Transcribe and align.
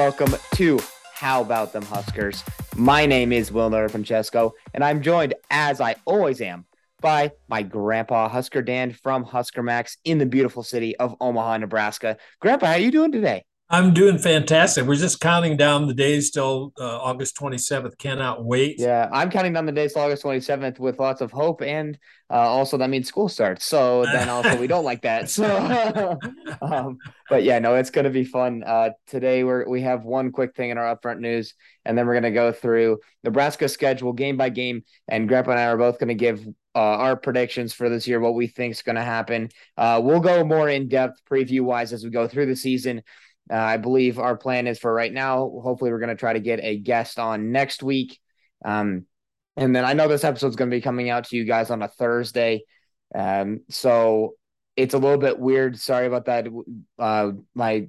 welcome 0.00 0.34
to 0.54 0.80
How 1.12 1.42
About 1.42 1.74
Them 1.74 1.82
Huskers. 1.82 2.42
My 2.74 3.04
name 3.04 3.34
is 3.34 3.52
Will 3.52 3.68
Francesco, 3.90 4.54
and 4.72 4.82
I'm 4.82 5.02
joined, 5.02 5.34
as 5.50 5.78
I 5.78 5.94
always 6.06 6.40
am, 6.40 6.64
by 7.02 7.32
my 7.48 7.62
grandpa 7.62 8.30
Husker 8.30 8.62
Dan 8.62 8.92
from 8.92 9.24
Husker 9.24 9.62
Max 9.62 9.98
in 10.06 10.16
the 10.16 10.24
beautiful 10.24 10.62
city 10.62 10.96
of 10.96 11.14
Omaha, 11.20 11.58
Nebraska. 11.58 12.16
Grandpa, 12.40 12.68
how 12.68 12.72
are 12.72 12.78
you 12.78 12.90
doing 12.90 13.12
today? 13.12 13.44
I'm 13.72 13.94
doing 13.94 14.18
fantastic. 14.18 14.84
We're 14.84 14.96
just 14.96 15.20
counting 15.20 15.56
down 15.56 15.86
the 15.86 15.94
days 15.94 16.32
till 16.32 16.72
uh, 16.80 16.98
August 16.98 17.36
27th. 17.36 17.96
Cannot 17.98 18.44
wait. 18.44 18.80
Yeah, 18.80 19.08
I'm 19.12 19.30
counting 19.30 19.52
down 19.52 19.64
the 19.64 19.70
days 19.70 19.92
till 19.92 20.02
August 20.02 20.24
27th 20.24 20.80
with 20.80 20.98
lots 20.98 21.20
of 21.20 21.30
hope, 21.30 21.62
and 21.62 21.96
uh, 22.30 22.34
also 22.34 22.76
that 22.78 22.90
means 22.90 23.06
school 23.06 23.28
starts. 23.28 23.64
So 23.64 24.04
then 24.06 24.28
also 24.28 24.58
we 24.58 24.66
don't 24.66 24.84
like 24.84 25.02
that. 25.02 25.30
So, 25.30 25.46
um, 26.62 26.98
but 27.28 27.44
yeah, 27.44 27.60
no, 27.60 27.76
it's 27.76 27.90
going 27.90 28.06
to 28.06 28.10
be 28.10 28.24
fun. 28.24 28.64
Uh, 28.66 28.90
today 29.06 29.44
we're 29.44 29.68
we 29.68 29.82
have 29.82 30.02
one 30.02 30.32
quick 30.32 30.56
thing 30.56 30.70
in 30.70 30.78
our 30.78 30.96
upfront 30.96 31.20
news, 31.20 31.54
and 31.84 31.96
then 31.96 32.08
we're 32.08 32.14
going 32.14 32.24
to 32.24 32.32
go 32.32 32.50
through 32.50 32.98
Nebraska 33.22 33.68
schedule 33.68 34.12
game 34.12 34.36
by 34.36 34.48
game, 34.48 34.82
and 35.06 35.28
Grandpa 35.28 35.52
and 35.52 35.60
I 35.60 35.66
are 35.66 35.78
both 35.78 36.00
going 36.00 36.08
to 36.08 36.14
give 36.14 36.44
uh, 36.74 36.78
our 36.78 37.16
predictions 37.16 37.72
for 37.72 37.88
this 37.88 38.06
year, 38.08 38.18
what 38.18 38.34
we 38.34 38.48
think 38.48 38.72
is 38.72 38.82
going 38.82 38.96
to 38.96 39.02
happen. 39.02 39.48
Uh, 39.76 40.00
we'll 40.02 40.20
go 40.20 40.44
more 40.44 40.68
in 40.68 40.88
depth 40.88 41.20
preview 41.30 41.60
wise 41.62 41.92
as 41.92 42.02
we 42.02 42.10
go 42.10 42.26
through 42.26 42.46
the 42.46 42.56
season. 42.56 43.02
Uh, 43.50 43.56
I 43.56 43.76
believe 43.76 44.18
our 44.18 44.36
plan 44.36 44.66
is 44.66 44.78
for 44.78 44.92
right 44.92 45.12
now. 45.12 45.38
Hopefully, 45.62 45.90
we're 45.90 45.98
going 45.98 46.10
to 46.10 46.16
try 46.16 46.32
to 46.32 46.40
get 46.40 46.60
a 46.62 46.78
guest 46.78 47.18
on 47.18 47.52
next 47.52 47.82
week. 47.82 48.18
Um, 48.64 49.06
and 49.56 49.74
then 49.74 49.84
I 49.84 49.92
know 49.92 50.08
this 50.08 50.24
episode 50.24 50.48
is 50.48 50.56
going 50.56 50.70
to 50.70 50.76
be 50.76 50.80
coming 50.80 51.10
out 51.10 51.24
to 51.24 51.36
you 51.36 51.44
guys 51.44 51.70
on 51.70 51.82
a 51.82 51.88
Thursday. 51.88 52.62
Um, 53.14 53.60
so 53.68 54.34
it's 54.76 54.94
a 54.94 54.98
little 54.98 55.18
bit 55.18 55.38
weird. 55.38 55.78
Sorry 55.78 56.06
about 56.06 56.26
that. 56.26 56.46
Uh, 56.98 57.32
my 57.54 57.88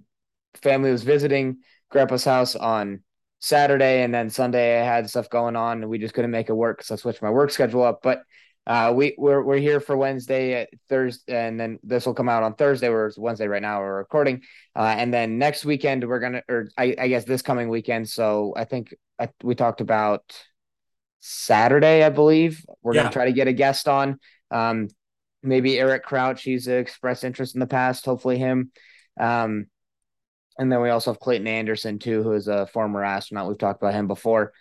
family 0.62 0.92
was 0.92 1.04
visiting 1.04 1.60
grandpa's 1.90 2.26
house 2.26 2.56
on 2.56 3.04
Saturday, 3.40 4.04
and 4.04 4.14
then 4.14 4.30
Sunday 4.30 4.80
I 4.80 4.84
had 4.84 5.10
stuff 5.10 5.30
going 5.30 5.56
on, 5.56 5.82
and 5.82 5.90
we 5.90 6.00
just 6.00 6.14
couldn't 6.14 6.32
make 6.32 6.50
it 6.50 6.54
work. 6.54 6.84
So 6.84 6.96
I 6.96 6.98
switched 6.98 7.22
my 7.22 7.30
work 7.30 7.52
schedule 7.52 7.84
up. 7.84 8.02
But 8.02 8.24
uh, 8.68 8.94
we 8.96 9.16
we're 9.18 9.42
we're 9.42 9.58
here 9.58 9.80
for 9.80 9.98
Wednesday, 9.98 10.68
Thursday, 10.88 11.48
and 11.48 11.60
then 11.60 11.80
this 11.84 12.06
will 12.06 12.14
come 12.14 12.30
out 12.30 12.44
on 12.44 12.54
Thursday. 12.54 12.90
We're 12.90 13.12
Wednesday 13.18 13.48
right 13.48 13.62
now. 13.62 13.80
We're 13.80 13.98
recording, 13.98 14.44
uh, 14.76 14.94
and 14.98 15.14
then 15.14 15.40
next 15.40 15.66
weekend 15.66 16.08
we're 16.08 16.20
gonna, 16.20 16.44
or 16.48 16.70
I, 16.78 16.96
I 17.00 17.08
guess 17.08 17.26
this 17.26 17.42
coming 17.42 17.70
weekend. 17.70 18.08
So 18.08 18.54
I 18.56 18.66
think 18.66 18.94
I, 19.20 19.30
we 19.44 19.56
talked 19.56 19.82
about 19.82 20.22
Saturday, 21.22 22.04
I 22.04 22.10
believe. 22.10 22.64
We're 22.84 22.94
yeah. 22.94 23.04
gonna 23.04 23.14
try 23.14 23.26
to 23.26 23.34
get 23.34 23.48
a 23.48 23.54
guest 23.54 23.88
on. 23.88 24.20
Um, 24.52 24.90
maybe 25.42 25.80
Eric 25.80 26.04
Crouch. 26.04 26.44
He's 26.44 26.68
expressed 26.68 27.24
interest 27.24 27.56
in 27.56 27.60
the 27.60 27.68
past. 27.68 28.06
Hopefully 28.06 28.38
him. 28.38 28.72
Um, 29.20 29.66
and 30.60 30.72
then 30.72 30.82
we 30.82 30.90
also 30.90 31.12
have 31.12 31.20
Clayton 31.20 31.48
Anderson 31.48 31.98
too, 31.98 32.22
who 32.22 32.34
is 32.34 32.48
a 32.48 32.68
former 32.68 33.04
astronaut. 33.04 33.48
We've 33.48 33.58
talked 33.58 33.82
about 33.82 33.96
him 33.96 34.08
before. 34.08 34.54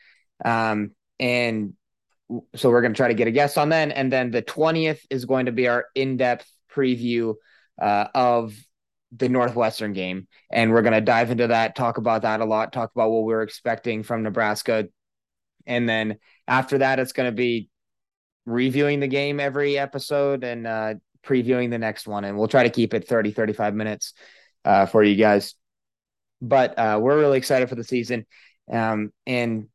Um, 0.43 0.93
and 1.19 1.75
so 2.55 2.71
we're 2.71 2.81
going 2.81 2.93
to 2.93 2.97
try 2.97 3.09
to 3.09 3.15
get 3.15 3.29
a 3.29 3.33
guest 3.33 3.59
on 3.59 3.69
then. 3.69 3.91
And 3.91 4.13
then 4.13 4.31
the 4.31 4.43
20th 4.43 5.01
is 5.11 5.25
going 5.25 5.47
to 5.47 5.53
be 5.53 5.69
our 5.69 5.87
in-depth 5.95 6.51
preview 6.73 7.35
uh, 7.81 8.07
of 8.15 8.55
the 9.17 9.29
northwestern 9.29 9.93
game. 9.93 10.29
And 10.51 10.71
we're 10.71 10.83
going 10.83 10.95
to 10.95 11.01
dive 11.01 11.31
into 11.31 11.49
that 11.49 11.75
talk 11.75 11.99
about 11.99 12.23
that 12.23 12.41
a 12.41 12.45
lot 12.45 12.73
talk 12.73 12.93
about 12.95 13.11
what 13.11 13.25
we're 13.25 13.43
expecting 13.43 14.03
from 14.03 14.23
nebraska. 14.23 14.89
And 15.67 15.89
then 15.89 16.19
after 16.47 16.79
that 16.79 16.99
it's 16.99 17.13
going 17.13 17.29
to 17.29 17.35
be 17.35 17.69
reviewing 18.47 19.01
the 19.01 19.09
game 19.09 19.41
every 19.41 19.79
episode 19.79 20.45
and 20.45 20.67
uh, 20.67 20.95
previewing 21.25 21.71
the 21.71 21.79
next 21.79 22.07
one. 22.07 22.25
And 22.25 22.39
we'll 22.39 22.49
try 22.49 22.63
to 22.63 22.71
keep 22.71 22.95
it 22.95 23.09
30 23.09 23.33
35 23.33 23.75
minutes 23.75 24.15
uh, 24.65 24.87
for 24.87 25.03
you 25.03 25.17
guys. 25.17 25.55
But 26.41 26.79
uh, 26.79 26.99
we're 27.03 27.19
really 27.19 27.39
excited 27.39 27.69
for 27.69 27.75
the 27.75 27.85
season. 27.85 28.27
Um, 28.71 29.13
and 29.27 29.69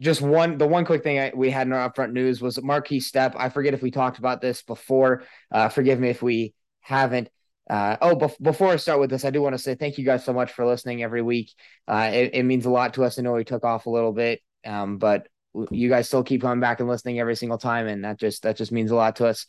just 0.00 0.20
one 0.20 0.58
the 0.58 0.66
one 0.66 0.84
quick 0.84 1.02
thing 1.02 1.18
I, 1.18 1.32
we 1.34 1.50
had 1.50 1.66
in 1.66 1.72
our 1.72 1.90
upfront 1.90 2.12
news 2.12 2.40
was 2.40 2.58
Markese 2.58 3.04
Stepp 3.04 3.34
I 3.36 3.48
forget 3.48 3.74
if 3.74 3.82
we 3.82 3.90
talked 3.90 4.18
about 4.18 4.40
this 4.40 4.62
before. 4.62 5.22
Uh, 5.52 5.68
forgive 5.68 6.00
me 6.00 6.10
if 6.10 6.22
we 6.22 6.54
haven't. 6.80 7.28
Uh, 7.68 7.96
oh, 8.02 8.14
be- 8.14 8.34
before 8.42 8.68
I 8.68 8.76
start 8.76 9.00
with 9.00 9.08
this, 9.08 9.24
I 9.24 9.30
do 9.30 9.40
want 9.40 9.54
to 9.54 9.58
say 9.58 9.74
thank 9.74 9.96
you 9.96 10.04
guys 10.04 10.24
so 10.24 10.34
much 10.34 10.52
for 10.52 10.66
listening 10.66 11.02
every 11.02 11.22
week. 11.22 11.50
Uh, 11.88 12.10
it, 12.12 12.34
it, 12.34 12.42
means 12.42 12.66
a 12.66 12.70
lot 12.70 12.94
to 12.94 13.04
us. 13.04 13.18
I 13.18 13.22
know 13.22 13.32
we 13.32 13.44
took 13.44 13.64
off 13.64 13.86
a 13.86 13.90
little 13.90 14.12
bit, 14.12 14.42
um, 14.66 14.98
but 14.98 15.28
you 15.70 15.88
guys 15.88 16.08
still 16.08 16.22
keep 16.22 16.42
coming 16.42 16.60
back 16.60 16.80
and 16.80 16.88
listening 16.88 17.20
every 17.20 17.36
single 17.36 17.56
time, 17.56 17.86
and 17.86 18.04
that 18.04 18.18
just 18.18 18.42
that 18.42 18.56
just 18.56 18.72
means 18.72 18.90
a 18.90 18.96
lot 18.96 19.16
to 19.16 19.26
us. 19.28 19.46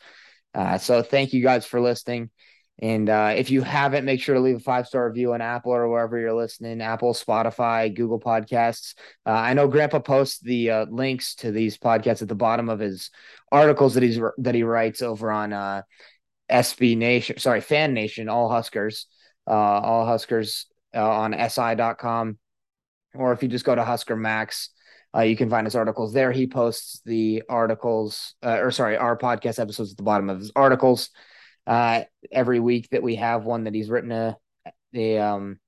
Uh, 0.53 0.77
so 0.77 1.01
thank 1.01 1.33
you 1.33 1.43
guys 1.43 1.65
for 1.65 1.81
listening. 1.81 2.29
And 2.79 3.09
uh, 3.09 3.33
if 3.35 3.51
you 3.51 3.61
haven't, 3.61 4.03
make 4.03 4.21
sure 4.21 4.35
to 4.35 4.41
leave 4.41 4.57
a 4.57 4.59
five 4.59 4.85
star 4.87 5.07
review 5.07 5.33
on 5.33 5.41
Apple 5.41 5.71
or 5.71 5.87
wherever 5.89 6.17
you're 6.19 6.33
listening 6.33 6.81
Apple, 6.81 7.13
Spotify, 7.13 7.93
Google 7.93 8.19
Podcasts. 8.19 8.95
Uh, 9.25 9.31
I 9.31 9.53
know 9.53 9.67
Grandpa 9.67 9.99
posts 9.99 10.39
the 10.39 10.71
uh, 10.71 10.85
links 10.89 11.35
to 11.35 11.51
these 11.51 11.77
podcasts 11.77 12.21
at 12.21 12.27
the 12.27 12.35
bottom 12.35 12.67
of 12.67 12.79
his 12.79 13.11
articles 13.51 13.93
that 13.93 14.03
he's 14.03 14.19
that 14.39 14.55
he 14.55 14.63
writes 14.63 15.01
over 15.01 15.31
on 15.31 15.53
uh, 15.53 15.83
SB 16.51 16.97
Nation, 16.97 17.37
sorry, 17.37 17.61
Fan 17.61 17.93
Nation, 17.93 18.27
All 18.27 18.49
Huskers, 18.49 19.07
uh, 19.47 19.51
All 19.51 20.05
Huskers 20.05 20.65
uh, 20.93 21.09
on 21.09 21.49
SI.com. 21.49 22.37
Or 23.13 23.31
if 23.31 23.41
you 23.41 23.47
just 23.47 23.63
go 23.63 23.73
to 23.73 23.85
Husker 23.85 24.17
Max, 24.17 24.71
you 25.23 25.37
can 25.37 25.49
find 25.49 25.65
his 25.65 25.77
articles 25.77 26.11
there. 26.11 26.33
He 26.33 26.45
posts 26.45 27.01
the 27.05 27.43
articles, 27.47 28.35
or 28.43 28.69
sorry, 28.71 28.97
our 28.97 29.17
podcast 29.17 29.59
episodes 29.59 29.91
at 29.91 29.97
the 29.97 30.03
bottom 30.03 30.29
of 30.29 30.39
his 30.39 30.51
articles 30.57 31.09
uh, 31.67 32.03
every 32.31 32.59
week 32.59 32.89
that 32.89 33.03
we 33.03 33.15
have 33.15 33.45
one 33.45 33.65
that 33.65 33.73
he's 33.73 33.89
written 33.89 34.11
a 34.11 34.37
the 34.91 35.19
um 35.19 35.59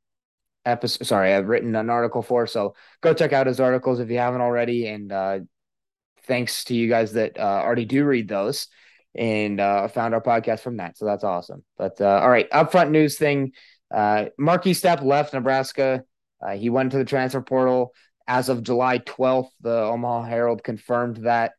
episode. 0.67 1.05
Sorry, 1.05 1.33
I've 1.33 1.47
written 1.47 1.75
an 1.75 1.89
article 1.89 2.21
for. 2.21 2.45
So 2.45 2.75
go 3.01 3.13
check 3.13 3.33
out 3.33 3.47
his 3.47 3.59
articles 3.59 3.99
if 3.99 4.09
you 4.09 4.17
haven't 4.17 4.41
already. 4.41 4.87
And 4.87 5.11
uh, 5.11 5.39
thanks 6.23 6.65
to 6.65 6.75
you 6.75 6.89
guys 6.89 7.13
that 7.13 7.37
uh, 7.37 7.61
already 7.63 7.85
do 7.85 8.05
read 8.05 8.27
those 8.27 8.67
and 9.15 9.59
uh, 9.59 9.87
found 9.87 10.13
our 10.13 10.21
podcast 10.21 10.59
from 10.59 10.77
that. 10.77 10.97
So 10.97 11.05
that's 11.05 11.23
awesome. 11.23 11.63
But 11.77 11.99
uh, 11.99 12.19
all 12.21 12.29
right, 12.29 12.49
upfront 12.51 12.91
news 12.91 13.17
thing. 13.17 13.53
Uh, 13.93 14.25
Markese 14.39 14.81
Stepp 14.81 15.03
left 15.03 15.33
Nebraska. 15.33 16.03
Uh, 16.45 16.51
he 16.51 16.69
went 16.69 16.91
to 16.91 16.97
the 16.97 17.05
transfer 17.05 17.41
portal 17.41 17.93
as 18.27 18.49
of 18.49 18.61
July 18.61 18.99
12th. 18.99 19.49
The 19.61 19.75
Omaha 19.75 20.23
Herald 20.23 20.63
confirmed 20.63 21.17
that. 21.23 21.53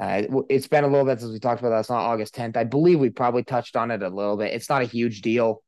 Uh, 0.00 0.22
it's 0.48 0.66
been 0.66 0.84
a 0.84 0.88
little 0.88 1.04
bit 1.04 1.20
since 1.20 1.30
we 1.30 1.38
talked 1.38 1.60
about 1.60 1.70
that. 1.70 1.80
It's 1.80 1.90
not 1.90 2.00
August 2.00 2.34
10th. 2.34 2.56
I 2.56 2.64
believe 2.64 2.98
we 2.98 3.10
probably 3.10 3.44
touched 3.44 3.76
on 3.76 3.90
it 3.90 4.02
a 4.02 4.08
little 4.08 4.38
bit. 4.38 4.54
It's 4.54 4.70
not 4.70 4.80
a 4.80 4.86
huge 4.86 5.20
deal. 5.20 5.62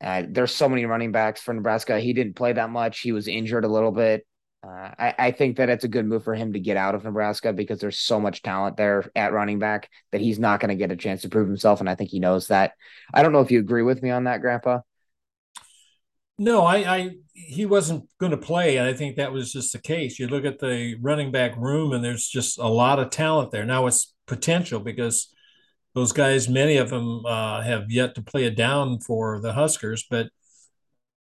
Uh, 0.00 0.22
there's 0.28 0.54
so 0.54 0.68
many 0.68 0.86
running 0.86 1.10
backs 1.10 1.40
for 1.40 1.52
Nebraska. 1.52 1.98
He 1.98 2.12
didn't 2.12 2.36
play 2.36 2.52
that 2.52 2.70
much. 2.70 3.00
He 3.00 3.10
was 3.10 3.26
injured 3.26 3.64
a 3.64 3.68
little 3.68 3.90
bit. 3.90 4.24
Uh, 4.62 4.90
I, 4.98 5.14
I, 5.18 5.30
think 5.30 5.56
that 5.56 5.70
it's 5.70 5.84
a 5.84 5.88
good 5.88 6.04
move 6.04 6.22
for 6.22 6.34
him 6.34 6.52
to 6.52 6.60
get 6.60 6.76
out 6.76 6.94
of 6.94 7.02
Nebraska 7.02 7.50
because 7.50 7.80
there's 7.80 7.98
so 7.98 8.20
much 8.20 8.42
talent 8.42 8.76
there 8.76 9.10
at 9.16 9.32
running 9.32 9.58
back 9.58 9.88
that 10.12 10.20
he's 10.20 10.38
not 10.38 10.60
going 10.60 10.68
to 10.68 10.74
get 10.74 10.92
a 10.92 10.96
chance 10.96 11.22
to 11.22 11.30
prove 11.30 11.48
himself. 11.48 11.80
And 11.80 11.88
I 11.88 11.94
think 11.94 12.10
he 12.10 12.20
knows 12.20 12.48
that. 12.48 12.72
I 13.12 13.22
don't 13.22 13.32
know 13.32 13.40
if 13.40 13.50
you 13.50 13.58
agree 13.58 13.82
with 13.82 14.02
me 14.02 14.10
on 14.10 14.24
that, 14.24 14.42
Grandpa. 14.42 14.80
No, 16.40 16.62
I, 16.62 16.76
I 16.96 17.10
he 17.34 17.66
wasn't 17.66 18.08
going 18.18 18.30
to 18.30 18.38
play, 18.38 18.78
and 18.78 18.88
I 18.88 18.94
think 18.94 19.16
that 19.16 19.30
was 19.30 19.52
just 19.52 19.74
the 19.74 19.78
case. 19.78 20.18
You 20.18 20.26
look 20.26 20.46
at 20.46 20.58
the 20.58 20.96
running 21.02 21.30
back 21.30 21.54
room, 21.54 21.92
and 21.92 22.02
there's 22.02 22.26
just 22.26 22.58
a 22.58 22.66
lot 22.66 22.98
of 22.98 23.10
talent 23.10 23.50
there. 23.50 23.66
Now 23.66 23.86
it's 23.86 24.14
potential 24.26 24.80
because 24.80 25.28
those 25.94 26.12
guys, 26.12 26.48
many 26.48 26.78
of 26.78 26.88
them, 26.88 27.26
uh, 27.26 27.60
have 27.60 27.90
yet 27.90 28.14
to 28.14 28.22
play 28.22 28.44
it 28.44 28.56
down 28.56 29.00
for 29.00 29.38
the 29.38 29.52
Huskers, 29.52 30.06
but 30.08 30.30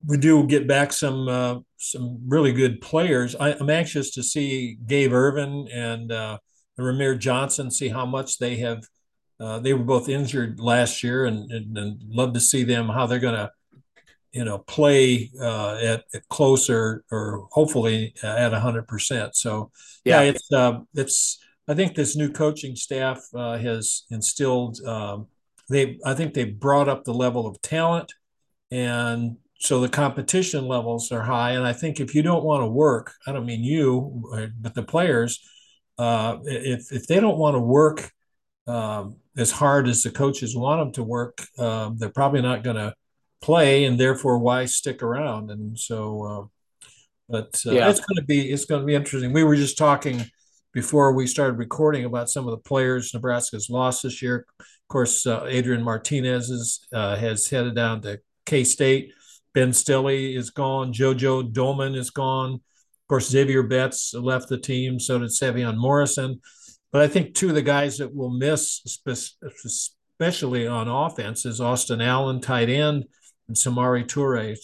we 0.07 0.17
do 0.17 0.47
get 0.47 0.67
back 0.67 0.95
some 0.95 1.29
uh, 1.29 1.59
some 1.77 2.21
really 2.27 2.53
good 2.53 2.81
players. 2.81 3.37
I, 3.37 3.51
am 3.51 3.69
anxious 3.69 4.13
to 4.13 4.23
see 4.23 4.79
Gabe 4.87 5.13
Ervin 5.13 5.69
and 5.71 6.11
uh, 6.11 6.39
Rahmir 6.81 7.19
Johnson, 7.19 7.71
see 7.71 7.89
how 7.89 8.07
much 8.07 8.39
they 8.39 8.57
have. 8.57 8.83
Uh, 9.39 9.59
they 9.59 9.75
were 9.75 9.85
both 9.85 10.09
injured 10.09 10.59
last 10.59 11.03
year, 11.03 11.27
and, 11.27 11.51
and, 11.53 11.77
and 11.77 12.03
love 12.09 12.33
to 12.33 12.41
see 12.41 12.65
them 12.65 12.89
how 12.89 13.07
they're 13.07 13.19
going 13.19 13.35
to 13.35 13.51
you 14.33 14.45
know 14.45 14.59
play 14.59 15.31
uh, 15.41 15.77
at, 15.77 16.05
at, 16.15 16.29
closer 16.29 17.05
or 17.11 17.47
hopefully 17.53 18.15
at 18.23 18.53
hundred 18.53 18.89
percent. 18.89 19.37
So 19.37 19.71
yeah, 20.05 20.23
yeah 20.23 20.31
it's 20.31 20.53
uh, 20.53 20.81
it's 20.95 21.39
I 21.69 21.75
think 21.75 21.95
this 21.95 22.17
new 22.17 22.31
coaching 22.31 22.77
staff 22.77 23.23
uh, 23.35 23.59
has 23.59 24.05
instilled 24.11 24.81
um, 24.87 25.29
they 25.69 25.99
I 26.05 26.15
think 26.15 26.35
they 26.35 26.45
brought 26.45 26.89
up 26.89 27.05
the 27.05 27.15
level 27.15 27.47
of 27.47 27.61
talent 27.63 28.13
and 28.71 29.37
so 29.59 29.81
the 29.81 29.89
competition 29.89 30.67
levels 30.67 31.13
are 31.13 31.23
high 31.23 31.53
and 31.53 31.67
I 31.67 31.73
think 31.73 32.01
if 32.01 32.15
you 32.15 32.23
don't 32.23 32.45
want 32.45 32.63
to 32.63 32.67
work 32.67 33.13
I 33.27 33.33
don't 33.33 33.47
mean 33.47 33.63
you 33.63 34.51
but 34.61 34.75
the 34.75 34.83
players 34.83 35.41
uh, 35.99 36.39
if 36.45 36.93
if 36.93 37.07
they 37.07 37.21
don't 37.21 37.39
want 37.39 37.55
to 37.55 37.61
work 37.61 38.11
um, 38.67 39.17
as 39.37 39.51
hard 39.51 39.89
as 39.89 40.03
the 40.03 40.11
coaches 40.11 40.57
want 40.57 40.81
them 40.81 40.93
to 40.93 41.05
work 41.05 41.47
um, 41.59 41.97
they're 41.99 42.11
probably 42.11 42.43
not 42.43 42.65
going 42.65 42.77
to 42.77 42.95
play, 43.43 43.85
and 43.85 43.99
therefore 43.99 44.39
why 44.39 44.65
stick 44.65 45.03
around? 45.03 45.51
And 45.51 45.79
so, 45.79 46.23
uh, 46.25 46.87
but 47.29 47.61
uh, 47.67 47.73
yeah. 47.73 47.91
it's 47.91 48.01
going 48.01 48.17
to 48.17 48.25
be 48.25 48.51
it's 48.51 48.65
going 48.65 48.81
to 48.81 48.87
be 48.87 48.95
interesting. 48.95 49.33
We 49.33 49.45
were 49.45 49.57
just 49.57 49.77
talking 49.77 50.25
before 50.73 51.13
we 51.13 51.27
started 51.27 51.59
recording 51.59 52.05
about 52.05 52.31
some 52.31 52.47
of 52.47 52.53
the 52.53 52.69
players 52.69 53.13
Nebraska's 53.13 53.69
lost 53.69 54.03
this 54.03 54.23
year. 54.23 54.47
Of 54.59 54.89
course, 54.89 55.27
uh, 55.27 55.45
Adrian 55.47 55.83
Martinez 55.83 56.49
is, 56.51 56.87
uh, 56.93 57.17
has 57.17 57.49
headed 57.49 57.75
down 57.75 58.01
to 58.03 58.21
K 58.47 58.65
State. 58.65 59.13
Ben 59.55 59.73
Stille 59.73 60.09
is 60.09 60.51
gone. 60.51 60.93
JoJo 60.93 61.53
Domann 61.53 61.95
is 61.95 62.11
gone. 62.11 62.55
Of 62.55 63.09
course, 63.09 63.29
Xavier 63.29 63.63
Betts 63.63 64.15
left 64.15 64.49
the 64.49 64.59
team. 64.59 64.99
So 64.99 65.19
did 65.19 65.29
Sevion 65.29 65.77
Morrison. 65.77 66.41
But 66.91 67.03
I 67.03 67.09
think 67.09 67.35
two 67.35 67.49
of 67.49 67.55
the 67.55 67.63
guys 67.63 67.99
that 67.99 68.15
will 68.15 68.31
miss, 68.31 68.83
especially 69.07 70.67
on 70.67 70.89
offense, 70.89 71.47
is 71.47 71.61
Austin 71.61 72.01
Allen, 72.01 72.41
tight 72.41 72.69
end, 72.69 73.05
and 73.53 73.57
Samori 73.57 74.07
Toure. 74.07 74.57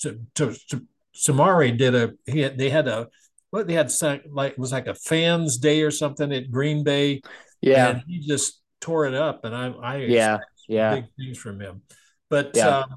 Samori 1.14 1.76
did 1.76 1.94
a 1.94 2.12
he 2.26 2.40
had, 2.40 2.56
they 2.56 2.70
had 2.70 2.88
a 2.88 3.08
what 3.50 3.67
they 3.67 3.75
had 3.75 3.93
like 4.31 4.52
it 4.52 4.58
was 4.58 4.73
like 4.73 4.87
a 4.87 4.94
fans 4.94 5.58
day 5.58 5.82
or 5.82 5.90
something 5.90 6.32
at 6.32 6.50
Green 6.50 6.85
Bay. 6.85 7.20
Yeah, 7.61 7.88
and 7.88 8.02
he 8.06 8.20
just 8.20 8.62
tore 8.81 9.06
it 9.06 9.14
up, 9.14 9.44
and 9.44 9.55
I 9.55 9.69
I 9.69 9.96
yeah 9.99 10.38
yeah 10.69 10.94
big 10.94 11.05
things 11.19 11.38
from 11.38 11.61
him. 11.61 11.82
But 12.31 12.52
yeah. 12.55 12.79
Um, 12.81 12.96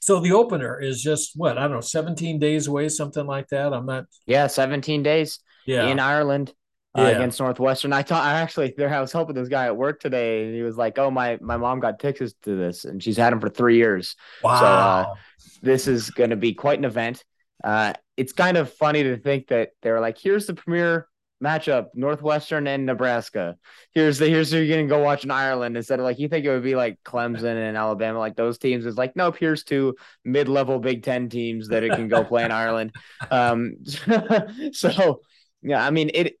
so 0.00 0.20
the 0.20 0.32
opener 0.32 0.80
is 0.80 1.02
just 1.02 1.32
what 1.34 1.58
I 1.58 1.62
don't 1.62 1.72
know, 1.72 1.80
17 1.80 2.38
days 2.38 2.68
away, 2.68 2.88
something 2.88 3.26
like 3.26 3.48
that. 3.48 3.74
I'm 3.74 3.84
not. 3.84 4.04
Yeah, 4.26 4.46
17 4.46 5.02
days. 5.02 5.40
Yeah, 5.66 5.88
in 5.88 5.98
Ireland. 5.98 6.54
Uh, 6.96 7.02
yeah. 7.02 7.08
against 7.08 7.38
Northwestern. 7.38 7.92
I 7.92 8.02
thought 8.02 8.24
I 8.24 8.40
actually 8.40 8.72
there 8.76 8.88
I 8.88 9.00
was 9.00 9.12
helping 9.12 9.36
this 9.36 9.48
guy 9.48 9.66
at 9.66 9.76
work 9.76 10.00
today, 10.00 10.46
and 10.46 10.54
he 10.54 10.62
was 10.62 10.76
like, 10.76 10.98
"Oh 10.98 11.10
my 11.10 11.38
my 11.40 11.58
mom 11.58 11.80
got 11.80 11.98
tickets 11.98 12.34
to 12.44 12.56
this, 12.56 12.86
and 12.86 13.02
she's 13.02 13.18
had 13.18 13.30
them 13.30 13.40
for 13.40 13.50
three 13.50 13.76
years. 13.76 14.16
Wow, 14.42 14.58
so, 14.58 14.66
uh, 14.66 15.14
this 15.62 15.86
is 15.86 16.10
going 16.10 16.30
to 16.30 16.36
be 16.36 16.54
quite 16.54 16.78
an 16.78 16.86
event. 16.86 17.24
Uh, 17.62 17.92
it's 18.16 18.32
kind 18.32 18.56
of 18.56 18.72
funny 18.72 19.02
to 19.02 19.16
think 19.18 19.48
that 19.48 19.70
they're 19.82 20.00
like, 20.00 20.18
here's 20.18 20.46
the 20.46 20.54
premier 20.54 21.08
matchup, 21.42 21.88
Northwestern 21.94 22.66
and 22.66 22.86
Nebraska. 22.86 23.56
Here's 23.92 24.18
the 24.18 24.28
here's 24.28 24.50
who 24.50 24.58
you're 24.58 24.76
gonna 24.76 24.88
go 24.88 25.02
watch 25.02 25.24
in 25.24 25.30
Ireland 25.30 25.76
instead 25.76 26.00
of 26.00 26.04
like 26.04 26.18
you 26.18 26.28
think 26.28 26.44
it 26.44 26.50
would 26.50 26.62
be 26.62 26.74
like 26.74 26.98
Clemson 27.04 27.68
and 27.68 27.76
Alabama, 27.76 28.18
like 28.18 28.36
those 28.36 28.58
teams. 28.58 28.86
Is 28.86 28.96
like, 28.96 29.14
nope, 29.16 29.36
here's 29.38 29.64
two 29.64 29.94
mid-level 30.24 30.80
Big 30.80 31.02
Ten 31.02 31.28
teams 31.28 31.68
that 31.68 31.84
it 31.84 31.92
can 31.92 32.08
go 32.08 32.24
play 32.24 32.44
in 32.44 32.52
Ireland. 32.52 32.94
Um, 33.30 33.76
so 34.72 35.20
yeah, 35.62 35.84
I 35.84 35.90
mean 35.90 36.10
it 36.14 36.37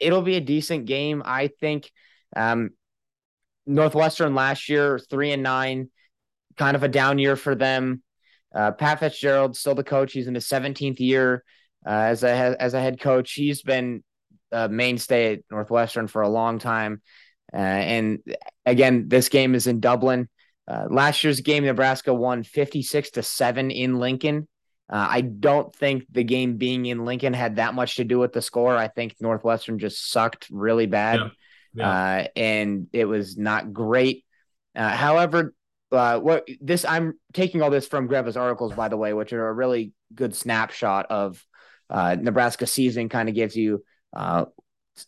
it'll 0.00 0.22
be 0.22 0.36
a 0.36 0.40
decent 0.40 0.86
game. 0.86 1.22
I 1.24 1.48
think 1.60 1.90
um, 2.34 2.70
Northwestern 3.66 4.34
last 4.34 4.68
year, 4.68 4.98
three 4.98 5.32
and 5.32 5.42
nine, 5.42 5.90
kind 6.56 6.76
of 6.76 6.82
a 6.82 6.88
down 6.88 7.18
year 7.18 7.36
for 7.36 7.54
them. 7.54 8.02
Uh, 8.54 8.72
Pat 8.72 9.00
Fitzgerald, 9.00 9.56
still 9.56 9.74
the 9.74 9.84
coach. 9.84 10.12
He's 10.12 10.26
in 10.26 10.34
his 10.34 10.46
17th 10.46 10.98
year 10.98 11.44
uh, 11.86 11.90
as 11.90 12.24
a 12.24 12.56
as 12.60 12.74
a 12.74 12.80
head 12.80 13.00
coach. 13.00 13.32
He's 13.32 13.62
been 13.62 14.02
a 14.52 14.68
mainstay 14.68 15.34
at 15.34 15.40
Northwestern 15.50 16.08
for 16.08 16.22
a 16.22 16.28
long 16.28 16.58
time. 16.58 17.02
Uh, 17.52 17.56
and 17.56 18.18
again, 18.66 19.08
this 19.08 19.28
game 19.28 19.54
is 19.54 19.66
in 19.66 19.80
Dublin. 19.80 20.28
Uh, 20.66 20.86
last 20.88 21.24
year's 21.24 21.40
game, 21.40 21.64
Nebraska 21.64 22.14
won 22.14 22.44
56 22.44 23.10
to 23.12 23.22
seven 23.22 23.70
in 23.70 23.98
Lincoln. 23.98 24.48
Uh, 24.90 25.06
I 25.08 25.20
don't 25.20 25.74
think 25.74 26.06
the 26.10 26.24
game 26.24 26.56
being 26.56 26.86
in 26.86 27.04
Lincoln 27.04 27.32
had 27.32 27.56
that 27.56 27.74
much 27.74 27.96
to 27.96 28.04
do 28.04 28.18
with 28.18 28.32
the 28.32 28.42
score. 28.42 28.76
I 28.76 28.88
think 28.88 29.14
Northwestern 29.20 29.78
just 29.78 30.10
sucked 30.10 30.48
really 30.50 30.86
bad, 30.86 31.20
yeah. 31.20 31.28
Yeah. 31.72 31.88
Uh, 31.88 32.26
and 32.34 32.88
it 32.92 33.04
was 33.04 33.36
not 33.38 33.72
great. 33.72 34.24
however, 34.74 35.54
uh, 35.92 36.18
what 36.18 36.48
this 36.60 36.84
I'm 36.84 37.14
taking 37.32 37.62
all 37.62 37.70
this 37.70 37.86
from 37.86 38.08
Greva's 38.08 38.36
articles, 38.36 38.72
by 38.74 38.88
the 38.88 38.96
way, 38.96 39.12
which 39.12 39.32
are 39.32 39.48
a 39.48 39.52
really 39.52 39.92
good 40.14 40.34
snapshot 40.34 41.06
of 41.10 41.44
uh, 41.88 42.16
Nebraska 42.18 42.66
season. 42.66 43.08
Kind 43.08 43.28
of 43.28 43.34
gives 43.34 43.56
you 43.56 43.84
uh, 44.14 44.46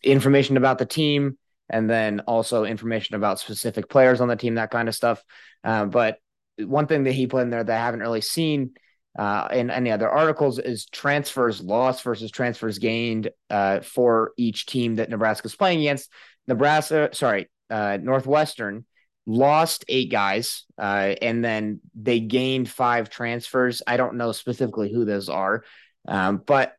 information 0.01 0.57
about 0.57 0.77
the 0.77 0.85
team 0.85 1.37
and 1.69 1.89
then 1.89 2.21
also 2.21 2.65
information 2.65 3.15
about 3.15 3.39
specific 3.39 3.89
players 3.89 4.21
on 4.21 4.27
the 4.27 4.35
team, 4.35 4.55
that 4.55 4.71
kind 4.71 4.89
of 4.89 4.95
stuff. 4.95 5.23
Uh, 5.63 5.85
but 5.85 6.17
one 6.57 6.87
thing 6.87 7.03
that 7.03 7.13
he 7.13 7.27
put 7.27 7.41
in 7.41 7.49
there 7.49 7.63
that 7.63 7.81
I 7.81 7.85
haven't 7.85 8.01
really 8.01 8.21
seen 8.21 8.73
uh, 9.17 9.47
in 9.51 9.69
any 9.69 9.91
other 9.91 10.09
articles 10.09 10.59
is 10.59 10.85
transfers 10.87 11.61
lost 11.61 12.03
versus 12.03 12.31
transfers 12.31 12.79
gained 12.79 13.29
uh, 13.49 13.81
for 13.81 14.31
each 14.37 14.65
team 14.65 14.95
that 14.95 15.09
Nebraska 15.09 15.47
is 15.47 15.55
playing 15.55 15.79
against. 15.79 16.09
Nebraska, 16.47 17.09
sorry, 17.13 17.49
uh, 17.69 17.97
Northwestern 18.01 18.85
lost 19.25 19.85
eight 19.87 20.11
guys, 20.11 20.65
uh, 20.77 21.13
and 21.21 21.43
then 21.43 21.79
they 21.95 22.19
gained 22.19 22.69
five 22.69 23.09
transfers. 23.09 23.81
I 23.85 23.97
don't 23.97 24.15
know 24.15 24.31
specifically 24.31 24.91
who 24.91 25.05
those 25.05 25.29
are, 25.29 25.63
um, 26.07 26.41
but 26.45 26.75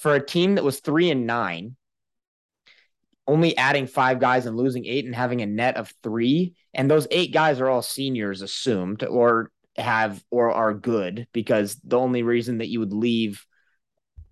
for 0.00 0.14
a 0.14 0.24
team 0.24 0.54
that 0.54 0.64
was 0.64 0.80
three 0.80 1.10
and 1.10 1.26
nine, 1.26 1.74
only 3.26 3.56
adding 3.56 3.86
five 3.86 4.20
guys 4.20 4.46
and 4.46 4.56
losing 4.56 4.86
eight 4.86 5.04
and 5.04 5.14
having 5.14 5.42
a 5.42 5.46
net 5.46 5.76
of 5.76 5.92
three, 6.02 6.54
and 6.72 6.90
those 6.90 7.08
eight 7.10 7.32
guys 7.32 7.60
are 7.60 7.68
all 7.68 7.82
seniors 7.82 8.42
assumed 8.42 9.02
or 9.02 9.50
have 9.78 10.22
or 10.30 10.50
are 10.50 10.74
good 10.74 11.26
because 11.32 11.76
the 11.84 11.98
only 11.98 12.22
reason 12.22 12.58
that 12.58 12.68
you 12.68 12.80
would 12.80 12.92
leave 12.92 13.44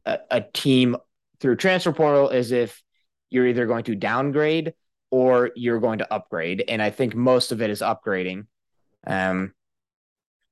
a, 0.04 0.18
a 0.30 0.40
team 0.40 0.96
through 1.40 1.56
transfer 1.56 1.92
portal 1.92 2.30
is 2.30 2.52
if 2.52 2.82
you're 3.30 3.46
either 3.46 3.66
going 3.66 3.84
to 3.84 3.94
downgrade 3.94 4.74
or 5.10 5.50
you're 5.54 5.80
going 5.80 5.98
to 5.98 6.12
upgrade. 6.12 6.64
And 6.68 6.82
I 6.82 6.90
think 6.90 7.14
most 7.14 7.52
of 7.52 7.62
it 7.62 7.70
is 7.70 7.80
upgrading. 7.80 8.46
Um, 9.06 9.52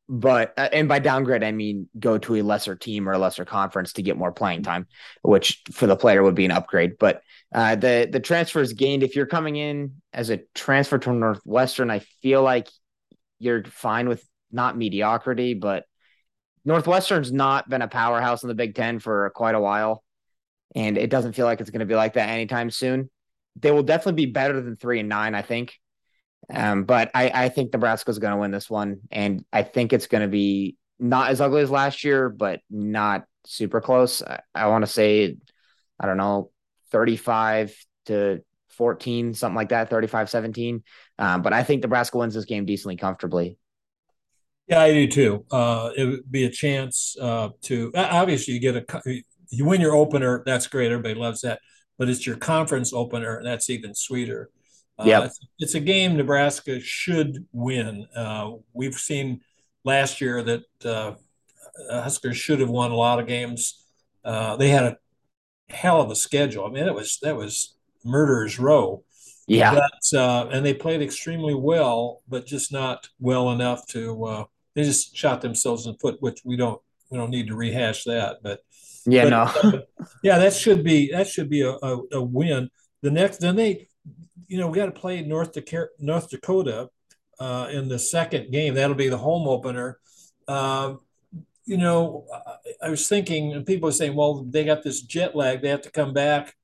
but 0.08 0.52
uh, 0.58 0.68
and 0.72 0.86
by 0.86 0.98
downgrade 0.98 1.42
I 1.42 1.52
mean 1.52 1.88
go 1.98 2.18
to 2.18 2.36
a 2.36 2.42
lesser 2.42 2.76
team 2.76 3.08
or 3.08 3.12
a 3.12 3.18
lesser 3.18 3.46
conference 3.46 3.94
to 3.94 4.02
get 4.02 4.18
more 4.18 4.32
playing 4.32 4.62
time, 4.62 4.86
which 5.22 5.62
for 5.72 5.86
the 5.86 5.96
player 5.96 6.22
would 6.22 6.34
be 6.34 6.44
an 6.44 6.50
upgrade. 6.50 6.98
But 6.98 7.22
uh, 7.54 7.76
the 7.76 8.08
the 8.10 8.20
transfers 8.20 8.74
gained 8.74 9.02
if 9.02 9.16
you're 9.16 9.26
coming 9.26 9.56
in 9.56 10.02
as 10.12 10.28
a 10.30 10.40
transfer 10.54 10.98
to 10.98 11.12
Northwestern, 11.12 11.90
I 11.90 12.00
feel 12.20 12.42
like 12.42 12.68
you're 13.38 13.64
fine 13.64 14.08
with 14.08 14.22
not 14.54 14.78
mediocrity, 14.78 15.54
but 15.54 15.84
Northwestern's 16.64 17.32
not 17.32 17.68
been 17.68 17.82
a 17.82 17.88
powerhouse 17.88 18.42
in 18.42 18.48
the 18.48 18.54
Big 18.54 18.74
Ten 18.74 18.98
for 18.98 19.30
quite 19.34 19.54
a 19.54 19.60
while, 19.60 20.02
and 20.74 20.96
it 20.96 21.10
doesn't 21.10 21.34
feel 21.34 21.46
like 21.46 21.60
it's 21.60 21.70
going 21.70 21.80
to 21.80 21.86
be 21.86 21.94
like 21.94 22.14
that 22.14 22.30
anytime 22.30 22.70
soon 22.70 23.10
they 23.56 23.70
will 23.70 23.82
definitely 23.82 24.26
be 24.26 24.32
better 24.32 24.60
than 24.60 24.76
three 24.76 25.00
and 25.00 25.08
nine, 25.08 25.34
I 25.34 25.42
think. 25.42 25.78
Um, 26.52 26.84
but 26.84 27.10
I, 27.14 27.30
I 27.44 27.48
think 27.48 27.72
Nebraska's 27.72 28.18
going 28.18 28.32
to 28.32 28.40
win 28.40 28.50
this 28.50 28.68
one, 28.68 29.00
and 29.10 29.44
I 29.52 29.62
think 29.62 29.92
it's 29.92 30.06
going 30.06 30.22
to 30.22 30.28
be 30.28 30.76
not 30.98 31.30
as 31.30 31.40
ugly 31.40 31.62
as 31.62 31.70
last 31.70 32.04
year, 32.04 32.28
but 32.28 32.60
not 32.70 33.24
super 33.46 33.80
close. 33.80 34.22
I, 34.22 34.40
I 34.54 34.66
want 34.66 34.84
to 34.84 34.90
say, 34.90 35.36
I 35.98 36.06
don't 36.06 36.16
know, 36.16 36.50
35 36.90 37.74
to 38.06 38.42
14, 38.70 39.34
something 39.34 39.56
like 39.56 39.70
that, 39.70 39.88
35 39.88 40.28
17. 40.28 40.82
Um, 41.18 41.42
but 41.42 41.52
I 41.52 41.62
think 41.62 41.82
Nebraska 41.82 42.18
wins 42.18 42.34
this 42.34 42.44
game 42.44 42.66
decently 42.66 42.96
comfortably. 42.96 43.56
Yeah, 44.66 44.80
I 44.80 44.92
do 44.92 45.06
too. 45.06 45.44
Uh, 45.50 45.90
it 45.96 46.04
would 46.04 46.30
be 46.30 46.44
a 46.44 46.50
chance 46.50 47.16
uh, 47.20 47.50
to 47.62 47.92
obviously 47.94 48.54
you 48.54 48.60
get 48.60 48.76
a 48.76 49.22
you 49.50 49.64
win 49.64 49.80
your 49.80 49.94
opener. 49.94 50.42
That's 50.46 50.66
great. 50.66 50.90
Everybody 50.90 51.14
loves 51.14 51.42
that 51.42 51.60
but 51.98 52.08
it's 52.08 52.26
your 52.26 52.36
conference 52.36 52.92
opener, 52.92 53.36
and 53.36 53.46
that's 53.46 53.70
even 53.70 53.94
sweeter. 53.94 54.50
Uh, 54.98 55.04
yeah, 55.06 55.24
it's, 55.24 55.40
it's, 55.58 55.74
a 55.74 55.80
game 55.80 56.16
Nebraska 56.16 56.80
should 56.80 57.46
win. 57.52 58.06
Uh, 58.14 58.52
we've 58.72 58.94
seen 58.94 59.40
last 59.84 60.20
year 60.20 60.42
that 60.42 60.62
uh, 60.84 61.14
Huskers 61.90 62.36
should 62.36 62.60
have 62.60 62.70
won 62.70 62.92
a 62.92 62.96
lot 62.96 63.18
of 63.18 63.26
games. 63.26 63.84
Uh, 64.24 64.56
they 64.56 64.68
had 64.68 64.84
a 64.84 64.98
hell 65.68 66.00
of 66.00 66.10
a 66.10 66.16
schedule. 66.16 66.64
I 66.64 66.70
mean, 66.70 66.86
it 66.86 66.94
was 66.94 67.18
that 67.22 67.36
was 67.36 67.74
murderers 68.04 68.58
row. 68.58 69.02
Yeah, 69.46 69.74
but, 69.74 70.18
uh, 70.18 70.48
and 70.50 70.64
they 70.64 70.74
played 70.74 71.02
extremely 71.02 71.54
well, 71.54 72.22
but 72.28 72.46
just 72.46 72.72
not 72.72 73.08
well 73.20 73.50
enough 73.50 73.86
to. 73.88 74.46
They 74.74 74.84
just 74.84 75.16
shot 75.16 75.40
themselves 75.40 75.86
in 75.86 75.92
the 75.92 75.98
foot, 75.98 76.16
which 76.20 76.40
we 76.44 76.56
don't 76.56 76.80
we 77.10 77.18
don't 77.18 77.30
need 77.30 77.48
to 77.48 77.56
rehash 77.56 78.04
that. 78.04 78.38
But 78.42 78.60
yeah, 79.06 79.28
but, 79.28 79.62
no. 79.62 79.82
yeah, 80.22 80.38
that 80.38 80.54
should 80.54 80.82
be 80.82 81.10
that 81.12 81.28
should 81.28 81.48
be 81.48 81.62
a, 81.62 81.70
a, 81.70 82.00
a, 82.12 82.22
win. 82.22 82.70
The 83.02 83.10
next, 83.10 83.38
then 83.38 83.56
they, 83.56 83.88
you 84.48 84.58
know, 84.58 84.68
we 84.68 84.76
got 84.76 84.86
to 84.86 84.92
play 84.92 85.22
North 85.22 85.52
Dakota, 85.52 85.90
North 85.98 86.30
Dakota 86.30 86.88
uh, 87.38 87.68
in 87.70 87.88
the 87.88 87.98
second 87.98 88.50
game. 88.50 88.74
That'll 88.74 88.96
be 88.96 89.08
the 89.08 89.18
home 89.18 89.46
opener. 89.46 89.98
Uh, 90.48 90.94
you 91.66 91.76
know, 91.76 92.26
I 92.82 92.90
was 92.90 93.08
thinking, 93.08 93.52
and 93.52 93.66
people 93.66 93.88
are 93.88 93.92
saying, 93.92 94.14
well, 94.14 94.44
they 94.44 94.64
got 94.64 94.82
this 94.82 95.02
jet 95.02 95.34
lag. 95.34 95.62
They 95.62 95.68
have 95.68 95.82
to 95.82 95.90
come 95.90 96.12
back, 96.12 96.54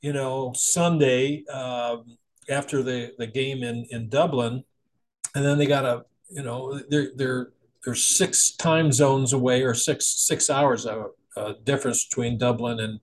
you 0.00 0.12
know, 0.12 0.52
Sunday 0.54 1.44
um, 1.46 2.16
after 2.48 2.82
the, 2.82 3.12
the 3.18 3.26
game 3.26 3.62
in, 3.62 3.86
in 3.90 4.08
Dublin. 4.08 4.64
And 5.34 5.44
then 5.44 5.58
they 5.58 5.66
got 5.66 5.82
to, 5.82 6.04
you 6.32 6.42
know, 6.42 6.80
they're, 6.88 7.10
they're, 7.14 7.52
they're 7.84 7.94
six 7.94 8.52
time 8.52 8.92
zones 8.92 9.32
away 9.32 9.62
or 9.62 9.74
six, 9.74 10.06
six 10.06 10.48
hours 10.50 10.86
out 10.86 11.12
uh, 11.36 11.54
difference 11.64 12.06
between 12.06 12.38
Dublin 12.38 12.80
and 12.80 13.00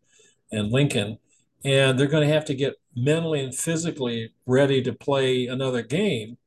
and 0.52 0.72
Lincoln, 0.72 1.20
and 1.64 1.98
they're 1.98 2.08
going 2.08 2.28
to 2.28 2.34
have 2.34 2.46
to 2.46 2.56
get 2.56 2.76
mentally 2.96 3.44
and 3.44 3.54
physically 3.54 4.34
ready 4.46 4.82
to 4.82 4.94
play 4.94 5.48
another 5.48 5.84
game. 5.84 6.38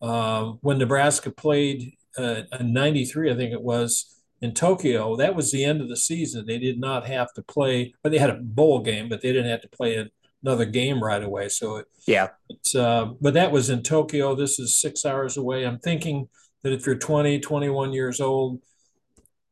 Um, 0.00 0.58
when 0.62 0.78
Nebraska 0.78 1.30
played 1.30 1.92
uh, 2.18 2.42
in 2.58 2.72
'93, 2.72 3.30
I 3.30 3.36
think 3.36 3.52
it 3.52 3.60
was 3.60 4.16
in 4.40 4.54
Tokyo, 4.54 5.16
that 5.16 5.34
was 5.34 5.52
the 5.52 5.64
end 5.64 5.82
of 5.82 5.88
the 5.88 5.96
season. 5.96 6.46
They 6.46 6.58
did 6.58 6.80
not 6.80 7.06
have 7.06 7.32
to 7.34 7.42
play, 7.42 7.92
but 8.02 8.10
they 8.10 8.18
had 8.18 8.30
a 8.30 8.40
bowl 8.40 8.80
game, 8.80 9.08
but 9.08 9.20
they 9.20 9.32
didn't 9.32 9.50
have 9.50 9.60
to 9.60 9.68
play 9.68 9.96
another 10.42 10.64
game 10.64 11.02
right 11.02 11.22
away. 11.22 11.48
So 11.48 11.76
it, 11.76 11.86
yeah, 12.06 12.28
it's, 12.48 12.74
uh, 12.74 13.06
but 13.20 13.34
that 13.34 13.52
was 13.52 13.70
in 13.70 13.82
Tokyo. 13.82 14.34
This 14.34 14.58
is 14.58 14.80
six 14.80 15.04
hours 15.04 15.36
away. 15.36 15.64
I'm 15.64 15.78
thinking 15.78 16.28
that 16.62 16.72
if 16.72 16.86
you're 16.86 16.96
20, 16.96 17.40
21 17.40 17.92
years 17.92 18.20
old, 18.20 18.60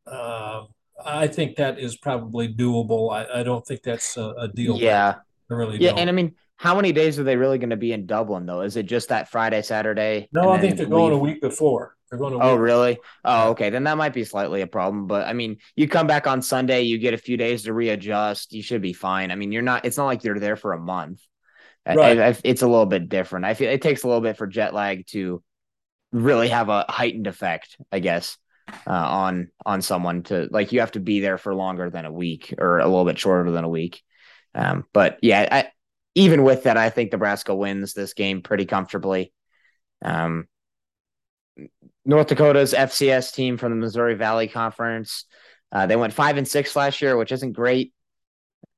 uh, 0.07 0.65
I 1.05 1.27
think 1.27 1.57
that 1.57 1.79
is 1.79 1.97
probably 1.97 2.53
doable. 2.53 3.13
I, 3.13 3.41
I 3.41 3.43
don't 3.43 3.67
think 3.67 3.83
that's 3.83 4.17
a, 4.17 4.35
a 4.39 4.49
deal. 4.49 4.77
Yeah, 4.77 5.17
I 5.51 5.55
really 5.55 5.79
yeah, 5.79 5.91
don't. 5.91 6.01
and 6.01 6.09
I 6.09 6.13
mean, 6.13 6.35
how 6.57 6.75
many 6.75 6.93
days 6.93 7.19
are 7.19 7.25
they 7.25 7.37
really 7.37 7.59
going 7.59 7.71
to 7.71 7.77
be 7.77 7.93
in 7.93 8.07
Dublin 8.07 8.47
though? 8.47 8.63
Is 8.63 8.77
it 8.77 8.87
just 8.87 9.09
that 9.11 9.31
Friday, 9.31 9.63
Saturday? 9.63 10.29
No, 10.33 10.51
I 10.51 10.61
think 10.61 10.77
they're 10.77 10.87
going 10.87 11.13
a 11.13 11.19
week 11.19 11.41
before. 11.41 11.95
They're 12.11 12.19
going 12.19 12.35
a 12.35 12.39
Oh, 12.39 12.57
really? 12.57 12.99
Oh, 13.25 13.51
okay. 13.51 13.71
Then 13.71 13.85
that 13.85 13.99
might 13.99 14.15
be 14.15 14.25
slightly 14.25 14.61
a 14.63 14.67
problem. 14.67 15.07
But 15.07 15.27
I 15.27 15.33
mean, 15.33 15.59
you 15.77 15.89
come 15.89 16.07
back 16.07 16.27
on 16.27 16.43
Sunday, 16.43 16.83
you 16.83 16.99
get 16.99 17.15
a 17.15 17.19
few 17.19 17.37
days 17.37 17.65
to 17.65 17.73
readjust. 17.73 18.53
You 18.53 18.63
should 18.63 18.83
be 18.83 18.93
fine. 18.93 19.31
I 19.31 19.35
mean, 19.35 19.53
you're 19.53 19.63
not. 19.63 19.85
It's 19.85 19.97
not 19.97 20.07
like 20.07 20.25
you're 20.25 20.39
there 20.39 20.57
for 20.57 20.73
a 20.73 20.81
month. 20.81 21.23
I, 21.87 21.95
Right. 21.95 22.19
I, 22.19 22.37
it's 22.45 22.63
a 22.63 22.69
little 22.69 22.87
bit 22.87 23.09
different. 23.09 23.47
I 23.47 23.55
feel 23.55 23.71
it 23.71 23.83
takes 23.83 24.03
a 24.03 24.07
little 24.09 24.21
bit 24.21 24.37
for 24.37 24.47
jet 24.47 24.75
lag 24.75 25.07
to 25.09 25.43
really 26.13 26.49
have 26.49 26.69
a 26.69 26.85
heightened 26.89 27.27
effect, 27.27 27.77
I 27.91 27.99
guess, 28.01 28.37
uh, 28.87 28.91
on 28.91 29.49
on 29.65 29.83
someone 29.83 30.23
to 30.25 30.49
like 30.51 30.73
you 30.73 30.81
have 30.81 30.93
to 30.93 31.01
be 31.01 31.21
there 31.21 31.39
for 31.39 31.55
longer 31.55 31.91
than 31.91 32.05
a 32.05 32.13
week 32.13 32.55
or 32.59 32.79
a 32.79 32.87
little 32.87 33.05
bit 33.05 33.19
shorter 33.19 33.51
than 33.51 33.65
a 33.65 33.69
week. 33.69 34.03
Um, 34.55 34.85
but 34.93 35.19
yeah, 35.23 35.49
I, 35.51 35.71
even 36.15 36.43
with 36.43 36.65
that, 36.65 36.77
I 36.77 36.91
think 36.91 37.13
Nebraska 37.13 37.55
wins 37.55 37.95
this 37.95 38.13
game 38.13 38.43
pretty 38.43 38.67
comfortably. 38.67 39.33
Um, 40.03 40.47
North 42.05 42.29
Dakota's 42.29 42.73
FCS 42.73 43.35
team 43.35 43.57
from 43.57 43.71
the 43.71 43.77
Missouri 43.77 44.15
Valley 44.15 44.49
Conference. 44.49 45.25
Uh, 45.71 45.87
they 45.87 45.97
went 45.97 46.13
five 46.13 46.39
and 46.39 46.49
six 46.49 46.75
last 46.75 47.03
year, 47.03 47.17
which 47.17 47.33
isn't 47.33 47.53
great, 47.53 47.93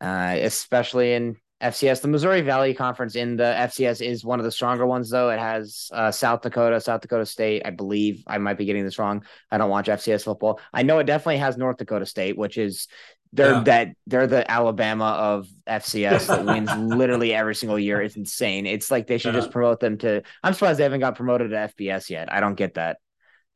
uh, 0.01 0.37
especially 0.41 1.13
in 1.13 1.37
FCS. 1.63 2.01
The 2.01 2.09
Missouri 2.09 2.41
Valley 2.41 2.75
Conference 2.75 3.15
in 3.15 3.37
the 3.37 3.45
FCS 3.45 4.05
is 4.05 4.25
one 4.25 4.41
of 4.41 4.45
the 4.45 4.51
stronger 4.51 4.87
ones, 4.87 5.11
though. 5.11 5.31
It 5.31 5.39
has 5.39 5.91
uh, 5.93 6.11
South 6.11 6.41
Dakota, 6.41 6.81
South 6.81 7.03
Dakota 7.03 7.27
State. 7.27 7.63
I 7.65 7.71
believe 7.71 8.25
I 8.27 8.39
might 8.39 8.59
be 8.59 8.65
getting 8.65 8.85
this 8.85 8.99
wrong. 8.99 9.25
I 9.51 9.59
don't 9.59 9.71
watch 9.71 9.87
FCS 9.87 10.25
football. 10.25 10.59
I 10.73 10.83
know 10.83 10.99
it 10.99 11.05
definitely 11.05 11.39
has 11.39 11.57
North 11.57 11.77
Dakota 11.77 12.07
State, 12.07 12.37
which 12.37 12.57
is 12.57 12.89
they're 13.33 13.53
Yeah. 13.53 13.63
that 13.65 13.89
they're 14.07 14.27
the 14.27 14.51
Alabama 14.51 15.05
of 15.05 15.49
FCS 15.67 16.27
that 16.27 16.45
wins 16.47 16.71
literally 16.77 17.33
every 17.33 17.55
single 17.55 17.79
year. 17.79 18.03
It's 18.03 18.17
insane. 18.17 18.67
It's 18.67 18.91
like 18.91 19.07
they 19.07 19.19
should 19.19 19.35
Yeah. 19.35 19.41
just 19.41 19.53
promote 19.53 19.81
them 19.81 19.99
to. 19.99 20.23
I'm 20.43 20.53
surprised 20.55 20.79
they 20.79 20.85
haven't 20.85 21.01
got 21.01 21.15
promoted 21.17 21.51
to 21.51 21.57
FBS 21.57 22.11
yet. 22.11 22.33
I 22.33 22.41
don't 22.41 22.57
get 22.57 22.75
that. 22.75 22.99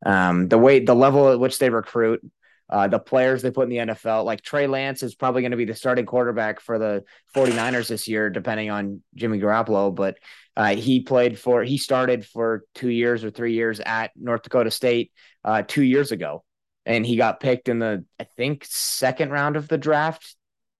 Um, 0.05 0.47
the 0.47 0.57
way 0.57 0.79
the 0.85 0.95
level 0.95 1.29
at 1.31 1.39
which 1.39 1.59
they 1.59 1.69
recruit, 1.69 2.21
uh, 2.69 2.87
the 2.87 2.99
players 2.99 3.41
they 3.41 3.51
put 3.51 3.63
in 3.63 3.69
the 3.87 3.93
NFL, 3.93 4.23
like 4.23 4.41
Trey 4.41 4.65
Lance 4.67 5.03
is 5.03 5.13
probably 5.13 5.41
going 5.41 5.51
to 5.51 5.57
be 5.57 5.65
the 5.65 5.75
starting 5.75 6.05
quarterback 6.05 6.61
for 6.61 6.79
the 6.79 7.03
49ers 7.35 7.89
this 7.89 8.07
year, 8.07 8.29
depending 8.29 8.69
on 8.69 9.01
Jimmy 9.13 9.39
Garoppolo. 9.39 9.93
But 9.93 10.17
uh, 10.55 10.75
he 10.75 11.01
played 11.01 11.37
for, 11.37 11.63
he 11.63 11.77
started 11.77 12.25
for 12.25 12.63
two 12.75 12.87
years 12.89 13.25
or 13.25 13.29
three 13.29 13.53
years 13.53 13.81
at 13.85 14.11
North 14.15 14.43
Dakota 14.43 14.71
State 14.71 15.11
uh, 15.43 15.63
two 15.67 15.83
years 15.83 16.13
ago. 16.13 16.44
And 16.85 17.05
he 17.05 17.15
got 17.15 17.39
picked 17.39 17.67
in 17.67 17.79
the, 17.79 18.05
I 18.19 18.25
think, 18.25 18.65
second 18.67 19.31
round 19.31 19.55
of 19.55 19.67
the 19.67 19.77
draft 19.77 20.35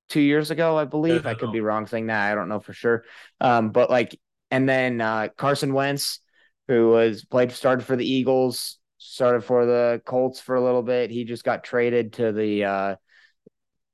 two 0.10 0.22
years 0.22 0.52
ago, 0.52 0.78
I 0.78 0.86
believe. 0.86 1.26
I 1.26 1.34
could 1.34 1.52
be 1.52 1.62
wrong 1.62 1.88
saying 1.88 2.08
that. 2.08 2.32
I 2.32 2.36
don't 2.36 2.50
know 2.50 2.60
for 2.60 2.74
sure. 2.74 3.04
Um, 3.42 3.72
but 3.72 3.90
like, 3.90 4.20
and 4.52 4.70
then 4.70 5.02
uh, 5.02 5.30
Carson 5.36 5.74
Wentz, 5.74 6.20
who 6.68 6.90
was 6.90 7.26
played 7.26 7.52
started 7.52 7.86
for 7.86 7.96
the 7.96 8.08
Eagles, 8.08 8.78
started 8.98 9.44
for 9.44 9.66
the 9.66 10.02
Colts 10.06 10.40
for 10.40 10.56
a 10.56 10.64
little 10.64 10.84
bit. 10.84 11.10
He 11.10 11.24
just 11.24 11.44
got 11.44 11.64
traded 11.64 12.14
to 12.14 12.32
the 12.32 12.64
uh, 12.64 12.96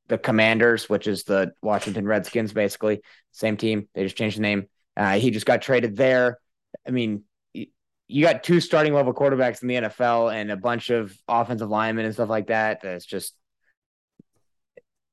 the 0.08 0.18
Commanders, 0.18 0.90
which 0.90 1.08
is 1.08 1.24
the 1.24 1.54
Washington 1.62 2.06
Redskins, 2.06 2.52
basically 2.52 3.02
same 3.32 3.56
team. 3.56 3.88
They 3.94 4.04
just 4.04 4.18
changed 4.18 4.38
the 4.38 4.42
name. 4.42 4.68
Uh, 4.98 5.18
he 5.18 5.32
just 5.32 5.46
got 5.46 5.62
traded 5.62 5.96
there. 5.96 6.38
I 6.86 6.92
mean, 6.92 7.24
you 8.12 8.24
got 8.26 8.44
two 8.44 8.60
starting 8.60 8.94
level 8.94 9.14
quarterbacks 9.14 9.62
in 9.62 9.68
the 9.68 9.76
NFL 9.76 10.34
and 10.34 10.52
a 10.52 10.58
bunch 10.58 10.90
of 10.90 11.16
offensive 11.28 11.70
linemen 11.70 12.06
and 12.06 12.14
stuff 12.14 12.30
like 12.30 12.48
that. 12.48 12.82
That's 12.82 13.06
just 13.06 13.36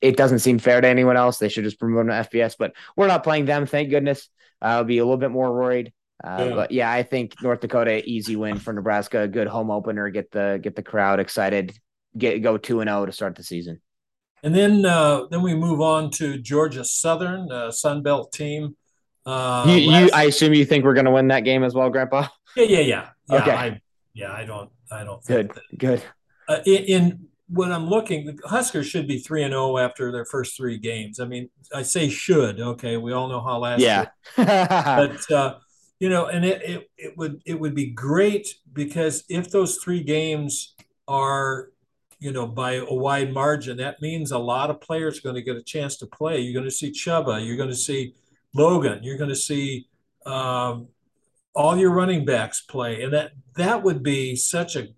it 0.00 0.16
doesn't 0.16 0.40
seem 0.40 0.58
fair 0.58 0.80
to 0.80 0.88
anyone 0.88 1.16
else. 1.16 1.38
They 1.38 1.48
should 1.48 1.64
just 1.64 1.80
promote 1.80 2.06
them 2.06 2.24
to 2.24 2.28
FBS, 2.28 2.56
but 2.58 2.72
we're 2.96 3.08
not 3.08 3.24
playing 3.24 3.46
them, 3.46 3.66
thank 3.66 3.90
goodness. 3.90 4.28
I'll 4.60 4.84
be 4.84 4.98
a 4.98 5.04
little 5.04 5.18
bit 5.18 5.30
more 5.30 5.52
worried. 5.52 5.92
Uh, 6.22 6.46
Yeah. 6.48 6.54
But 6.54 6.70
yeah, 6.72 6.90
I 6.90 7.02
think 7.02 7.40
North 7.42 7.60
Dakota 7.60 8.02
easy 8.04 8.36
win 8.36 8.58
for 8.58 8.72
Nebraska. 8.72 9.28
Good 9.28 9.46
home 9.46 9.70
opener. 9.70 10.08
Get 10.10 10.30
the 10.30 10.58
get 10.60 10.74
the 10.74 10.82
crowd 10.82 11.20
excited. 11.20 11.76
Get 12.16 12.40
go 12.40 12.58
two 12.58 12.80
and 12.80 12.88
zero 12.88 13.06
to 13.06 13.12
start 13.12 13.36
the 13.36 13.44
season. 13.44 13.80
And 14.42 14.54
then 14.54 14.84
uh, 14.84 15.26
then 15.30 15.42
we 15.42 15.54
move 15.54 15.80
on 15.80 16.10
to 16.12 16.38
Georgia 16.38 16.84
Southern, 16.84 17.50
uh, 17.50 17.70
Sun 17.70 18.02
Belt 18.02 18.32
team. 18.32 18.76
Uh, 19.26 19.64
you, 19.68 19.74
you, 19.74 20.10
I 20.14 20.24
assume 20.24 20.54
you 20.54 20.64
think 20.64 20.84
we're 20.84 20.94
going 20.94 21.04
to 21.04 21.10
win 21.10 21.28
that 21.28 21.40
game 21.40 21.62
as 21.62 21.74
well, 21.74 21.90
Grandpa. 21.90 22.28
Yeah, 22.64 22.80
yeah, 22.80 22.80
yeah, 22.80 23.10
yeah. 23.26 23.38
Okay. 23.38 23.52
I, 23.54 23.80
yeah, 24.14 24.32
I 24.32 24.44
don't, 24.44 24.70
I 24.90 25.04
don't 25.04 25.22
think 25.24 25.40
Good, 25.40 25.48
that. 25.48 25.62
good. 25.76 26.02
Uh, 26.48 26.62
in, 26.66 26.84
in 26.84 27.28
when 27.48 27.72
I'm 27.72 27.86
looking, 27.88 28.26
the 28.26 28.38
Huskers 28.46 28.86
should 28.86 29.08
be 29.08 29.18
three 29.18 29.42
and 29.42 29.52
zero 29.52 29.78
after 29.78 30.12
their 30.12 30.24
first 30.24 30.56
three 30.56 30.78
games. 30.78 31.20
I 31.20 31.26
mean, 31.26 31.50
I 31.74 31.82
say 31.82 32.08
should. 32.08 32.60
Okay, 32.60 32.96
we 32.96 33.12
all 33.12 33.28
know 33.28 33.40
how 33.42 33.58
last 33.58 33.82
Yeah, 33.82 33.96
year 33.96 34.10
but 34.94 35.30
uh, 35.30 35.56
you 36.00 36.08
know, 36.08 36.26
and 36.26 36.44
it, 36.44 36.62
it 36.62 36.90
it 36.98 37.18
would 37.18 37.42
it 37.46 37.58
would 37.60 37.74
be 37.74 37.86
great 37.86 38.56
because 38.72 39.24
if 39.28 39.50
those 39.50 39.78
three 39.78 40.02
games 40.02 40.74
are 41.08 41.70
you 42.20 42.32
know 42.32 42.46
by 42.46 42.74
a 42.74 42.94
wide 42.94 43.32
margin, 43.32 43.76
that 43.78 44.00
means 44.02 44.32
a 44.32 44.38
lot 44.38 44.70
of 44.70 44.80
players 44.80 45.18
are 45.18 45.22
going 45.22 45.34
to 45.36 45.42
get 45.42 45.56
a 45.56 45.62
chance 45.62 45.96
to 45.98 46.06
play. 46.06 46.40
You're 46.40 46.54
going 46.54 46.64
to 46.64 46.70
see 46.70 46.90
Chuba, 46.90 47.44
you're 47.46 47.56
going 47.56 47.70
to 47.70 47.76
see 47.76 48.14
Logan, 48.54 49.00
you're 49.02 49.18
going 49.18 49.30
to 49.30 49.36
see 49.36 49.88
um, 50.26 50.88
all 51.54 51.76
your 51.76 51.90
running 51.90 52.24
backs 52.24 52.60
play, 52.62 53.02
and 53.02 53.12
that 53.12 53.32
that 53.56 53.82
would 53.82 54.02
be 54.02 54.36
such 54.36 54.76
a, 54.76 54.88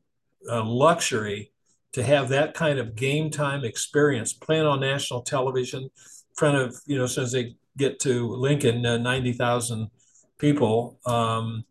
a 0.49 0.61
luxury 0.61 1.52
to 1.92 2.02
have 2.02 2.28
that 2.28 2.54
kind 2.54 2.78
of 2.78 2.95
game 2.95 3.30
time 3.30 3.64
experience 3.64 4.33
playing 4.33 4.66
on 4.66 4.80
national 4.80 5.23
television 5.23 5.85
in 5.85 5.90
front 6.37 6.57
of 6.57 6.76
you 6.87 6.97
know 6.99 7.04
as 7.04 7.14
soon 7.14 7.25
as 7.25 7.33
they 7.33 7.54
get 7.76 7.99
to 8.00 8.28
Lincoln, 8.28 8.85
uh, 8.85 8.99
ninety 8.99 9.33
thousand 9.33 9.90
people. 10.38 10.99
Um, 11.07 11.64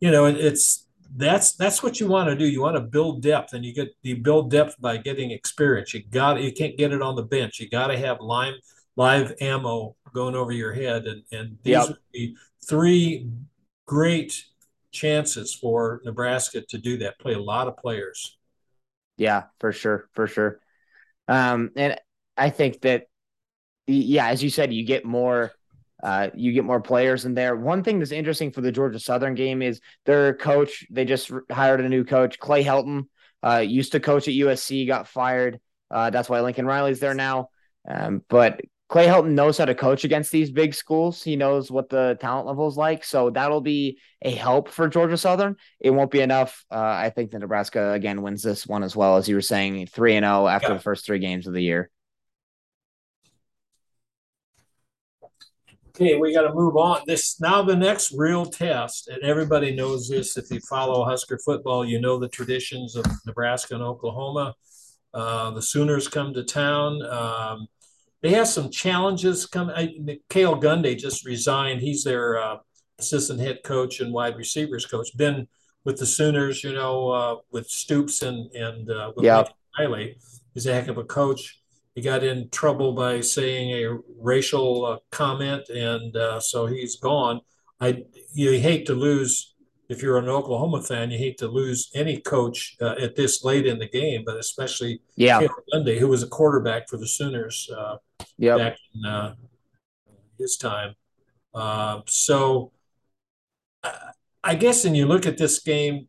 you 0.00 0.10
know, 0.10 0.26
it, 0.26 0.36
it's 0.36 0.86
that's 1.16 1.52
that's 1.52 1.82
what 1.82 1.98
you 2.00 2.06
want 2.06 2.28
to 2.28 2.36
do. 2.36 2.46
You 2.46 2.60
want 2.60 2.76
to 2.76 2.82
build 2.82 3.22
depth, 3.22 3.52
and 3.54 3.64
you 3.64 3.72
get 3.74 3.88
you 4.02 4.16
build 4.16 4.50
depth 4.50 4.80
by 4.80 4.96
getting 4.98 5.30
experience. 5.30 5.94
You 5.94 6.02
got 6.10 6.40
you 6.42 6.52
can't 6.52 6.76
get 6.76 6.92
it 6.92 7.02
on 7.02 7.16
the 7.16 7.22
bench. 7.22 7.58
You 7.60 7.68
got 7.68 7.88
to 7.88 7.98
have 7.98 8.18
live 8.20 8.54
live 8.96 9.34
ammo 9.40 9.94
going 10.12 10.34
over 10.34 10.52
your 10.52 10.72
head, 10.72 11.06
and 11.06 11.22
and 11.32 11.58
these 11.62 11.72
Yep. 11.72 11.88
would 11.88 11.96
be 12.12 12.36
three 12.68 13.28
great 13.86 14.44
chances 14.92 15.54
for 15.54 16.00
Nebraska 16.04 16.62
to 16.68 16.78
do 16.78 16.98
that. 16.98 17.18
Play 17.18 17.34
a 17.34 17.38
lot 17.38 17.68
of 17.68 17.76
players. 17.76 18.36
yeah, 19.16 19.44
for 19.60 19.72
sure, 19.72 20.08
for 20.14 20.26
sure. 20.26 20.60
Um, 21.28 21.70
and 21.76 21.98
I 22.36 22.50
think 22.50 22.82
that, 22.82 23.04
yeah, 23.86 24.28
as 24.28 24.42
you 24.42 24.50
said, 24.50 24.72
you 24.72 24.84
get 24.84 25.04
more, 25.04 25.52
uh, 26.02 26.28
you 26.34 26.52
get 26.52 26.64
more 26.64 26.80
players 26.80 27.24
in 27.24 27.34
there. 27.34 27.56
One 27.56 27.82
thing 27.82 27.98
that's 27.98 28.12
interesting 28.12 28.50
for 28.52 28.60
the 28.60 28.72
Georgia 28.72 29.00
Southern 29.00 29.34
game 29.34 29.62
is 29.62 29.80
their 30.04 30.34
coach. 30.34 30.86
They 30.90 31.04
just 31.04 31.30
hired 31.50 31.80
a 31.80 31.88
new 31.88 32.04
coach, 32.04 32.38
Clay 32.38 32.62
Helton. 32.64 33.04
Uh, 33.42 33.58
used 33.58 33.92
to 33.92 34.00
coach 34.00 34.28
at 34.28 34.34
USC, 34.34 34.86
got 34.86 35.08
fired. 35.08 35.60
Uh, 35.90 36.10
that's 36.10 36.28
why 36.28 36.40
Lincoln 36.40 36.66
Riley's 36.66 37.00
there 37.00 37.14
now. 37.14 37.48
Um, 37.88 38.22
but 38.28 38.60
Clay 38.88 39.06
Helton 39.08 39.32
knows 39.32 39.58
how 39.58 39.64
to 39.64 39.74
coach 39.74 40.04
against 40.04 40.30
these 40.30 40.50
big 40.50 40.72
schools. 40.72 41.20
He 41.20 41.34
knows 41.34 41.72
what 41.72 41.88
the 41.88 42.16
talent 42.20 42.46
level 42.46 42.68
is 42.68 42.76
like, 42.76 43.02
so 43.02 43.30
that'll 43.30 43.60
be 43.60 43.98
a 44.22 44.30
help 44.30 44.68
for 44.68 44.88
Georgia 44.88 45.16
Southern. 45.16 45.56
It 45.80 45.90
won't 45.90 46.12
be 46.12 46.20
enough. 46.20 46.64
Uh, 46.70 46.76
I 46.76 47.10
think 47.10 47.32
that 47.32 47.40
Nebraska 47.40 47.92
again 47.92 48.22
wins 48.22 48.42
this 48.42 48.64
one 48.64 48.84
as 48.84 48.94
well, 48.94 49.16
as 49.16 49.28
you 49.28 49.34
were 49.34 49.40
saying, 49.40 49.88
three 49.88 50.14
and 50.14 50.24
zero 50.24 50.46
after 50.46 50.68
Yeah. 50.68 50.74
the 50.74 50.80
first 50.80 51.04
three 51.04 51.18
games 51.18 51.48
of 51.48 51.52
the 51.52 51.62
year. 51.62 51.90
Okay, 55.88 56.14
we 56.16 56.32
got 56.32 56.42
to 56.42 56.54
move 56.54 56.76
on. 56.76 57.00
This 57.06 57.40
now 57.40 57.62
the 57.62 57.74
next 57.74 58.12
real 58.16 58.44
test, 58.44 59.08
and 59.08 59.20
everybody 59.22 59.74
knows 59.74 60.08
this. 60.08 60.36
If 60.36 60.50
you 60.50 60.60
follow 60.60 61.04
Husker 61.04 61.38
football, 61.44 61.84
you 61.86 61.98
know 61.98 62.18
the 62.18 62.28
traditions 62.28 62.94
of 62.96 63.04
Nebraska 63.26 63.74
and 63.74 63.82
Oklahoma. 63.82 64.54
Uh, 65.14 65.50
the 65.52 65.62
Sooners 65.62 66.06
come 66.06 66.34
to 66.34 66.44
town. 66.44 67.02
Um, 67.06 67.66
they 68.26 68.32
have 68.32 68.48
some 68.48 68.70
challenges. 68.70 69.46
Come, 69.46 69.70
I, 69.70 69.94
Cale 70.28 70.60
Gundy 70.60 70.98
just 70.98 71.24
resigned. 71.24 71.80
He's 71.80 72.02
their 72.02 72.38
uh, 72.42 72.56
assistant 72.98 73.38
head 73.38 73.60
coach 73.62 74.00
and 74.00 74.12
wide 74.12 74.36
receivers 74.36 74.84
coach. 74.84 75.16
Been 75.16 75.46
with 75.84 75.98
the 75.98 76.06
Sooners, 76.06 76.64
you 76.64 76.72
know, 76.72 77.10
uh, 77.10 77.36
with 77.52 77.68
Stoops 77.68 78.22
and 78.22 78.50
and 78.52 78.90
uh, 78.90 79.12
with 79.14 79.24
Yeah. 79.24 79.44
Riley. 79.78 80.16
He's 80.54 80.66
a 80.66 80.74
heck 80.74 80.88
of 80.88 80.98
a 80.98 81.04
coach. 81.04 81.60
He 81.94 82.00
got 82.00 82.24
in 82.24 82.48
trouble 82.50 82.94
by 82.94 83.20
saying 83.20 83.70
a 83.70 83.96
racial 84.20 84.84
uh, 84.84 84.98
comment, 85.12 85.68
and 85.68 86.16
uh, 86.16 86.40
so 86.40 86.66
he's 86.66 86.96
gone. 86.96 87.40
I 87.80 88.02
you 88.32 88.58
hate 88.58 88.86
to 88.86 88.94
lose 88.94 89.54
if 89.88 90.02
you're 90.02 90.18
an 90.18 90.28
Oklahoma 90.28 90.82
fan. 90.82 91.12
You 91.12 91.18
hate 91.18 91.38
to 91.38 91.46
lose 91.46 91.90
any 91.94 92.20
coach 92.20 92.76
uh, 92.80 92.96
at 93.00 93.14
this 93.14 93.44
late 93.44 93.66
in 93.66 93.78
the 93.78 93.88
game, 93.88 94.24
but 94.26 94.36
especially 94.36 95.00
Yeah, 95.14 95.46
Gundy, 95.72 96.00
who 96.00 96.08
was 96.08 96.24
a 96.24 96.28
quarterback 96.28 96.88
for 96.88 96.96
the 96.96 97.06
Sooners 97.06 97.70
uh, 97.70 97.98
yep, 98.38 98.58
back 98.58 98.76
in 98.94 99.04
uh, 99.04 99.34
his 100.38 100.56
time. 100.56 100.94
Uh, 101.54 102.00
so 102.06 102.72
I, 103.82 104.10
I 104.44 104.54
guess, 104.54 104.84
when 104.84 104.94
you 104.94 105.06
look 105.06 105.26
at 105.26 105.38
this 105.38 105.58
game, 105.60 106.08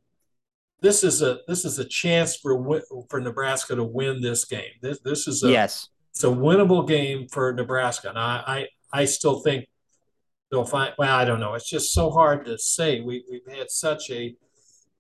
this 0.81 1.03
is 1.03 1.21
a 1.21 1.39
this 1.47 1.65
is 1.65 1.79
a 1.79 1.85
chance 1.85 2.35
for 2.35 2.81
for 3.09 3.19
Nebraska 3.19 3.75
to 3.75 3.83
win 3.83 4.21
this 4.21 4.45
game. 4.45 4.71
This 4.81 4.99
this 4.99 5.27
is 5.27 5.43
a 5.43 5.51
yes, 5.51 5.89
it's 6.11 6.23
a 6.23 6.27
winnable 6.27 6.87
game 6.87 7.27
for 7.27 7.53
Nebraska, 7.53 8.09
and 8.09 8.19
I 8.19 8.67
I, 8.93 9.01
I 9.01 9.05
still 9.05 9.39
think 9.39 9.65
they'll 10.51 10.65
find. 10.65 10.93
Well, 10.97 11.15
I 11.15 11.25
don't 11.25 11.39
know. 11.39 11.55
It's 11.55 11.69
just 11.69 11.93
so 11.93 12.11
hard 12.11 12.45
to 12.45 12.57
say. 12.57 13.01
We 13.01 13.23
we've 13.29 13.57
had 13.57 13.71
such 13.71 14.09
a 14.11 14.35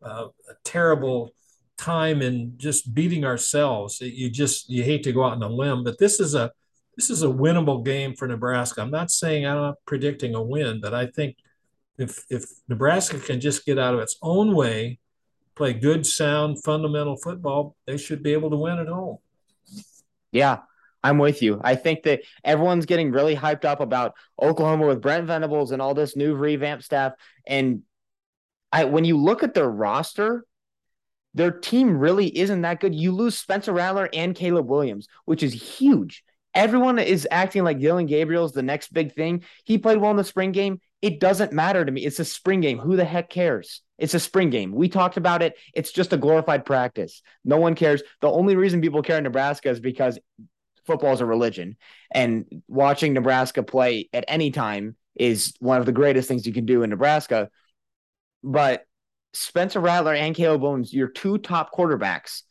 uh, 0.01 0.27
a 0.49 0.53
terrible 0.63 1.33
time 1.77 2.21
in 2.21 2.53
just 2.57 2.93
beating 2.93 3.23
ourselves. 3.23 4.01
You 4.01 4.29
just 4.29 4.69
you 4.69 4.83
hate 4.83 5.03
to 5.03 5.13
go 5.13 5.23
out 5.23 5.33
on 5.33 5.43
a 5.43 5.49
limb, 5.49 5.83
but 5.83 5.99
this 5.99 6.19
is 6.19 6.33
a 6.33 6.51
this 6.97 7.11
is 7.11 7.21
a 7.21 7.27
winnable 7.27 7.85
game 7.85 8.15
for 8.15 8.27
Nebraska. 8.27 8.81
I'm 8.81 8.91
not 8.91 9.11
saying 9.11 9.45
I'm 9.45 9.57
not 9.57 9.75
predicting 9.85 10.33
a 10.33 10.41
win, 10.41 10.81
but 10.81 10.93
I 10.95 11.05
think 11.05 11.37
if 11.97 12.25
if 12.29 12.43
Nebraska 12.67 13.19
can 13.19 13.39
just 13.39 13.65
get 13.65 13.77
out 13.77 13.93
of 13.93 13.99
its 13.99 14.17
own 14.21 14.55
way, 14.55 14.99
play 15.55 15.73
good, 15.73 16.05
sound, 16.05 16.63
fundamental 16.63 17.15
football, 17.15 17.75
they 17.85 17.97
should 17.97 18.23
be 18.23 18.33
able 18.33 18.49
to 18.49 18.57
win 18.57 18.79
at 18.79 18.87
home. 18.87 19.19
Yeah, 20.31 20.59
I'm 21.03 21.19
with 21.19 21.43
you. 21.43 21.61
I 21.63 21.75
think 21.75 22.03
that 22.03 22.21
everyone's 22.43 22.87
getting 22.87 23.11
really 23.11 23.35
hyped 23.35 23.63
up 23.63 23.79
about 23.79 24.15
Oklahoma 24.41 24.87
with 24.87 25.01
Brent 25.01 25.27
Venables 25.27 25.71
and 25.71 25.81
all 25.81 25.93
this 25.93 26.15
new 26.15 26.35
revamp 26.35 26.81
staff. 26.81 27.13
And 27.45 27.83
I 28.71 28.85
when 28.85 29.05
you 29.05 29.17
look 29.17 29.43
at 29.43 29.53
their 29.53 29.69
roster, 29.69 30.45
their 31.35 31.51
team 31.51 31.99
really 31.99 32.35
isn't 32.35 32.61
that 32.61 32.79
good. 32.79 32.95
You 32.95 33.11
lose 33.11 33.37
Spencer 33.37 33.71
Rattler 33.71 34.09
and 34.13 34.35
Caleb 34.35 34.67
Williams, 34.67 35.07
which 35.25 35.43
is 35.43 35.53
huge. 35.53 36.23
Everyone 36.57 36.97
is 36.97 37.27
acting 37.29 37.63
like 37.63 37.79
Dillon 37.79 38.07
Gabriel's 38.07 38.51
the 38.51 38.63
next 38.63 38.91
big 38.91 39.13
thing. 39.13 39.43
He 39.63 39.77
played 39.77 39.99
well 39.99 40.09
in 40.09 40.17
the 40.17 40.23
spring 40.23 40.51
game. 40.51 40.81
It 41.03 41.19
doesn't 41.19 41.53
matter 41.53 41.85
to 41.85 41.91
me. 41.91 42.03
It's 42.03 42.19
a 42.19 42.25
spring 42.25 42.61
game. 42.61 42.79
Who 42.79 42.95
the 42.95 43.05
heck 43.05 43.29
cares? 43.29 43.83
It's 43.99 44.15
a 44.15 44.19
spring 44.19 44.49
game. 44.49 44.71
We 44.71 44.89
talked 44.89 45.17
about 45.17 45.43
it. 45.43 45.55
It's 45.75 45.91
just 45.91 46.13
a 46.13 46.17
glorified 46.17 46.65
practice. 46.65 47.21
No 47.45 47.57
one 47.57 47.75
cares. 47.75 48.01
The 48.21 48.31
only 48.31 48.55
reason 48.55 48.81
people 48.81 49.03
care 49.03 49.19
in 49.19 49.23
Nebraska 49.23 49.69
is 49.69 49.79
because 49.79 50.17
football 50.87 51.13
is 51.13 51.21
a 51.21 51.27
religion. 51.27 51.77
And 52.09 52.63
watching 52.67 53.13
Nebraska 53.13 53.61
play 53.61 54.09
at 54.11 54.25
any 54.27 54.49
time 54.49 54.95
is 55.15 55.53
one 55.59 55.79
of 55.79 55.85
the 55.85 55.91
greatest 55.91 56.27
things 56.27 56.47
you 56.47 56.53
can 56.53 56.65
do 56.65 56.81
in 56.81 56.89
Nebraska. 56.89 57.51
But 58.43 58.83
Spencer 59.33 59.79
Rattler 59.79 60.15
and 60.15 60.35
Caleb 60.35 60.63
Williams, 60.63 60.91
your 60.91 61.09
two 61.09 61.37
top 61.37 61.71
quarterbacks, 61.71 62.41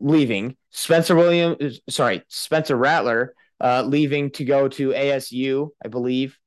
leaving. 0.00 0.56
Spencer 0.70 1.14
Williams, 1.14 1.80
sorry, 1.88 2.22
Spencer 2.28 2.76
Rattler 2.76 3.34
uh, 3.60 3.82
leaving 3.82 4.30
to 4.32 4.44
go 4.44 4.68
to 4.68 4.90
ASU, 4.90 5.70
I 5.84 5.88
believe. 5.88 6.38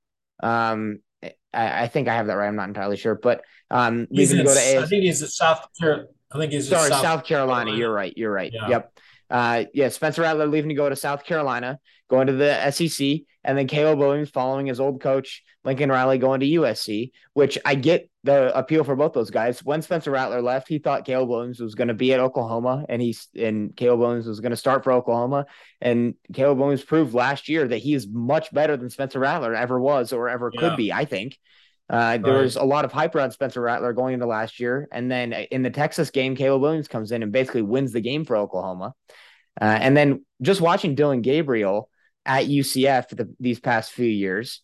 Um, 0.42 1.00
I, 1.24 1.84
I, 1.84 1.88
think 1.88 2.08
I 2.08 2.16
have 2.16 2.28
that 2.28 2.36
right. 2.36 2.48
I'm 2.48 2.56
not 2.56 2.68
entirely 2.68 2.98
sure, 2.98 3.16
but 3.16 3.42
um, 3.72 4.08
leaving 4.12 4.38
to 4.38 4.44
go 4.44 4.54
to 4.54 4.60
ASU. 4.60 4.84
I 4.84 4.86
think 4.86 5.04
he's 5.04 5.24
at 5.24 5.30
South 5.30 5.66
Carolina. 5.80 6.08
I 6.32 6.38
think 6.38 6.52
he's 6.52 6.68
sorry, 6.68 6.90
South, 6.90 7.02
South 7.02 7.26
Carolina. 7.26 7.72
Carolina. 7.72 7.78
You're 7.78 7.94
right. 7.94 8.14
You're 8.18 8.32
right. 8.32 8.52
Yeah. 8.54 8.68
Yep. 8.68 8.97
Uh, 9.30 9.66
yeah, 9.74 9.90
Spencer 9.90 10.22
Rattler 10.22 10.48
leaving 10.48 10.70
to 10.70 10.76
go 10.76 10.90
to 10.90 10.96
South 10.96 11.26
Carolina, 11.26 11.80
going 12.10 12.28
to 12.28 12.34
the 12.34 12.72
SEC, 12.72 13.20
and 13.44 13.58
then 13.58 13.68
Caleb 13.68 14.00
Williams 14.00 14.30
following 14.30 14.68
his 14.68 14.80
old 14.80 15.02
coach 15.02 15.44
Lincoln 15.64 15.90
Riley 15.90 16.18
going 16.18 16.40
to 16.40 16.46
USC. 16.46 17.12
Which 17.34 17.58
I 17.66 17.76
get 17.76 18.10
the 18.24 18.58
appeal 18.58 18.84
for 18.84 18.96
both 18.96 19.14
those 19.14 19.30
guys. 19.30 19.64
When 19.64 19.82
Spencer 19.82 20.12
Rattler 20.12 20.42
left, 20.42 20.68
he 20.68 20.80
thought 20.80 21.06
Caleb 21.06 21.30
Williams 21.30 21.60
was 21.60 21.76
going 21.76 21.88
to 21.88 21.94
be 21.94 22.14
at 22.14 22.20
Oklahoma, 22.20 22.86
and 22.88 23.02
he's 23.02 23.28
and 23.36 23.76
Caleb 23.76 24.00
Williams 24.00 24.28
was 24.28 24.40
going 24.40 24.52
to 24.52 24.58
start 24.58 24.84
for 24.84 24.92
Oklahoma. 24.94 25.46
And 25.82 26.16
Caleb 26.34 26.60
Williams 26.60 26.84
proved 26.84 27.14
last 27.14 27.50
year 27.50 27.68
that 27.68 27.78
he 27.78 27.94
is 27.94 28.08
much 28.10 28.52
better 28.54 28.78
than 28.78 28.90
Spencer 28.90 29.20
Rattler 29.20 29.54
ever 29.54 29.80
was 29.80 30.14
or 30.14 30.30
ever 30.30 30.52
yeah. 30.54 30.60
could 30.62 30.78
be. 30.78 30.92
I 30.94 31.06
think. 31.06 31.38
Uh, 31.90 32.18
there 32.18 32.34
right. 32.34 32.42
was 32.42 32.58
a 32.58 32.64
lot 32.64 32.86
of 32.86 32.92
hype 32.92 33.16
around 33.16 33.32
Spencer 33.32 33.62
Rattler 33.62 33.94
going 33.94 34.14
into 34.14 34.26
last 34.26 34.60
year. 34.60 34.88
And 34.92 35.10
then 35.10 35.32
in 35.34 35.64
the 35.64 35.70
Texas 35.70 36.10
game, 36.10 36.36
Caleb 36.36 36.62
Williams 36.62 36.88
comes 36.88 37.12
in 37.12 37.24
and 37.24 37.32
basically 37.32 37.62
wins 37.62 37.94
the 37.94 38.02
game 38.02 38.26
for 38.26 38.36
Oklahoma. 38.36 38.94
Uh, 39.60 39.64
and 39.64 39.96
then 39.96 40.26
just 40.42 40.62
watching 40.62 40.96
Dillon 40.96 41.22
Gabriel 41.22 41.90
at 42.26 42.46
UCF 42.46 43.10
the, 43.10 43.34
these 43.40 43.60
past 43.60 43.94
few 43.94 44.08
years, 44.08 44.62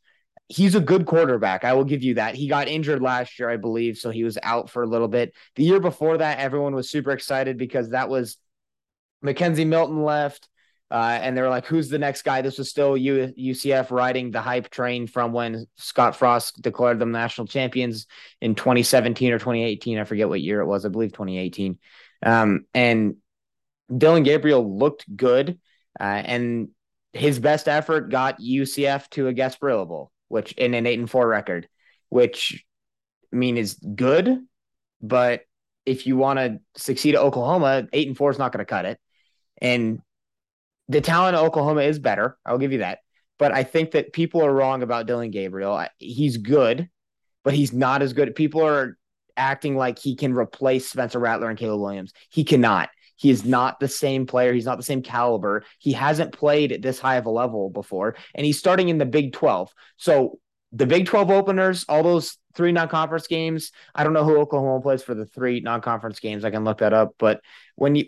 he's 0.50 0.76
a 0.76 0.82
good 0.82 1.06
quarterback. 1.06 1.64
I 1.64 1.74
will 1.74 1.86
give 1.86 2.04
you 2.04 2.16
that. 2.16 2.36
He 2.36 2.48
got 2.48 2.68
injured 2.68 3.02
last 3.02 3.40
year, 3.40 3.50
I 3.50 3.58
believe, 3.58 3.98
so 3.98 4.10
he 4.10 4.24
was 4.24 4.38
out 4.44 4.70
for 4.70 4.84
a 4.84 4.88
little 4.88 5.08
bit. 5.08 5.34
The 5.56 5.64
year 5.64 5.80
before 5.80 6.18
that, 6.18 6.40
everyone 6.40 6.76
was 6.76 6.90
super 6.90 7.12
excited 7.12 7.58
because 7.58 7.90
that 7.90 8.10
was 8.10 8.38
McKenzie 9.24 9.66
Milton 9.66 10.04
left. 10.04 10.50
Uh, 10.94 11.18
and 11.24 11.36
they 11.36 11.42
were 11.42 11.50
like, 11.50 11.66
who's 11.66 11.90
the 11.90 11.98
next 11.98 12.22
guy? 12.22 12.44
This 12.44 12.60
was 12.60 12.70
still 12.70 12.96
U- 12.96 13.34
UCF 13.36 13.90
riding 13.90 14.30
the 14.30 14.42
hype 14.42 14.70
train 14.70 15.08
from 15.08 15.34
when 15.34 15.66
Scott 15.76 16.16
Frost 16.16 16.62
declared 16.62 17.00
them 17.00 17.12
national 17.12 17.48
champions 17.48 18.06
in 18.42 18.54
2017 18.54 19.34
or 19.34 19.40
2018. 19.40 19.98
I 19.98 20.04
forget 20.04 20.30
what 20.30 20.40
year 20.40 20.62
it 20.62 20.68
was. 20.68 20.86
I 20.86 20.90
believe 20.90 21.12
2018. 21.12 21.80
Um, 22.24 22.68
and 22.76 23.16
Dillon 23.96 24.22
Gabriel 24.22 24.78
looked 24.78 25.04
good. 25.16 25.60
Uh, 26.00 26.04
and 26.04 26.68
his 27.12 27.40
best 27.40 27.68
effort 27.68 28.12
got 28.12 28.40
UCF 28.40 29.10
to 29.12 29.28
a 29.28 29.34
Gasparilla 29.34 29.88
Bowl, 29.88 30.12
which 30.28 30.52
in 30.52 30.76
an 30.76 30.86
eight 30.86 31.00
and 31.00 31.10
four 31.10 31.28
record, 31.28 31.68
which 32.10 32.64
I 33.32 33.36
mean 33.36 33.58
is 33.58 33.74
good, 33.74 34.46
but 35.02 35.42
if 35.88 36.06
you 36.06 36.18
want 36.18 36.38
to 36.38 36.60
succeed 36.76 37.16
at 37.16 37.22
Oklahoma, 37.22 37.88
eight 37.94 38.08
and 38.08 38.16
four 38.16 38.30
is 38.30 38.38
not 38.38 38.52
going 38.52 38.64
to 38.64 38.70
cut 38.70 38.86
it. 38.86 39.00
And 39.60 40.00
the 40.90 41.02
talent 41.02 41.36
of 41.36 41.46
Oklahoma 41.46 41.82
is 41.82 42.00
better. 42.00 42.38
I'll 42.46 42.58
give 42.58 42.72
you 42.72 42.80
that. 42.80 43.00
But 43.40 43.52
I 43.52 43.64
think 43.64 43.92
that 43.92 44.14
people 44.14 44.44
are 44.44 44.54
wrong 44.54 44.84
about 44.84 45.06
Dillon 45.08 45.32
Gabriel. 45.32 45.86
He's 45.98 46.38
good, 46.38 46.90
but 47.44 47.54
he's 47.54 47.74
not 47.74 48.02
as 48.02 48.14
good. 48.14 48.36
People 48.36 48.66
are 48.66 48.98
acting 49.36 49.76
like 49.76 49.98
he 50.00 50.16
can 50.16 50.34
replace 50.34 50.90
Spencer 50.90 51.20
Rattler 51.20 51.50
and 51.50 51.58
Caleb 51.58 51.82
Williams. 51.82 52.14
He 52.30 52.44
cannot. 52.44 52.90
He 53.16 53.30
is 53.30 53.46
not 53.46 53.80
the 53.80 53.88
same 53.88 54.26
player. 54.26 54.54
He's 54.54 54.66
not 54.66 54.78
the 54.78 54.84
same 54.84 55.02
caliber. 55.02 55.64
He 55.80 55.94
hasn't 55.94 56.34
played 56.34 56.72
at 56.72 56.82
this 56.82 57.00
high 57.00 57.16
of 57.16 57.26
a 57.26 57.32
level 57.32 57.70
before, 57.70 58.16
and 58.36 58.46
he's 58.46 58.60
starting 58.60 58.90
in 58.90 58.98
the 58.98 59.06
Big 59.06 59.34
12. 59.34 59.72
So 59.98 60.40
the 60.72 60.86
Big 60.88 61.06
12 61.06 61.30
openers, 61.30 61.86
all 61.88 62.04
those 62.04 62.38
three 62.56 62.72
non-conference 62.72 63.28
games. 63.28 63.72
I 63.96 64.04
don't 64.04 64.14
know 64.14 64.24
who 64.24 64.38
Oklahoma 64.38 64.82
plays 64.82 65.04
for 65.04 65.16
the 65.16 65.26
three 65.26 65.60
non-conference 65.60 66.20
games. 66.20 66.44
I 66.44 66.52
can 66.52 66.64
look 66.64 66.80
that 66.80 66.94
up. 66.94 67.16
But 67.18 67.42
when 67.76 67.96
you 67.96 68.06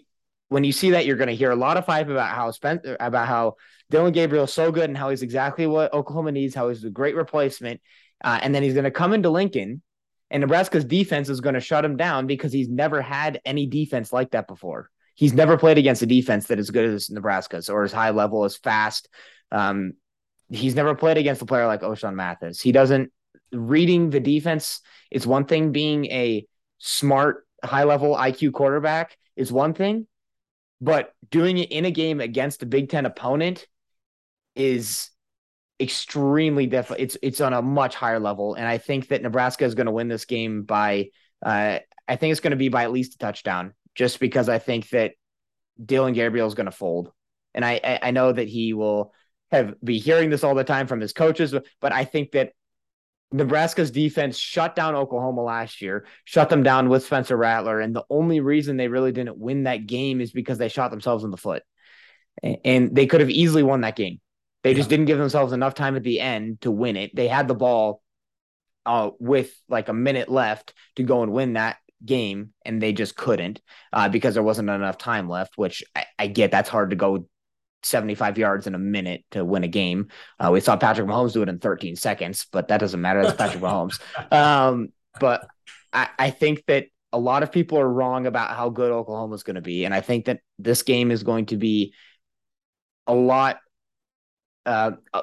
when 0.55 0.63
you 0.63 0.71
see 0.71 0.91
that, 0.91 1.05
you're 1.05 1.17
going 1.17 1.27
to 1.27 1.35
hear 1.35 1.51
a 1.51 1.55
lot 1.57 1.75
of 1.75 1.85
hype 1.85 2.07
about 2.07 2.33
how 2.33 2.49
spent 2.51 2.85
about 3.01 3.27
how 3.27 3.55
Dillon 3.89 4.13
Gabriel 4.13 4.45
is 4.45 4.53
so 4.53 4.71
good 4.71 4.89
and 4.89 4.97
how 4.97 5.09
he's 5.09 5.21
exactly 5.21 5.67
what 5.67 5.93
Oklahoma 5.93 6.31
needs, 6.31 6.55
how 6.55 6.69
he's 6.69 6.85
a 6.85 6.89
great 6.89 7.13
replacement, 7.13 7.81
uh, 8.23 8.39
and 8.41 8.55
then 8.55 8.63
he's 8.63 8.71
going 8.71 8.85
to 8.85 8.89
come 8.89 9.11
into 9.11 9.29
Lincoln, 9.29 9.81
and 10.31 10.39
Nebraska's 10.39 10.85
defense 10.85 11.27
is 11.27 11.41
going 11.41 11.55
to 11.55 11.59
shut 11.59 11.83
him 11.83 11.97
down 11.97 12.25
because 12.25 12.53
he's 12.53 12.69
never 12.69 13.01
had 13.01 13.41
any 13.43 13.67
defense 13.67 14.13
like 14.13 14.31
that 14.31 14.47
before. 14.47 14.89
He's 15.13 15.33
never 15.33 15.57
played 15.57 15.77
against 15.77 16.03
a 16.03 16.05
defense 16.05 16.47
that 16.47 16.57
is 16.57 16.71
good 16.71 16.89
as 16.89 17.09
Nebraska's 17.09 17.67
or 17.67 17.83
as 17.83 17.91
high 17.91 18.11
level, 18.11 18.45
as 18.45 18.55
fast. 18.55 19.09
Um, 19.51 19.95
he's 20.49 20.73
never 20.73 20.95
played 20.95 21.17
against 21.17 21.41
a 21.41 21.45
player 21.45 21.67
like 21.67 21.81
Ochaun 21.81 22.15
Mathis. 22.15 22.61
He 22.61 22.71
doesn't 22.71 23.11
reading 23.51 24.09
the 24.09 24.21
defense 24.21 24.79
is 25.11 25.27
one 25.27 25.47
thing. 25.47 25.73
Being 25.73 26.05
a 26.05 26.45
smart, 26.77 27.45
high 27.61 27.83
level 27.83 28.15
IQ 28.15 28.53
quarterback 28.53 29.17
is 29.35 29.51
one 29.51 29.73
thing, 29.73 30.07
but 30.81 31.13
doing 31.29 31.57
it 31.57 31.71
in 31.71 31.85
a 31.85 31.91
game 31.91 32.19
against 32.19 32.63
a 32.63 32.65
Big 32.65 32.89
Ten 32.89 33.05
opponent 33.05 33.67
is 34.55 35.09
extremely 35.79 36.67
difficult. 36.67 36.99
It's 36.99 37.17
it's 37.21 37.41
on 37.41 37.53
a 37.53 37.61
much 37.61 37.95
higher 37.95 38.19
level, 38.19 38.55
and 38.55 38.67
I 38.67 38.77
think 38.77 39.09
that 39.09 39.21
Nebraska 39.21 39.65
is 39.65 39.75
going 39.75 39.87
to 39.87 39.91
win 39.91 40.07
this 40.07 40.25
game 40.25 40.63
by. 40.63 41.09
Uh, 41.45 41.79
I 42.07 42.15
think 42.15 42.31
it's 42.31 42.39
going 42.39 42.51
to 42.51 42.57
be 42.57 42.69
by 42.69 42.83
at 42.83 42.91
least 42.91 43.15
a 43.15 43.17
touchdown, 43.17 43.73
just 43.93 44.19
because 44.19 44.49
I 44.49 44.59
think 44.59 44.89
that 44.89 45.13
Dillon 45.83 46.13
Gabriel 46.13 46.47
is 46.47 46.53
going 46.53 46.65
to 46.65 46.71
fold, 46.71 47.11
and 47.53 47.63
I 47.63 47.99
I 48.01 48.11
know 48.11 48.31
that 48.31 48.47
he 48.47 48.73
will 48.73 49.13
have 49.51 49.75
be 49.83 49.99
hearing 49.99 50.29
this 50.29 50.43
all 50.43 50.55
the 50.55 50.63
time 50.63 50.87
from 50.87 51.01
his 51.01 51.13
coaches, 51.13 51.53
but 51.81 51.93
I 51.93 52.05
think 52.05 52.31
that 52.31 52.51
Nebraska's 53.35 53.91
defense 53.91 54.37
shut 54.37 54.75
down 54.75 54.95
Oklahoma 54.95 55.41
last 55.41 55.81
year, 55.81 56.05
shut 56.23 56.49
them 56.49 56.63
down 56.63 56.89
with 56.89 57.05
Spencer 57.05 57.35
Rattler, 57.35 57.79
and 57.81 57.95
the 57.95 58.05
only 58.09 58.39
reason 58.39 58.77
they 58.77 58.87
really 58.87 59.11
didn't 59.11 59.37
win 59.37 59.63
that 59.63 59.85
game 59.87 60.21
is 60.21 60.31
because 60.31 60.57
they 60.57 60.69
shot 60.69 60.91
themselves 60.91 61.23
in 61.23 61.31
the 61.31 61.37
foot, 61.37 61.63
and 62.43 62.95
they 62.95 63.07
could 63.07 63.21
have 63.21 63.29
easily 63.29 63.63
won 63.63 63.81
that 63.81 63.95
game. 63.95 64.21
They 64.63 64.71
yeah. 64.71 64.77
just 64.77 64.89
didn't 64.89 65.05
give 65.05 65.17
themselves 65.17 65.53
enough 65.53 65.75
time 65.75 65.95
at 65.95 66.03
the 66.03 66.19
end 66.19 66.61
to 66.61 66.71
win 66.71 66.95
it. 66.95 67.15
They 67.15 67.27
had 67.27 67.47
the 67.47 67.55
ball 67.55 68.01
uh, 68.85 69.11
with 69.19 69.53
like 69.67 69.89
a 69.89 69.93
minute 69.93 70.29
left 70.29 70.73
to 70.95 71.03
go 71.03 71.21
and 71.21 71.33
win 71.33 71.53
that 71.53 71.77
game, 72.03 72.53
and 72.63 72.81
they 72.81 72.93
just 72.93 73.15
couldn't 73.15 73.61
uh, 73.91 74.09
because 74.09 74.33
there 74.33 74.43
wasn't 74.43 74.69
enough 74.69 74.97
time 74.97 75.27
left. 75.27 75.57
Which 75.57 75.83
I, 75.95 76.05
I 76.17 76.27
get 76.27 76.51
that's 76.51 76.69
hard 76.69 76.91
to 76.91 76.95
go 76.95 77.27
75 77.85 78.37
yards 78.37 78.67
in 78.67 78.75
a 78.75 78.79
minute 78.79 79.23
to 79.31 79.45
win 79.45 79.63
a 79.63 79.67
game. 79.67 80.09
Uh, 80.39 80.49
we 80.51 80.59
saw 80.59 80.75
Patrick 80.75 81.07
Mahomes 81.07 81.33
do 81.33 81.41
it 81.41 81.49
in 81.49 81.59
13 81.59 81.95
seconds, 81.95 82.47
but 82.51 82.67
that 82.67 82.79
doesn't 82.79 83.01
matter. 83.01 83.23
That's 83.23 83.37
Patrick 83.37 83.63
Mahomes. 83.63 83.99
Um, 84.31 84.89
but 85.19 85.47
I, 85.93 86.09
I, 86.19 86.29
think 86.29 86.65
that 86.67 86.87
a 87.13 87.19
lot 87.19 87.43
of 87.43 87.51
people 87.51 87.79
are 87.79 87.87
wrong 87.87 88.25
about 88.25 88.55
how 88.55 88.69
good 88.69 88.91
Oklahoma 88.91 89.35
is 89.35 89.43
going 89.43 89.55
to 89.55 89.61
be. 89.61 89.85
And 89.85 89.93
I 89.93 90.01
think 90.01 90.25
that 90.25 90.39
this 90.59 90.83
game 90.83 91.11
is 91.11 91.23
going 91.23 91.45
to 91.47 91.57
be 91.57 91.93
a 93.07 93.13
lot, 93.13 93.59
uh, 94.65 94.91
uh 95.13 95.21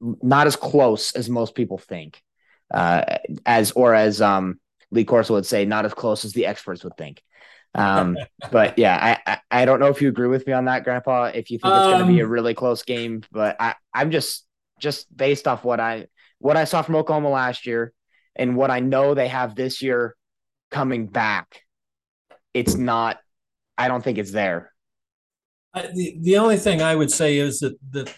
not 0.00 0.46
as 0.46 0.56
close 0.56 1.12
as 1.12 1.30
most 1.30 1.54
people 1.54 1.78
think, 1.78 2.22
uh, 2.72 3.18
as, 3.46 3.70
or 3.72 3.94
as, 3.94 4.20
um, 4.20 4.60
Lee 4.90 5.04
Corso 5.04 5.34
would 5.34 5.46
say, 5.46 5.64
not 5.64 5.84
as 5.84 5.94
close 5.94 6.24
as 6.24 6.32
the 6.32 6.46
experts 6.46 6.84
would 6.84 6.96
think. 6.96 7.22
Um, 7.78 8.16
but 8.50 8.76
yeah, 8.76 9.18
I, 9.26 9.32
I, 9.32 9.62
I 9.62 9.64
don't 9.64 9.78
know 9.78 9.86
if 9.86 10.02
you 10.02 10.08
agree 10.08 10.26
with 10.26 10.46
me 10.46 10.52
on 10.52 10.64
that, 10.64 10.82
Grandpa. 10.82 11.26
If 11.26 11.50
you 11.50 11.58
think 11.58 11.72
it's 11.72 11.86
going 11.86 12.00
to 12.00 12.12
be 12.12 12.20
a 12.20 12.24
um, 12.24 12.30
really 12.30 12.52
close 12.52 12.82
game, 12.82 13.22
but 13.30 13.56
I 13.60 13.76
I'm 13.94 14.10
just 14.10 14.44
just 14.80 15.14
based 15.16 15.46
off 15.46 15.64
what 15.64 15.78
I 15.78 16.06
what 16.38 16.56
I 16.56 16.64
saw 16.64 16.82
from 16.82 16.96
Oklahoma 16.96 17.30
last 17.30 17.66
year 17.66 17.92
and 18.34 18.56
what 18.56 18.72
I 18.72 18.80
know 18.80 19.14
they 19.14 19.28
have 19.28 19.54
this 19.54 19.80
year 19.80 20.16
coming 20.70 21.06
back. 21.06 21.62
It's 22.52 22.74
not. 22.74 23.18
I 23.76 23.86
don't 23.86 24.02
think 24.02 24.18
it's 24.18 24.32
there. 24.32 24.72
I, 25.72 25.82
the 25.94 26.16
the 26.20 26.38
only 26.38 26.56
thing 26.56 26.82
I 26.82 26.96
would 26.96 27.12
say 27.12 27.38
is 27.38 27.60
that 27.60 27.78
that, 27.92 28.12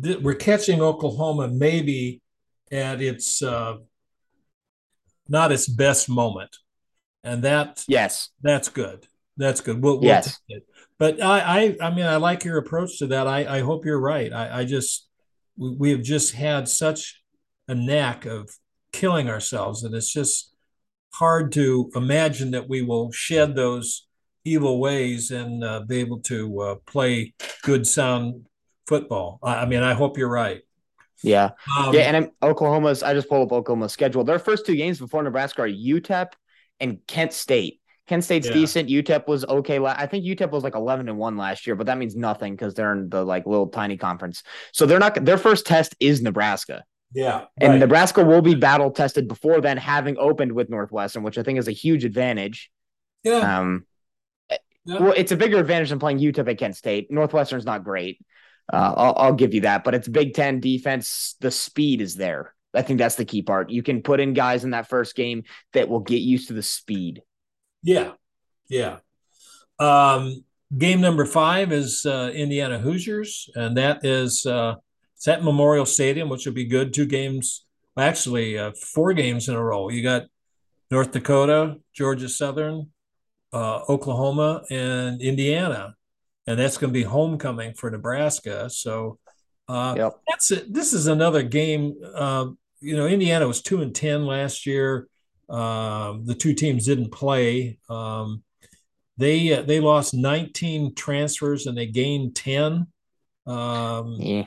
that 0.00 0.22
we're 0.22 0.34
catching 0.34 0.82
Oklahoma 0.82 1.48
maybe 1.48 2.20
at 2.70 3.00
its 3.00 3.42
uh, 3.42 3.76
not 5.26 5.52
its 5.52 5.66
best 5.68 6.10
moment 6.10 6.54
and 7.24 7.42
that 7.42 7.84
yes, 7.88 8.30
that's 8.42 8.68
good. 8.68 9.06
That's 9.36 9.60
good. 9.60 9.82
We'll, 9.82 9.96
we'll 9.96 10.04
yes. 10.04 10.38
But 10.98 11.22
I, 11.22 11.40
I, 11.40 11.76
I 11.80 11.94
mean, 11.94 12.04
I 12.04 12.16
like 12.16 12.44
your 12.44 12.58
approach 12.58 12.98
to 12.98 13.06
that. 13.06 13.26
I, 13.26 13.56
I 13.56 13.60
hope 13.60 13.86
you're 13.86 14.00
right. 14.00 14.30
I, 14.32 14.60
I 14.60 14.64
just, 14.66 15.08
we, 15.56 15.70
we 15.70 15.90
have 15.92 16.02
just 16.02 16.34
had 16.34 16.68
such 16.68 17.22
a 17.66 17.74
knack 17.74 18.26
of 18.26 18.50
killing 18.92 19.30
ourselves, 19.30 19.82
and 19.82 19.94
it's 19.94 20.12
just 20.12 20.54
hard 21.14 21.52
to 21.52 21.90
imagine 21.94 22.50
that 22.50 22.68
we 22.68 22.82
will 22.82 23.10
shed 23.12 23.56
those 23.56 24.06
evil 24.44 24.78
ways 24.78 25.30
and 25.30 25.64
uh, 25.64 25.80
be 25.80 26.00
able 26.00 26.18
to 26.18 26.60
uh, 26.60 26.74
play 26.86 27.32
good, 27.62 27.86
sound 27.86 28.46
football. 28.86 29.38
I, 29.42 29.62
I, 29.62 29.66
mean, 29.66 29.82
I 29.82 29.94
hope 29.94 30.18
you're 30.18 30.28
right. 30.28 30.60
Yeah, 31.22 31.50
um, 31.78 31.94
yeah, 31.94 32.02
and 32.02 32.16
I'm, 32.16 32.30
Oklahoma's. 32.42 33.02
I 33.02 33.12
just 33.12 33.28
pulled 33.28 33.46
up 33.48 33.52
Oklahoma's 33.52 33.92
schedule. 33.92 34.24
Their 34.24 34.38
first 34.38 34.64
two 34.64 34.74
games 34.74 34.98
before 34.98 35.22
Nebraska 35.22 35.62
are 35.62 35.68
UTEP 35.68 36.32
and 36.80 36.98
Kent 37.06 37.32
State. 37.32 37.80
Kent 38.06 38.24
State's 38.24 38.48
yeah. 38.48 38.54
decent. 38.54 38.88
UTEP 38.88 39.28
was 39.28 39.44
okay. 39.44 39.78
I 39.78 40.06
think 40.06 40.24
UTEP 40.24 40.50
was 40.50 40.64
like 40.64 40.74
11 40.74 41.08
and 41.08 41.16
1 41.16 41.36
last 41.36 41.66
year, 41.66 41.76
but 41.76 41.86
that 41.86 41.96
means 41.96 42.16
nothing 42.16 42.54
because 42.54 42.74
they're 42.74 42.92
in 42.92 43.08
the 43.08 43.24
like 43.24 43.46
little 43.46 43.68
tiny 43.68 43.96
conference. 43.96 44.42
So 44.72 44.84
they're 44.84 44.98
not 44.98 45.24
their 45.24 45.38
first 45.38 45.64
test 45.64 45.94
is 46.00 46.20
Nebraska. 46.20 46.82
Yeah. 47.12 47.44
And 47.60 47.72
right. 47.72 47.78
Nebraska 47.78 48.24
will 48.24 48.42
be 48.42 48.54
battle 48.54 48.90
tested 48.90 49.28
before 49.28 49.60
then, 49.60 49.76
having 49.76 50.16
opened 50.18 50.52
with 50.52 50.70
Northwestern, 50.70 51.22
which 51.22 51.38
I 51.38 51.42
think 51.42 51.58
is 51.58 51.68
a 51.68 51.72
huge 51.72 52.04
advantage. 52.04 52.70
Yeah. 53.22 53.58
Um, 53.58 53.86
yeah. 54.84 54.98
Well, 54.98 55.14
it's 55.16 55.32
a 55.32 55.36
bigger 55.36 55.58
advantage 55.58 55.90
than 55.90 55.98
playing 55.98 56.18
UTEP 56.18 56.48
at 56.48 56.58
Kent 56.58 56.76
State. 56.76 57.10
Northwestern's 57.10 57.64
not 57.64 57.84
great. 57.84 58.18
Uh, 58.72 58.94
I'll, 58.96 59.14
I'll 59.16 59.34
give 59.34 59.54
you 59.54 59.62
that, 59.62 59.84
but 59.84 59.94
it's 59.94 60.08
Big 60.08 60.34
Ten 60.34 60.60
defense. 60.60 61.36
The 61.40 61.50
speed 61.50 62.00
is 62.00 62.14
there. 62.14 62.54
I 62.74 62.82
think 62.82 62.98
that's 62.98 63.16
the 63.16 63.24
key 63.24 63.42
part. 63.42 63.70
You 63.70 63.82
can 63.82 64.02
put 64.02 64.20
in 64.20 64.34
guys 64.34 64.64
in 64.64 64.70
that 64.70 64.88
first 64.88 65.14
game 65.14 65.44
that 65.72 65.88
will 65.88 66.00
get 66.00 66.20
used 66.20 66.48
to 66.48 66.54
the 66.54 66.62
speed. 66.62 67.22
Yeah. 67.82 68.12
Yeah. 68.68 68.98
Um, 69.78 70.44
game 70.76 71.00
number 71.00 71.24
five 71.24 71.72
is 71.72 72.06
uh, 72.06 72.30
Indiana 72.34 72.78
Hoosiers, 72.78 73.50
and 73.54 73.76
that 73.76 74.04
is 74.04 74.46
uh, 74.46 74.76
it's 75.16 75.26
at 75.26 75.42
Memorial 75.42 75.86
Stadium, 75.86 76.28
which 76.28 76.46
will 76.46 76.52
be 76.52 76.66
good. 76.66 76.94
Two 76.94 77.06
games, 77.06 77.64
actually, 77.98 78.58
uh, 78.58 78.72
four 78.72 79.12
games 79.14 79.48
in 79.48 79.54
a 79.54 79.62
row. 79.62 79.88
You 79.88 80.02
got 80.02 80.26
North 80.90 81.12
Dakota, 81.12 81.78
Georgia 81.92 82.28
Southern, 82.28 82.90
uh, 83.52 83.80
Oklahoma, 83.88 84.62
and 84.70 85.20
Indiana, 85.20 85.94
and 86.46 86.58
that's 86.58 86.78
going 86.78 86.92
to 86.92 86.98
be 86.98 87.04
homecoming 87.04 87.74
for 87.74 87.90
Nebraska. 87.90 88.70
So 88.70 89.18
uh, 89.70 89.94
yep. 89.96 90.12
That's 90.26 90.50
it. 90.50 90.74
This 90.74 90.92
is 90.92 91.06
another 91.06 91.44
game. 91.44 91.94
Uh, 92.12 92.46
you 92.80 92.96
know, 92.96 93.06
Indiana 93.06 93.46
was 93.46 93.62
two 93.62 93.82
and 93.82 93.94
ten 93.94 94.26
last 94.26 94.66
year. 94.66 95.08
Um, 95.48 96.24
the 96.26 96.34
two 96.34 96.54
teams 96.54 96.86
didn't 96.86 97.10
play. 97.10 97.78
Um, 97.88 98.42
they 99.16 99.52
uh, 99.52 99.62
they 99.62 99.80
lost 99.80 100.14
19 100.14 100.94
transfers 100.94 101.66
and 101.66 101.76
they 101.76 101.86
gained 101.86 102.34
10. 102.36 102.86
Um, 103.46 104.16
yeah. 104.18 104.46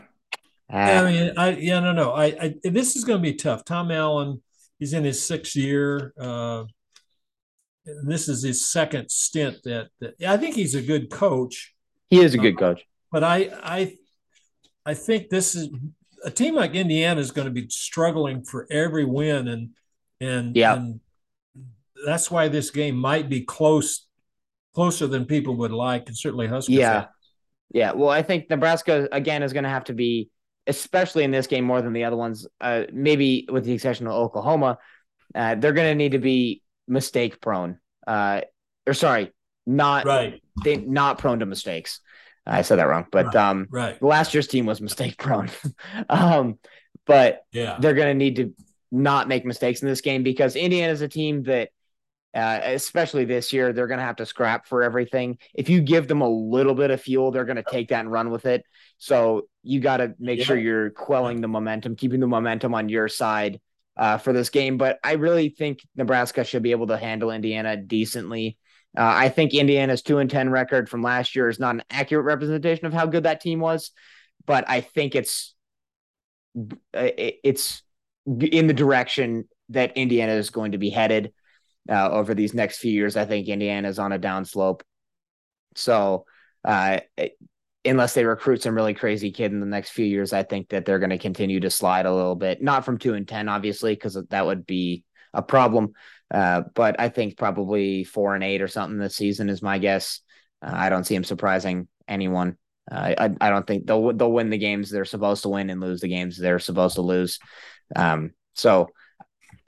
Uh, 0.72 0.78
I 0.78 1.12
mean, 1.12 1.34
I 1.38 1.50
yeah, 1.52 1.80
no, 1.80 1.92
no. 1.92 2.14
I, 2.14 2.26
I 2.26 2.56
this 2.64 2.96
is 2.96 3.04
going 3.04 3.22
to 3.22 3.32
be 3.32 3.36
tough. 3.36 3.64
Tom 3.64 3.92
Allen, 3.92 4.42
he's 4.80 4.94
in 4.94 5.04
his 5.04 5.24
sixth 5.24 5.56
year. 5.56 6.14
Uh, 6.20 6.64
this 8.04 8.28
is 8.28 8.42
his 8.42 8.68
second 8.68 9.12
stint. 9.12 9.58
That, 9.66 9.90
that 10.00 10.16
I 10.26 10.38
think 10.38 10.56
he's 10.56 10.74
a 10.74 10.82
good 10.82 11.12
coach. 11.12 11.76
He 12.10 12.22
is 12.22 12.34
a 12.34 12.40
good 12.40 12.58
coach. 12.58 12.84
But 13.12 13.24
I 13.24 13.52
I 13.62 13.98
I 14.86 14.94
think 14.96 15.30
this 15.30 15.54
is 15.54 15.70
a 16.24 16.32
team 16.32 16.56
like 16.56 16.74
Indiana 16.74 17.20
is 17.20 17.32
going 17.32 17.46
to 17.46 17.52
be 17.52 17.68
struggling 17.70 18.44
for 18.44 18.68
every 18.72 19.06
win, 19.06 19.48
and 19.48 19.70
and 20.20 20.56
yeah, 20.56 20.76
and 20.76 21.00
that's 22.06 22.32
why 22.32 22.48
this 22.48 22.72
game 22.72 22.96
might 22.96 23.30
be 23.30 23.42
close, 23.42 24.08
closer 24.74 25.08
than 25.08 25.26
people 25.26 25.56
would 25.58 25.72
like, 25.72 26.08
and 26.08 26.18
certainly 26.18 26.48
Huskers. 26.48 26.76
Yeah, 26.76 27.06
yeah. 27.72 27.92
Well, 27.94 28.10
I 28.10 28.22
think 28.22 28.50
Nebraska 28.50 29.08
again 29.12 29.44
is 29.44 29.54
going 29.54 29.64
to 29.64 29.70
have 29.70 29.86
to 29.86 29.94
be, 29.94 30.30
especially 30.68 31.24
in 31.24 31.32
this 31.32 31.48
game 31.48 31.66
more 31.66 31.82
than 31.82 31.94
the 31.94 32.06
other 32.06 32.18
ones. 32.18 32.48
Uh, 32.62 32.84
maybe 32.92 33.48
with 33.52 33.66
the 33.66 33.74
exception 33.74 34.08
of 34.08 34.14
Oklahoma, 34.14 34.78
uh, 35.36 35.56
they're 35.56 35.74
going 35.74 35.92
to 35.92 35.96
need 35.96 36.14
to 36.14 36.20
be 36.20 36.62
mistake 36.88 37.42
prone. 37.42 37.80
Uh, 38.06 38.42
or 38.86 38.94
sorry, 38.94 39.32
not 39.66 40.06
right. 40.06 40.42
They 40.64 40.78
not 40.78 41.18
prone 41.18 41.40
to 41.40 41.46
mistakes. 41.46 42.00
I 42.46 42.62
said 42.62 42.78
that 42.78 42.88
wrong, 42.88 43.06
but 43.12 43.28
right, 43.28 43.36
um, 43.36 43.68
right. 43.72 44.02
last 44.02 44.34
year's 44.34 44.48
team 44.48 44.66
was 44.66 44.82
mistake 44.82 45.18
prone. 45.18 45.50
um, 46.10 46.60
but 47.06 47.44
yeah, 47.52 47.78
they're 47.80 47.94
going 47.94 48.10
to 48.10 48.14
need 48.14 48.36
to 48.38 48.54
not 48.92 49.28
make 49.28 49.46
mistakes 49.46 49.82
in 49.82 49.88
this 49.88 50.02
game 50.02 50.24
because 50.24 50.56
Indiana 50.56 50.92
is 50.92 51.02
a 51.02 51.08
team 51.08 51.44
that, 51.44 51.70
uh, 52.34 52.60
especially 52.64 53.26
this 53.26 53.54
year, 53.54 53.74
they're 53.74 53.88
going 53.88 54.00
to 54.00 54.06
have 54.06 54.18
to 54.18 54.26
scrap 54.26 54.68
for 54.68 54.84
everything. 54.84 55.38
If 55.54 55.70
you 55.70 55.82
give 55.82 56.08
them 56.08 56.22
a 56.22 56.30
little 56.30 56.76
bit 56.76 56.92
of 56.92 57.02
fuel, 57.02 57.32
they're 57.32 57.46
going 57.46 57.58
to 57.58 57.64
take 57.64 57.90
that 57.90 58.02
and 58.02 58.12
run 58.12 58.30
with 58.30 58.46
it. 58.46 58.66
So 58.98 59.48
you 59.64 59.80
got 59.80 59.98
to 59.98 60.14
make 60.20 60.40
yeah. 60.40 60.46
sure 60.46 60.58
you're 60.58 60.90
quelling 60.92 61.42
the 61.42 61.48
momentum, 61.48 61.96
keeping 61.96 62.20
the 62.20 62.28
momentum 62.28 62.74
on 62.74 62.90
your 62.90 63.08
side 63.08 63.60
uh, 63.98 64.18
for 64.18 64.34
this 64.34 64.50
game. 64.50 64.78
But 64.78 65.00
I 65.04 65.14
really 65.14 65.50
think 65.50 65.80
Nebraska 65.96 66.44
should 66.44 66.64
be 66.64 66.72
able 66.72 66.88
to 66.88 66.98
handle 66.98 67.32
Indiana 67.32 67.78
decently. 67.78 68.58
Uh, 68.98 69.02
I 69.02 69.30
think 69.30 69.54
Indiana's 69.54 70.02
two 70.02 70.20
and 70.20 70.30
ten 70.30 70.50
record 70.50 70.90
from 70.90 71.02
last 71.02 71.36
year 71.36 71.50
is 71.50 71.60
not 71.60 71.76
an 71.76 71.84
accurate 71.90 72.26
representation 72.26 72.86
of 72.86 72.94
how 72.94 73.06
good 73.06 73.24
that 73.24 73.42
team 73.42 73.60
was, 73.60 73.92
but 74.46 74.66
I 74.68 74.82
think 74.82 75.16
it's 75.16 75.56
it's 76.94 77.82
in 78.26 78.68
the 78.68 78.74
direction 78.74 79.48
that 79.70 79.98
Indiana 79.98 80.34
is 80.34 80.52
going 80.52 80.74
to 80.74 80.78
be 80.78 80.92
headed 80.92 81.34
uh, 81.90 82.10
over 82.12 82.36
these 82.36 82.54
next 82.54 82.78
few 82.78 82.92
years. 82.92 83.18
I 83.18 83.26
think 83.26 83.48
Indiana 83.48 83.88
is 83.88 83.98
on 83.98 84.12
a 84.12 84.20
downslope, 84.20 84.82
so 85.76 86.26
uh, 86.64 87.00
unless 87.84 88.14
they 88.14 88.26
recruit 88.26 88.62
some 88.62 88.76
really 88.76 88.94
crazy 88.94 89.32
kid 89.32 89.52
in 89.52 89.60
the 89.60 89.66
next 89.66 89.90
few 89.90 90.06
years, 90.06 90.34
I 90.34 90.44
think 90.44 90.70
that 90.70 90.86
they're 90.86 91.00
going 91.00 91.10
to 91.10 91.18
continue 91.18 91.60
to 91.62 91.70
slide 91.70 92.06
a 92.06 92.14
little 92.14 92.36
bit. 92.36 92.62
Not 92.62 92.86
from 92.86 92.98
two 92.98 93.16
and 93.16 93.28
ten, 93.28 93.50
obviously, 93.50 93.96
because 93.96 94.18
that 94.30 94.46
would 94.46 94.66
be 94.66 95.04
a 95.34 95.42
problem. 95.42 95.94
Uh, 96.34 96.64
but 96.74 97.00
I 97.00 97.10
think 97.10 97.38
probably 97.38 98.04
four 98.04 98.34
and 98.34 98.44
eight 98.44 98.62
or 98.62 98.68
something 98.68 98.98
this 98.98 99.16
season 99.16 99.50
is 99.50 99.62
my 99.62 99.78
guess. 99.78 100.20
Uh, 100.62 100.72
I 100.74 100.90
don't 100.90 101.04
see 101.04 101.16
him 101.16 101.24
surprising 101.24 101.88
anyone. 102.08 102.58
Uh, 102.92 103.14
I 103.18 103.36
I 103.40 103.50
don't 103.50 103.66
think 103.66 103.86
they'll 103.86 104.12
they'll 104.14 104.32
win 104.32 104.50
the 104.50 104.58
games 104.58 104.90
they're 104.90 105.06
supposed 105.06 105.44
to 105.44 105.50
win 105.50 105.70
and 105.70 105.80
lose 105.80 106.02
the 106.02 106.08
games 106.08 106.38
they're 106.38 106.60
supposed 106.60 106.96
to 106.96 107.02
lose. 107.02 107.40
Um, 107.96 108.32
so 108.56 108.90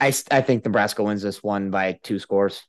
I 0.00 0.12
I 0.30 0.42
think 0.42 0.64
Nebraska 0.64 1.02
wins 1.02 1.22
this 1.22 1.42
one 1.42 1.70
by 1.70 1.98
two 2.02 2.18
scores. 2.18 2.62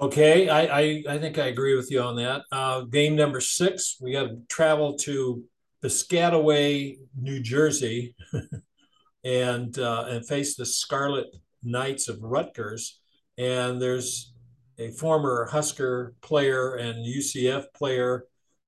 Okay, 0.00 0.48
I, 0.48 0.80
I, 0.80 1.04
I 1.08 1.18
think 1.18 1.38
I 1.38 1.46
agree 1.46 1.74
with 1.74 1.90
you 1.90 2.00
on 2.00 2.14
that. 2.16 2.42
Uh, 2.52 2.82
game 2.82 3.16
number 3.16 3.40
six, 3.40 3.96
we 4.00 4.12
got 4.12 4.28
to 4.28 4.38
travel 4.48 4.96
to 4.98 5.42
Piscataway, 5.82 6.98
New 7.20 7.40
Jersey, 7.40 8.14
and 9.24 9.76
uh, 9.76 10.04
and 10.08 10.26
face 10.26 10.54
the 10.54 10.66
Scarlet 10.66 11.26
Knights 11.62 12.08
of 12.08 12.22
Rutgers. 12.22 13.00
And 13.36 13.80
there's 13.80 14.32
a 14.78 14.90
former 14.90 15.48
Husker 15.50 16.14
player 16.20 16.74
and 16.74 17.04
UCF 17.04 17.66
player, 17.74 18.26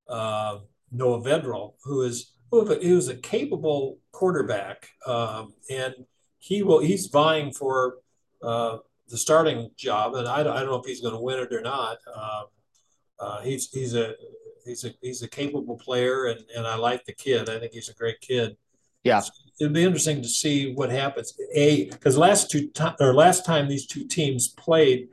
uh, 0.08 0.58
Noah 0.90 1.22
Vedral, 1.22 1.74
who 1.84 2.02
is 2.02 2.32
he 2.50 2.92
was 2.92 3.08
a 3.08 3.14
capable 3.16 3.98
quarterback, 4.12 4.88
um, 5.06 5.54
and 5.70 5.94
he 6.38 6.62
will 6.62 6.80
he's 6.80 7.06
vying 7.06 7.52
for 7.52 7.98
uh, 8.42 8.78
the 9.08 9.16
starting 9.16 9.70
job, 9.76 10.14
and 10.14 10.26
I, 10.26 10.40
I 10.40 10.42
don't 10.42 10.66
know 10.66 10.80
if 10.80 10.86
he's 10.86 11.00
going 11.00 11.14
to 11.14 11.20
win 11.20 11.38
it 11.38 11.52
or 11.52 11.60
not. 11.60 11.98
Um, 12.12 12.44
uh, 13.20 13.40
he's 13.42 13.70
he's 13.70 13.94
a 13.94 14.14
he's 14.64 14.84
a 14.84 14.92
he's 15.00 15.22
a 15.22 15.28
capable 15.28 15.76
player, 15.76 16.26
and 16.26 16.40
and 16.56 16.66
I 16.66 16.76
like 16.76 17.04
the 17.04 17.12
kid. 17.12 17.48
I 17.48 17.58
think 17.60 17.72
he's 17.72 17.88
a 17.88 17.94
great 17.94 18.20
kid. 18.20 18.56
Yeah, 19.04 19.22
it'd 19.60 19.72
be 19.72 19.84
interesting 19.84 20.22
to 20.22 20.28
see 20.28 20.72
what 20.72 20.90
happens. 20.90 21.38
A 21.54 21.84
because 21.90 22.16
last 22.16 22.50
two 22.50 22.68
to, 22.68 22.96
or 22.98 23.14
last 23.14 23.44
time 23.44 23.68
these 23.68 23.86
two 23.86 24.06
teams 24.06 24.48
played, 24.48 25.08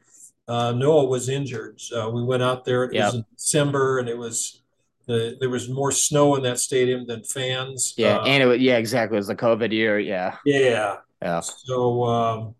uh, 0.48 0.72
Noah 0.72 1.06
was 1.06 1.30
injured. 1.30 1.82
So 1.82 2.10
we 2.10 2.24
went 2.24 2.44
out 2.44 2.66
there. 2.66 2.86
It 2.86 2.94
yep. 2.94 3.06
was 3.06 3.16
in 3.16 3.26
December, 3.36 4.00
and 4.00 4.08
it 4.10 4.18
was 4.18 4.62
the, 5.06 5.38
there 5.40 5.50
was 5.50 5.70
more 5.70 5.92
snow 5.92 6.36
in 6.36 6.44
that 6.44 6.60
stadium 6.60 7.06
than 7.06 7.24
fans. 7.24 7.94
Yeah, 7.98 8.18
uh, 8.18 8.26
and 8.26 8.44
it 8.44 8.46
was, 8.46 8.60
yeah, 8.60 8.78
exactly. 8.78 9.18
It 9.18 9.20
was 9.20 9.28
the 9.28 9.36
COVID 9.36 9.72
year. 9.72 10.00
Yeah. 10.00 10.38
Yeah. 10.46 10.98
Yeah. 11.22 11.40
So, 11.40 12.04
um, 12.04 12.56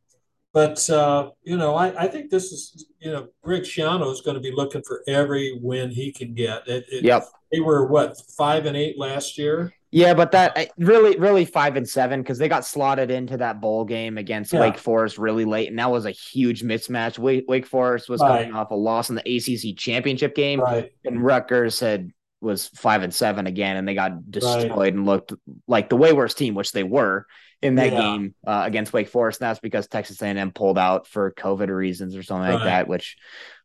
but 0.54 0.90
uh, 0.90 1.30
you 1.44 1.58
know, 1.58 1.76
I, 1.76 2.06
I 2.06 2.08
think 2.08 2.32
this 2.32 2.52
is 2.52 2.88
you 3.00 3.12
know, 3.12 3.28
Greg 3.44 3.64
Schiano 3.64 4.12
is 4.12 4.22
going 4.22 4.36
to 4.36 4.42
be 4.42 4.52
looking 4.52 4.82
for 4.82 5.04
every 5.08 5.60
win 5.62 5.92
he 5.92 6.12
can 6.12 6.34
get. 6.34 6.68
It, 6.68 6.86
it, 6.90 7.04
yep. 7.04 7.26
They 7.52 7.60
were 7.60 7.86
what 7.86 8.20
five 8.36 8.66
and 8.66 8.76
eight 8.76 8.98
last 8.98 9.38
year. 9.38 9.72
Yeah, 9.90 10.14
but 10.14 10.32
that 10.32 10.72
really, 10.78 11.18
really 11.18 11.46
five 11.46 11.78
and 11.78 11.88
seven 11.88 12.22
because 12.22 12.38
they 12.38 12.50
got 12.50 12.66
slotted 12.66 13.10
into 13.10 13.38
that 13.38 13.62
bowl 13.62 13.86
game 13.86 14.18
against 14.18 14.52
yeah. 14.52 14.60
Wake 14.60 14.78
Forest 14.78 15.18
really 15.18 15.46
late, 15.46 15.70
and 15.70 15.80
that 15.80 15.90
was 15.90 16.06
a 16.06 16.12
huge 16.12 16.62
mismatch. 16.62 17.18
Wake, 17.18 17.46
Wake 17.48 17.66
Forest 17.66 18.10
was 18.10 18.20
right. 18.20 18.44
coming 18.44 18.54
off 18.54 18.72
a 18.72 18.76
loss 18.76 19.10
in 19.10 19.16
the 19.16 19.22
ACC 19.22 19.78
championship 19.78 20.36
game, 20.36 20.60
right. 20.60 20.92
and 21.06 21.24
Rutgers 21.24 21.80
had 21.80 22.12
was 22.42 22.68
five 22.68 23.02
and 23.02 23.14
seven 23.14 23.48
again, 23.48 23.78
and 23.78 23.88
they 23.88 23.96
got 23.96 24.30
destroyed 24.30 24.72
right. 24.72 24.94
and 24.94 25.06
looked 25.06 25.34
like 25.68 25.88
the 25.90 25.98
way 25.98 26.12
worse 26.12 26.34
team, 26.34 26.54
which 26.54 26.74
they 26.74 26.84
were 26.84 27.26
in 27.62 27.76
that 27.76 27.94
yeah. 27.94 28.00
game 28.00 28.36
uh, 28.46 28.64
against 28.66 28.94
Wake 28.94 29.08
Forest. 29.08 29.42
And 29.42 29.50
that's 29.50 29.60
because 29.60 29.88
Texas 29.88 30.22
A&M 30.22 30.52
pulled 30.52 30.78
out 30.78 31.08
for 31.08 31.32
COVID 31.32 31.70
reasons 31.70 32.16
or 32.16 32.24
something 32.24 32.52
like 32.52 32.64
that, 32.64 32.88
which 32.88 33.18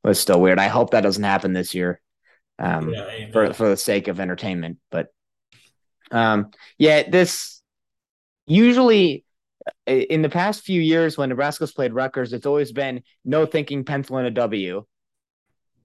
was 0.03 0.19
still 0.19 0.41
weird. 0.41 0.59
I 0.59 0.69
hope 0.69 0.91
that 0.91 1.03
doesn't 1.03 1.23
happen 1.23 1.53
this 1.53 1.75
year, 1.75 2.01
um, 2.59 2.91
yeah, 2.91 3.31
for 3.33 3.53
for 3.53 3.69
the 3.69 3.77
sake 3.77 4.07
of 4.07 4.21
entertainment, 4.21 4.79
but. 4.91 5.09
Um, 6.13 6.51
yeah, 6.79 7.09
this 7.09 7.63
usually 8.47 9.25
in 9.87 10.23
the 10.23 10.29
past 10.29 10.65
few 10.65 10.81
years 10.81 11.17
when 11.17 11.29
Nebraska's 11.29 11.73
played 11.73 11.93
Rutgers, 11.93 12.33
it's 12.33 12.47
always 12.47 12.73
been 12.73 13.03
no 13.25 13.47
thinking 13.47 13.85
pencil 13.85 14.19
in 14.19 14.27
a 14.27 14.31
W. 14.31 14.85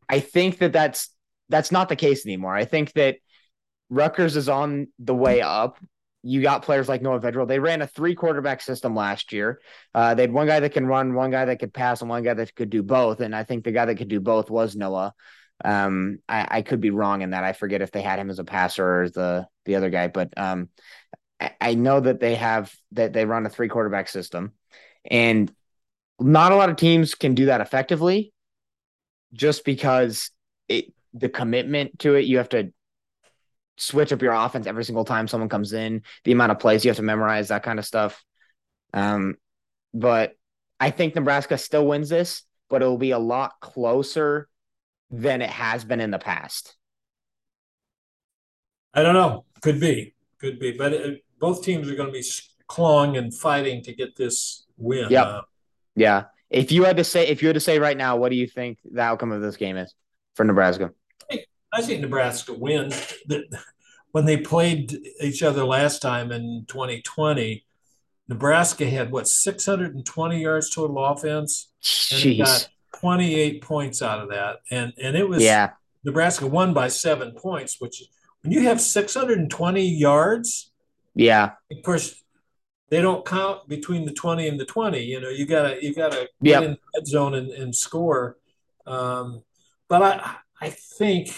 I 0.10 0.20
think 0.20 0.60
that 0.60 0.74
that's 0.74 1.10
that's 1.50 1.72
not 1.72 1.90
the 1.90 1.96
case 1.96 2.26
anymore. 2.26 2.56
I 2.56 2.66
think 2.66 2.94
that 2.94 3.18
Rutgers 3.90 4.36
is 4.36 4.50
on 4.50 4.88
the 5.00 5.16
way 5.16 5.42
up. 5.42 5.78
You 6.24 6.42
got 6.42 6.64
players 6.64 6.90
like 6.90 7.02
Noah 7.02 7.22
Vedral. 7.22 7.48
They 7.48 7.60
ran 7.60 7.82
a 7.82 7.88
three 7.88 8.16
quarterback 8.16 8.62
system 8.62 8.96
last 8.96 9.32
year. 9.32 9.62
Uh, 9.94 10.14
they 10.14 10.24
had 10.24 10.34
one 10.34 10.48
guy 10.48 10.60
that 10.60 10.74
can 10.74 10.86
run, 10.86 11.14
one 11.14 11.32
guy 11.32 11.46
that 11.46 11.60
could 11.60 11.74
pass, 11.74 12.02
and 12.02 12.10
one 12.10 12.24
guy 12.24 12.34
that 12.34 12.54
could 12.54 12.70
do 12.70 12.84
both. 12.84 13.22
And 13.22 13.34
I 13.34 13.44
think 13.44 13.64
the 13.64 13.72
guy 13.72 13.86
that 13.86 13.96
could 13.96 14.10
do 14.10 14.20
both 14.20 14.50
was 14.50 14.76
Noah. 14.76 15.14
Um, 15.64 16.20
I, 16.30 16.48
I 16.50 16.62
could 16.62 16.82
be 16.82 16.92
wrong 16.92 17.22
in 17.22 17.32
that. 17.32 17.44
I 17.44 17.54
forget 17.54 17.82
if 17.82 17.92
they 17.92 18.02
had 18.02 18.20
him 18.20 18.30
as 18.30 18.40
a 18.40 18.44
passer 18.44 19.02
or 19.02 19.10
the 19.10 19.48
the 19.66 19.76
other 19.76 19.90
guy, 19.90 20.08
but 20.08 20.34
um, 20.38 20.70
I, 21.40 21.52
I 21.60 21.74
know 21.74 22.00
that 22.00 22.20
they 22.20 22.36
have 22.36 22.74
that 22.92 23.14
they 23.14 23.26
run 23.26 23.46
a 23.46 23.50
three 23.50 23.68
quarterback 23.68 24.08
system, 24.08 24.54
and 25.10 25.52
not 26.20 26.52
a 26.52 26.56
lot 26.56 26.70
of 26.70 26.76
teams 26.76 27.16
can 27.16 27.36
do 27.36 27.46
that 27.46 27.62
effectively, 27.62 28.34
just 29.34 29.66
because 29.66 30.32
it 30.68 30.94
the 31.14 31.30
commitment 31.30 32.00
to 32.00 32.16
it. 32.16 32.26
You 32.26 32.38
have 32.38 32.50
to 32.50 32.72
switch 33.78 34.12
up 34.12 34.22
your 34.22 34.34
offense 34.34 34.68
every 34.68 34.84
single 34.84 35.06
time 35.06 35.28
someone 35.28 35.50
comes 35.50 35.74
in. 35.74 36.04
The 36.24 36.32
amount 36.32 36.52
of 36.52 36.60
plays 36.60 36.84
you 36.84 36.90
have 36.90 36.98
to 36.98 37.04
memorize, 37.04 37.48
that 37.48 37.64
kind 37.64 37.80
of 37.80 37.86
stuff. 37.86 38.24
Um, 38.94 39.36
but 39.94 40.34
I 40.80 40.92
think 40.92 41.16
Nebraska 41.16 41.58
still 41.58 41.86
wins 41.86 42.10
this, 42.10 42.44
but 42.70 42.82
it 42.82 42.86
will 42.86 42.98
be 42.98 43.12
a 43.12 43.20
lot 43.20 43.54
closer 43.60 44.48
than 45.10 45.42
it 45.42 45.50
has 45.50 45.84
been 45.84 46.00
in 46.00 46.12
the 46.12 46.20
past? 46.20 46.76
I 48.94 49.04
don't 49.04 49.14
know. 49.14 49.46
Could 49.62 49.80
be. 49.80 50.16
Could 50.40 50.60
be. 50.60 50.72
But 50.72 50.94
it, 50.94 51.24
both 51.40 51.64
teams 51.64 51.90
are 51.90 51.96
going 51.96 52.10
to 52.10 52.14
be 52.14 52.26
clawing 52.68 53.18
and 53.18 53.34
fighting 53.34 53.84
to 53.84 53.94
get 53.94 54.16
this 54.16 54.66
win. 54.78 55.08
Yeah. 55.10 55.24
Uh, 55.24 55.42
yeah. 55.96 56.24
If 56.50 56.72
you 56.72 56.84
had 56.84 56.98
to 56.98 57.04
say, 57.04 57.28
if 57.28 57.42
you 57.42 57.48
had 57.48 57.56
to 57.56 57.60
say 57.60 57.80
right 57.80 57.98
now, 57.98 58.16
what 58.16 58.30
do 58.30 58.38
you 58.38 58.48
think 58.48 58.80
the 58.84 59.02
outcome 59.02 59.32
of 59.32 59.42
this 59.42 59.58
game 59.58 59.78
is 59.78 59.94
for 60.36 60.44
Nebraska? 60.46 60.92
I 61.74 61.82
think 61.82 62.02
Nebraska 62.02 62.54
wins. 62.54 63.14
When 64.12 64.26
they 64.26 64.38
played 64.38 64.98
each 65.22 65.44
other 65.44 65.66
last 65.66 66.02
time 66.02 66.32
in 66.32 66.66
2020, 66.68 67.66
Nebraska 68.30 68.90
had 68.90 69.12
what 69.12 69.28
620 69.28 70.42
yards 70.42 70.70
total 70.74 71.06
offense, 71.06 71.70
and 72.12 72.22
Jeez. 72.22 72.38
got 72.40 72.70
28 72.96 73.62
points 73.62 74.02
out 74.02 74.20
of 74.20 74.30
that. 74.30 74.58
And 74.72 74.94
and 75.02 75.16
it 75.16 75.28
was 75.28 75.44
yeah. 75.44 75.72
Nebraska 76.04 76.48
won 76.48 76.74
by 76.74 76.88
seven 76.88 77.32
points, 77.32 77.80
which 77.80 78.04
when 78.42 78.52
you 78.52 78.62
have 78.62 78.80
620 78.80 79.82
yards, 79.82 80.72
yeah. 81.18 81.54
Of 81.72 81.84
course, 81.84 82.24
they 82.90 83.02
don't 83.02 83.26
count 83.26 83.68
between 83.68 84.06
the 84.06 84.14
20 84.14 84.48
and 84.48 84.60
the 84.60 84.66
20. 84.66 85.02
You 85.02 85.20
know, 85.20 85.30
you 85.30 85.46
gotta 85.46 85.84
you 85.84 85.94
gotta 85.94 86.30
get 86.44 86.62
yep. 86.62 86.64
in 86.64 86.72
the 86.72 86.80
red 86.96 87.08
zone 87.08 87.34
and, 87.34 87.50
and 87.50 87.76
score. 87.76 88.38
Um, 88.86 89.44
but 89.90 90.02
I 90.04 90.36
I 90.62 90.70
think 90.70 91.32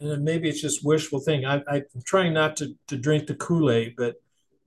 and 0.00 0.24
maybe 0.24 0.48
it's 0.48 0.60
just 0.60 0.84
wishful 0.84 1.20
thing. 1.20 1.44
I, 1.44 1.62
I'm 1.68 1.84
trying 2.04 2.32
not 2.32 2.56
to, 2.56 2.74
to 2.88 2.96
drink 2.96 3.26
the 3.26 3.34
Kool 3.34 3.70
Aid, 3.70 3.94
but 3.96 4.16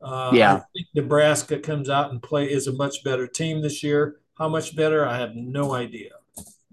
uh, 0.02 0.32
yeah, 0.34 0.54
I 0.56 0.64
think 0.74 0.88
Nebraska 0.96 1.60
comes 1.60 1.90
out 1.90 2.12
and 2.12 2.22
play 2.22 2.52
is 2.52 2.68
a 2.68 2.74
much 2.74 3.04
better 3.04 3.28
team 3.28 3.62
this 3.62 3.84
year. 3.84 4.18
How 4.38 4.50
much 4.50 4.76
better? 4.76 5.06
I 5.06 5.18
have 5.18 5.36
no 5.36 5.74
idea. 5.74 6.12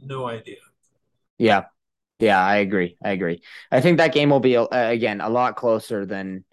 No 0.01 0.29
idea. 0.29 0.59
Yeah. 1.39 1.65
Yeah, 2.19 2.41
I 2.41 2.57
agree. 2.57 2.97
I 3.03 3.11
agree. 3.11 3.43
I 3.73 3.81
think 3.81 3.99
that 3.99 4.13
game 4.13 4.31
will 4.31 4.41
be 4.41 4.57
uh, 4.57 4.67
again 4.71 5.21
a 5.21 5.29
lot 5.29 5.57
closer 5.57 6.07
than 6.07 6.45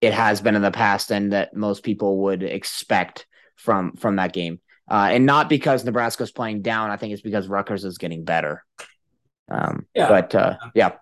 it 0.00 0.14
has 0.14 0.40
been 0.40 0.54
in 0.54 0.62
the 0.62 0.70
past, 0.70 1.10
and 1.10 1.32
that 1.32 1.56
most 1.56 1.82
people 1.82 2.18
would 2.18 2.42
expect 2.42 3.26
from 3.56 3.96
from 3.96 4.16
that 4.16 4.32
game. 4.32 4.60
Uh, 4.88 5.08
and 5.10 5.26
not 5.26 5.48
because 5.48 5.84
Nebraska's 5.84 6.30
playing 6.30 6.62
down. 6.62 6.90
I 6.90 6.96
think 6.96 7.12
it's 7.12 7.22
because 7.22 7.48
Rutgers 7.48 7.84
is 7.84 7.98
getting 7.98 8.24
better. 8.24 8.64
Um, 9.50 9.86
yeah. 9.94 10.08
But 10.08 10.34
uh, 10.34 10.56
yeah. 10.74 10.92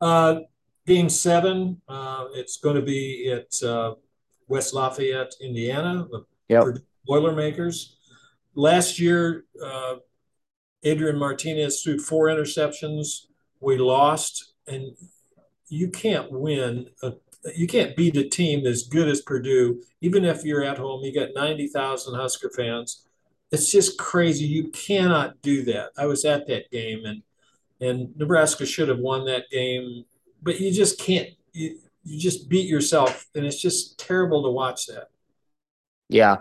Uh, 0.00 0.40
game 0.86 1.08
seven. 1.08 1.80
Uh, 1.88 2.26
it's 2.34 2.58
going 2.58 2.76
to 2.76 2.82
be 2.82 3.32
at 3.32 3.66
uh, 3.66 3.94
West 4.46 4.74
Lafayette, 4.74 5.34
Indiana. 5.40 6.06
The 6.10 6.24
yep. 6.48 6.64
Boilermakers 7.06 7.96
last 8.54 8.98
year, 8.98 9.44
uh, 9.62 9.96
Adrian 10.82 11.18
Martinez 11.18 11.82
threw 11.82 11.98
four 11.98 12.26
interceptions. 12.26 13.26
We 13.60 13.78
lost, 13.78 14.54
and 14.66 14.96
you 15.68 15.88
can't 15.88 16.30
win. 16.32 16.88
A, 17.02 17.12
you 17.54 17.66
can't 17.66 17.96
beat 17.96 18.16
a 18.16 18.28
team 18.28 18.66
as 18.66 18.84
good 18.84 19.08
as 19.08 19.20
Purdue, 19.20 19.82
even 20.00 20.24
if 20.24 20.44
you're 20.44 20.64
at 20.64 20.78
home. 20.78 21.02
You 21.02 21.14
got 21.14 21.34
ninety 21.34 21.68
thousand 21.68 22.14
Husker 22.14 22.50
fans. 22.50 23.06
It's 23.50 23.70
just 23.70 23.98
crazy. 23.98 24.44
You 24.44 24.68
cannot 24.70 25.40
do 25.42 25.62
that. 25.64 25.90
I 25.96 26.06
was 26.06 26.24
at 26.24 26.46
that 26.48 26.70
game, 26.70 27.04
and 27.04 27.22
and 27.80 28.16
Nebraska 28.16 28.64
should 28.66 28.88
have 28.88 28.98
won 28.98 29.24
that 29.26 29.50
game, 29.50 30.04
but 30.42 30.60
you 30.60 30.72
just 30.72 30.98
can't. 30.98 31.28
You, 31.52 31.78
you 32.04 32.18
just 32.18 32.48
beat 32.48 32.68
yourself, 32.68 33.26
and 33.34 33.46
it's 33.46 33.60
just 33.60 33.98
terrible 33.98 34.42
to 34.42 34.50
watch 34.50 34.86
that. 34.86 35.10
Yeah, 36.08 36.38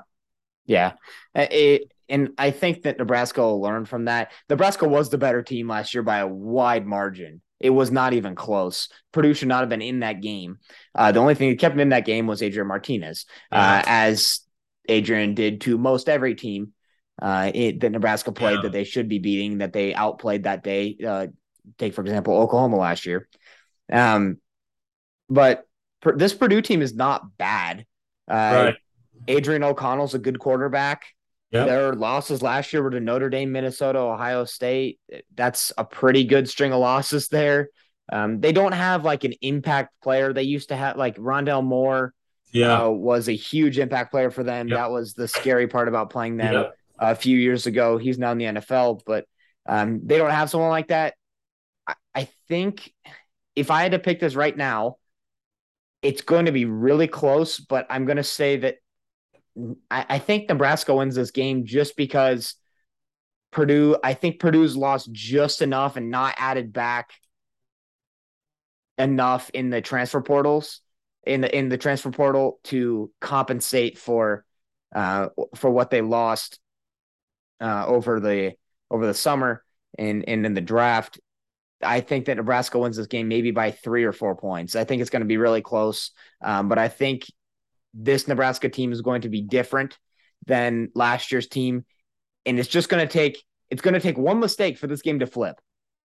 yeah. 0.66 0.94
It, 1.36 1.92
and 2.12 2.30
I 2.38 2.52
think 2.52 2.84
that 2.84 3.00
Nebraska 3.00 3.42
will 3.42 3.62
learn 3.62 3.86
from 3.86 4.06
that. 4.06 4.32
Nebraska 4.50 4.88
was 4.88 5.10
the 5.10 5.18
better 5.18 5.42
team 5.42 5.68
last 5.68 5.94
year 5.94 6.04
by 6.04 6.20
a 6.20 6.28
wide 6.28 6.86
margin. 6.86 7.42
It 7.60 7.70
was 7.70 7.92
not 7.92 8.14
even 8.14 8.36
close. 8.36 8.90
Purdue 9.12 9.34
should 9.34 9.48
not 9.48 9.62
have 9.62 9.70
been 9.70 9.82
in 9.82 10.00
that 10.02 10.22
game. 10.22 10.58
Uh, 10.94 11.12
the 11.12 11.20
only 11.20 11.36
thing 11.36 11.50
that 11.50 11.60
kept 11.60 11.74
him 11.74 11.80
in 11.80 11.90
that 11.90 12.06
game 12.06 12.28
was 12.28 12.42
Adrian 12.42 12.68
Martinez, 12.68 13.26
uh, 13.52 13.82
as 13.86 14.42
Adrian 14.90 15.36
did 15.36 15.62
to 15.62 15.78
most 15.78 16.10
every 16.10 16.36
team 16.36 16.74
uh, 17.22 17.52
it, 17.54 17.80
that 17.80 17.92
Nebraska 17.92 18.32
played 18.32 18.56
yeah. 18.56 18.62
that 18.64 18.72
they 18.72 18.84
should 18.84 19.08
be 19.08 19.20
beating, 19.20 19.60
that 19.60 19.74
they 19.74 19.94
outplayed 19.94 20.44
that 20.44 20.64
day. 20.64 20.98
Uh, 21.06 21.28
take, 21.78 21.94
for 21.94 22.02
example, 22.02 22.36
Oklahoma 22.36 22.78
last 22.78 23.06
year. 23.06 23.28
Um, 23.92 24.38
but 25.30 25.66
per, 26.02 26.18
this 26.18 26.34
Purdue 26.34 26.62
team 26.62 26.82
is 26.82 26.96
not 26.96 27.38
bad. 27.38 27.86
Uh, 28.28 28.34
right. 28.34 28.76
Adrian 29.28 29.64
O'Connell's 29.64 30.16
a 30.16 30.20
good 30.20 30.40
quarterback. 30.40 31.04
Yep. 31.52 31.68
Their 31.68 31.94
losses 31.94 32.42
last 32.42 32.72
year 32.72 32.82
were 32.82 32.92
to 32.92 33.02
Notre 33.02 33.30
Dame, 33.30 33.52
Minnesota, 33.52 34.00
Ohio 34.00 34.46
State. 34.46 35.00
That's 35.36 35.74
a 35.78 35.84
pretty 35.84 36.24
good 36.24 36.48
string 36.48 36.72
of 36.72 36.80
losses 36.80 37.28
there. 37.28 37.70
Um, 38.12 38.40
they 38.40 38.54
don't 38.54 38.72
have 38.72 39.04
like 39.04 39.26
an 39.26 39.34
impact 39.42 39.94
player. 40.02 40.32
They 40.32 40.44
used 40.44 40.70
to 40.70 40.76
have 40.76 40.98
like 40.98 41.18
Rondale 41.18 41.64
Moore. 41.64 42.14
Yeah, 42.54 42.84
uh, 42.84 42.90
was 42.90 43.30
a 43.30 43.34
huge 43.34 43.80
impact 43.80 44.12
player 44.12 44.30
for 44.30 44.44
them. 44.44 44.68
Yep. 44.68 44.78
That 44.78 44.92
was 44.92 45.14
the 45.14 45.28
scary 45.28 45.68
part 45.68 45.88
about 45.88 46.10
playing 46.10 46.36
them 46.36 46.54
yep. 46.54 46.78
a 47.00 47.16
few 47.16 47.38
years 47.38 47.66
ago. 47.66 47.98
He's 47.98 48.20
now 48.20 48.32
in 48.34 48.38
the 48.38 48.46
NFL, 48.46 49.02
but 49.06 49.26
um, 49.66 50.02
they 50.06 50.18
don't 50.18 50.32
have 50.32 50.50
someone 50.50 50.70
like 50.70 50.90
that. 50.90 51.14
I, 51.88 51.94
I 52.14 52.30
think 52.50 52.94
if 53.56 53.72
I 53.72 53.84
had 53.84 53.94
to 53.94 54.00
pick 54.00 54.20
this 54.20 54.36
right 54.36 54.56
now, 54.56 54.98
it's 56.02 56.22
going 56.22 56.46
to 56.46 56.52
be 56.52 56.66
really 56.66 57.08
close. 57.08 57.58
But 57.58 57.88
I'm 57.90 58.04
going 58.04 58.18
to 58.18 58.24
say 58.24 58.58
that 58.58 58.76
I, 59.90 60.06
I 60.10 60.20
think 60.20 60.50
Nebraska 60.50 60.96
wins 60.96 61.16
this 61.16 61.32
game 61.32 61.66
just 61.66 61.96
because 61.98 62.56
Purdue, 63.52 63.98
I 64.04 64.14
think 64.14 64.40
Purdue's 64.40 64.78
lost 64.78 65.12
just 65.12 65.62
enough 65.62 65.98
and 65.98 66.10
not 66.10 66.36
added 66.38 66.72
back 66.72 67.12
enough 68.98 69.50
in 69.54 69.70
the 69.70 69.82
transfer 69.82 70.22
portals 70.22 70.82
in 71.24 71.42
the 71.42 71.56
in 71.58 71.70
the 71.70 71.78
transfer 71.78 72.12
portal 72.12 72.60
to 72.64 73.12
compensate 73.20 73.98
for 73.98 74.46
uh 74.94 75.28
for 75.56 75.70
what 75.70 75.90
they 75.90 76.02
lost 76.02 76.60
uh 77.60 77.86
over 77.88 78.20
the 78.20 78.54
over 78.90 79.06
the 79.08 79.14
summer 79.14 79.64
and 79.98 80.28
and 80.28 80.46
in 80.46 80.54
the 80.54 80.62
draft. 80.62 81.20
I 81.84 82.02
think 82.02 82.26
that 82.26 82.38
Nebraska 82.38 82.78
wins 82.78 82.98
this 82.98 83.08
game 83.08 83.28
maybe 83.28 83.50
by 83.50 83.72
three 83.72 84.04
or 84.04 84.12
four 84.12 84.36
points. 84.36 84.76
I 84.76 84.84
think 84.84 85.02
it's 85.02 85.10
going 85.10 85.22
to 85.22 85.28
be 85.28 85.38
really 85.38 85.64
close. 85.64 86.12
Um, 86.40 86.70
but 86.70 86.78
I 86.78 86.90
think 86.90 87.26
this 87.94 88.28
Nebraska 88.28 88.70
team 88.70 88.92
is 88.92 89.02
going 89.02 89.22
to 89.22 89.30
be 89.30 89.42
different 89.42 89.98
than 90.46 90.90
last 90.96 91.32
year's 91.32 91.48
team. 91.48 91.86
And 92.46 92.60
it's 92.60 92.70
just 92.70 92.90
going 92.90 93.06
to 93.06 93.12
take 93.12 93.44
it's 93.70 93.82
going 93.82 93.94
to 93.94 94.00
take 94.00 94.18
one 94.18 94.40
mistake 94.40 94.78
for 94.78 94.88
this 94.88 95.02
game 95.02 95.20
to 95.20 95.28
flip. 95.28 95.60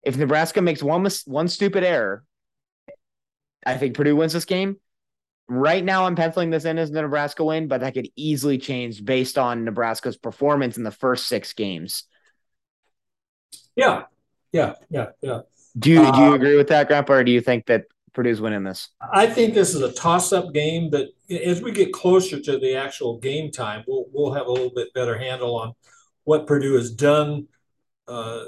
If 0.02 0.16
Nebraska 0.16 0.60
makes 0.60 0.82
one 0.82 1.02
mis- 1.02 1.26
one 1.26 1.48
stupid 1.48 1.82
error, 1.82 2.24
I 3.66 3.76
think 3.76 3.94
Purdue 3.94 4.16
wins 4.16 4.34
this 4.34 4.44
game. 4.44 4.76
Right 5.48 5.84
now, 5.84 6.04
I'm 6.04 6.16
penciling 6.16 6.50
this 6.50 6.64
in 6.64 6.78
as 6.78 6.90
the 6.90 7.02
Nebraska 7.02 7.44
win, 7.44 7.68
but 7.68 7.80
that 7.80 7.94
could 7.94 8.08
easily 8.16 8.58
change 8.58 9.04
based 9.04 9.38
on 9.38 9.64
Nebraska's 9.64 10.16
performance 10.16 10.76
in 10.76 10.84
the 10.84 10.90
first 10.90 11.26
six 11.26 11.52
games. 11.52 12.04
Yeah, 13.76 14.04
yeah, 14.52 14.74
yeah, 14.90 15.08
yeah. 15.20 15.40
Do 15.78 15.90
you 15.90 16.12
do 16.12 16.18
you 16.20 16.28
um, 16.28 16.34
agree 16.34 16.56
with 16.56 16.68
that, 16.68 16.86
Grandpa, 16.86 17.14
or 17.14 17.24
do 17.24 17.32
you 17.32 17.40
think 17.40 17.66
that 17.66 17.84
Purdue's 18.14 18.40
winning 18.40 18.62
this? 18.62 18.90
I 19.12 19.26
think 19.26 19.54
this 19.54 19.74
is 19.74 19.82
a 19.82 19.92
toss-up 19.92 20.54
game, 20.54 20.88
but 20.88 21.08
as 21.30 21.60
we 21.60 21.72
get 21.72 21.92
closer 21.92 22.40
to 22.40 22.58
the 22.58 22.76
actual 22.76 23.18
game 23.18 23.50
time, 23.50 23.84
we'll 23.86 24.06
we'll 24.12 24.32
have 24.32 24.46
a 24.46 24.52
little 24.52 24.72
bit 24.74 24.94
better 24.94 25.18
handle 25.18 25.56
on 25.56 25.74
what 26.22 26.46
Purdue 26.46 26.74
has 26.74 26.90
done 26.90 27.48
uh, 28.08 28.44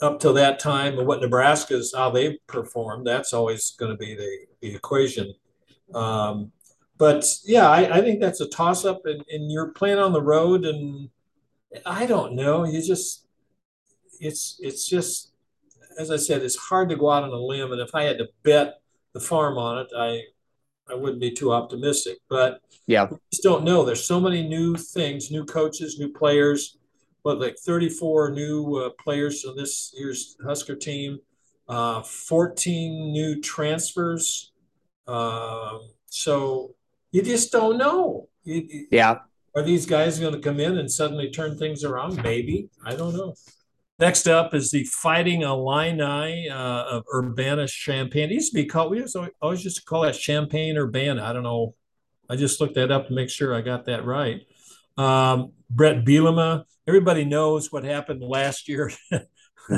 up 0.00 0.20
till 0.20 0.34
that 0.34 0.58
time 0.58 0.98
and 0.98 1.06
what 1.06 1.20
Nebraska's 1.20 1.94
how 1.96 2.10
they 2.10 2.38
performed. 2.46 3.06
That's 3.06 3.32
always 3.32 3.72
going 3.78 3.92
to 3.92 3.98
be 3.98 4.14
the, 4.14 4.46
the 4.60 4.74
equation. 4.74 5.34
Um, 5.94 6.52
but 6.98 7.24
yeah, 7.44 7.68
I, 7.68 7.96
I, 7.96 8.00
think 8.02 8.20
that's 8.20 8.42
a 8.42 8.48
toss 8.48 8.84
up, 8.84 9.06
and, 9.06 9.24
and 9.30 9.50
you're 9.50 9.72
playing 9.72 9.98
on 9.98 10.12
the 10.12 10.22
road, 10.22 10.66
and 10.66 11.08
I 11.86 12.04
don't 12.06 12.34
know. 12.34 12.64
You 12.64 12.82
just 12.82 13.26
it's 14.20 14.58
it's 14.60 14.86
just 14.86 15.29
as 16.00 16.10
I 16.10 16.16
said, 16.16 16.42
it's 16.42 16.56
hard 16.56 16.88
to 16.88 16.96
go 16.96 17.10
out 17.10 17.22
on 17.22 17.30
a 17.30 17.36
limb, 17.36 17.72
and 17.72 17.80
if 17.80 17.94
I 17.94 18.04
had 18.04 18.18
to 18.18 18.28
bet 18.42 18.80
the 19.12 19.20
farm 19.20 19.58
on 19.58 19.78
it, 19.78 19.88
I 19.96 20.22
I 20.90 20.94
wouldn't 20.94 21.20
be 21.20 21.30
too 21.30 21.52
optimistic. 21.52 22.18
But 22.28 22.62
yeah, 22.86 23.06
we 23.10 23.18
just 23.30 23.42
don't 23.42 23.64
know. 23.64 23.84
There's 23.84 24.04
so 24.04 24.20
many 24.20 24.46
new 24.46 24.76
things, 24.76 25.30
new 25.30 25.44
coaches, 25.44 25.98
new 25.98 26.12
players. 26.12 26.76
But 27.22 27.38
like 27.38 27.58
34 27.58 28.30
new 28.30 28.76
uh, 28.76 28.90
players 28.98 29.44
on 29.44 29.54
this 29.54 29.92
year's 29.94 30.38
Husker 30.42 30.74
team, 30.74 31.18
uh, 31.68 32.00
14 32.02 33.12
new 33.12 33.42
transfers. 33.42 34.52
Uh, 35.06 35.80
so 36.06 36.74
you 37.12 37.20
just 37.20 37.52
don't 37.52 37.76
know. 37.76 38.28
You, 38.44 38.86
yeah. 38.90 39.18
Are 39.54 39.62
these 39.62 39.84
guys 39.84 40.18
going 40.18 40.32
to 40.32 40.40
come 40.40 40.60
in 40.60 40.78
and 40.78 40.90
suddenly 40.90 41.30
turn 41.30 41.58
things 41.58 41.84
around? 41.84 42.22
Maybe. 42.22 42.70
I 42.86 42.94
don't 42.94 43.14
know. 43.14 43.34
Next 44.00 44.26
up 44.26 44.54
is 44.54 44.70
the 44.70 44.84
Fighting 44.84 45.42
Illini 45.42 46.48
uh, 46.48 46.84
of 46.84 47.04
Urbana 47.14 47.68
Champaign. 47.68 48.30
It 48.30 48.32
used 48.32 48.52
to 48.52 48.54
be 48.54 48.64
called, 48.64 48.92
we 48.92 49.04
always 49.42 49.62
used 49.62 49.76
to 49.76 49.84
call 49.84 50.02
that 50.02 50.14
Champaign 50.14 50.78
Urbana. 50.78 51.22
I 51.22 51.34
don't 51.34 51.42
know. 51.42 51.74
I 52.30 52.36
just 52.36 52.62
looked 52.62 52.76
that 52.76 52.90
up 52.90 53.08
to 53.08 53.12
make 53.12 53.28
sure 53.28 53.54
I 53.54 53.60
got 53.60 53.84
that 53.84 54.06
right. 54.06 54.40
Um, 54.96 55.52
Bret 55.68 56.06
Bielema, 56.06 56.64
everybody 56.88 57.26
knows 57.26 57.70
what 57.70 57.84
happened 57.84 58.22
last 58.22 58.68
year. 58.68 58.90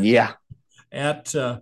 yeah. 0.00 0.35
At 0.92 1.35
uh, 1.35 1.61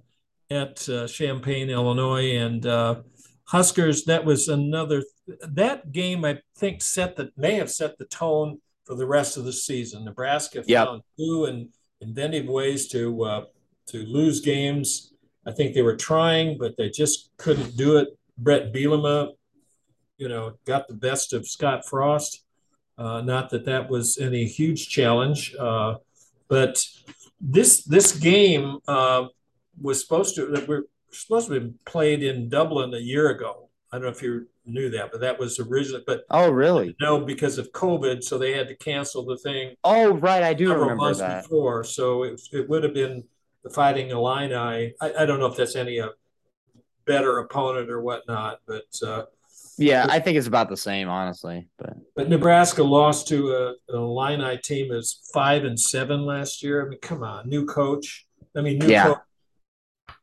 at 0.51 0.87
uh, 0.87 1.07
Champaign, 1.07 1.71
Illinois, 1.71 2.37
and 2.37 2.67
uh, 2.67 2.97
Huskers. 3.45 4.05
That 4.05 4.27
was 4.27 4.49
another. 4.49 5.03
That 5.49 5.93
game, 5.93 6.27
I 6.27 6.41
think, 6.57 6.83
set 6.83 7.17
that 7.17 7.39
may 7.39 7.55
have 7.55 7.71
set 7.71 7.97
the 7.97 8.05
tone 8.05 8.61
for 8.85 8.97
the 8.97 9.07
rest 9.07 9.37
of 9.37 9.45
the 9.45 9.53
season. 9.53 10.05
Nebraska 10.05 10.63
yep. 10.67 10.89
found 10.89 11.03
new 11.17 11.47
and 11.47 11.69
inventive 12.01 12.47
ways 12.47 12.89
to 12.89 13.25
uh, 13.25 13.45
to 13.87 13.99
lose 14.05 14.41
games. 14.41 15.13
I 15.47 15.53
think 15.53 15.75
they 15.75 15.83
were 15.83 15.97
trying, 15.97 16.59
but 16.59 16.77
they 16.77 16.91
just 16.91 17.31
couldn't 17.37 17.77
do 17.77 17.97
it. 17.97 18.09
Bret 18.37 18.73
Bielema, 18.73 19.33
you 20.19 20.29
know, 20.29 20.55
got 20.65 20.89
the 20.89 20.95
best 20.95 21.33
of 21.33 21.49
Scott 21.49 21.87
Frost. 21.87 22.45
Uh, 22.99 23.23
not 23.23 23.51
that 23.51 23.65
that 23.65 23.89
was 23.89 24.19
any 24.19 24.45
huge 24.45 24.89
challenge, 24.89 25.55
uh, 25.59 25.95
but 26.49 26.85
this 27.41 27.83
this 27.85 28.13
game 28.13 28.79
uh, 28.87 29.25
was 29.81 30.03
supposed 30.03 30.35
to 30.37 30.65
we're 30.69 30.85
supposed 31.11 31.49
to 31.49 31.61
be 31.61 31.73
played 31.87 32.23
in 32.23 32.49
Dublin 32.49 32.93
a 32.95 32.99
year 32.99 33.31
ago. 33.31 33.71
I 33.91 33.97
don't 33.97 34.05
know 34.05 34.11
if 34.11 34.23
you 34.23 34.47
knew 34.65 34.91
that, 34.91 35.11
but 35.13 35.21
that 35.21 35.39
was 35.39 35.59
originally. 35.59 36.05
But 36.07 36.23
oh, 36.31 36.51
really? 36.51 36.97
No, 37.01 37.21
because 37.21 37.59
of 37.59 37.73
COVID, 37.73 38.23
so 38.23 38.39
they 38.39 38.53
had 38.53 38.69
to 38.69 38.77
cancel 38.77 39.25
the 39.25 39.37
thing. 39.37 39.75
Oh, 39.85 40.15
right, 40.15 40.43
I 40.43 40.55
do 40.55 40.73
remember 40.73 40.97
months 40.97 41.21
that. 41.21 41.43
Before, 41.45 41.85
so 41.85 42.25
it, 42.25 42.41
it 42.53 42.69
would 42.69 42.85
have 42.85 42.95
been 42.95 43.25
the 43.65 43.71
Fighting 43.71 44.11
Illini. 44.11 44.55
I, 45.01 45.13
I 45.19 45.27
don't 45.27 45.39
know 45.39 45.47
if 45.47 45.57
that's 45.57 45.77
any 45.77 45.99
a 45.99 46.07
uh, 46.07 46.11
better 47.07 47.39
opponent 47.39 47.91
or 47.91 48.01
whatnot, 48.01 48.61
but 48.67 48.87
uh, 49.07 49.25
yeah, 49.79 50.07
I 50.09 50.21
think 50.21 50.37
it's 50.37 50.47
about 50.47 50.69
the 50.69 50.77
same, 50.77 51.09
honestly. 51.09 51.69
But 51.79 51.97
but 52.15 52.29
Nebraska 52.29 52.83
lost 52.83 53.29
to 53.29 53.53
a, 53.53 53.93
a 53.93 53.97
Illini 53.97 54.59
team 54.59 54.93
as 54.93 55.21
five 55.33 55.65
and 55.65 55.79
seven 55.79 56.27
last 56.27 56.63
year. 56.63 56.85
I 56.85 56.89
mean, 56.89 57.01
come 57.01 57.23
on, 57.23 57.49
new 57.49 57.65
coach. 57.65 58.27
I 58.57 58.61
mean, 58.61 58.79
new 58.79 58.89
yeah. 58.89 59.05
coach 59.05 59.19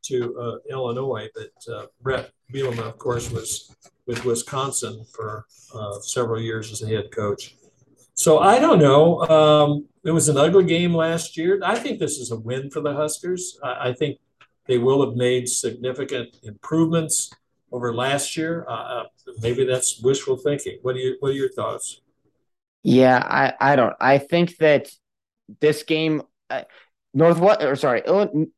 to 0.05 0.39
uh, 0.39 0.57
Illinois, 0.69 1.27
but 1.35 1.73
uh, 1.73 1.85
Bret 2.01 2.31
Bielema, 2.51 2.87
of 2.87 2.97
course, 2.97 3.29
was 3.31 3.75
with 4.05 4.23
Wisconsin 4.23 5.05
for 5.13 5.45
uh, 5.73 5.99
several 5.99 6.41
years 6.41 6.71
as 6.71 6.81
a 6.81 6.87
head 6.87 7.11
coach. 7.11 7.55
So 8.13 8.39
I 8.39 8.57
don't 8.59 8.79
know. 8.79 9.21
Um, 9.27 9.85
it 10.03 10.11
was 10.11 10.29
an 10.29 10.37
ugly 10.37 10.63
game 10.63 10.93
last 10.93 11.37
year. 11.37 11.59
I 11.63 11.77
think 11.77 11.99
this 11.99 12.17
is 12.17 12.31
a 12.31 12.37
win 12.37 12.71
for 12.71 12.81
the 12.81 12.93
Huskers. 12.93 13.59
I, 13.63 13.89
I 13.89 13.93
think 13.93 14.17
they 14.65 14.77
will 14.77 15.05
have 15.05 15.15
made 15.15 15.47
significant 15.47 16.37
improvements 16.43 17.31
over 17.71 17.93
last 17.93 18.37
year. 18.37 18.65
Uh, 18.67 18.71
uh, 18.71 19.03
maybe 19.41 19.65
that's 19.65 20.01
wishful 20.01 20.37
thinking. 20.37 20.79
What 20.81 20.95
are 20.95 20.99
you? 20.99 21.17
What 21.19 21.29
are 21.29 21.35
your 21.35 21.51
thoughts? 21.51 22.01
Yeah, 22.83 23.17
I 23.17 23.53
I 23.59 23.75
don't. 23.75 23.95
I 23.99 24.17
think 24.17 24.57
that 24.57 24.89
this 25.59 25.83
game, 25.83 26.23
uh, 26.49 26.63
Northwest 27.17 27.63
or 27.63 27.75
sorry, 27.75 28.03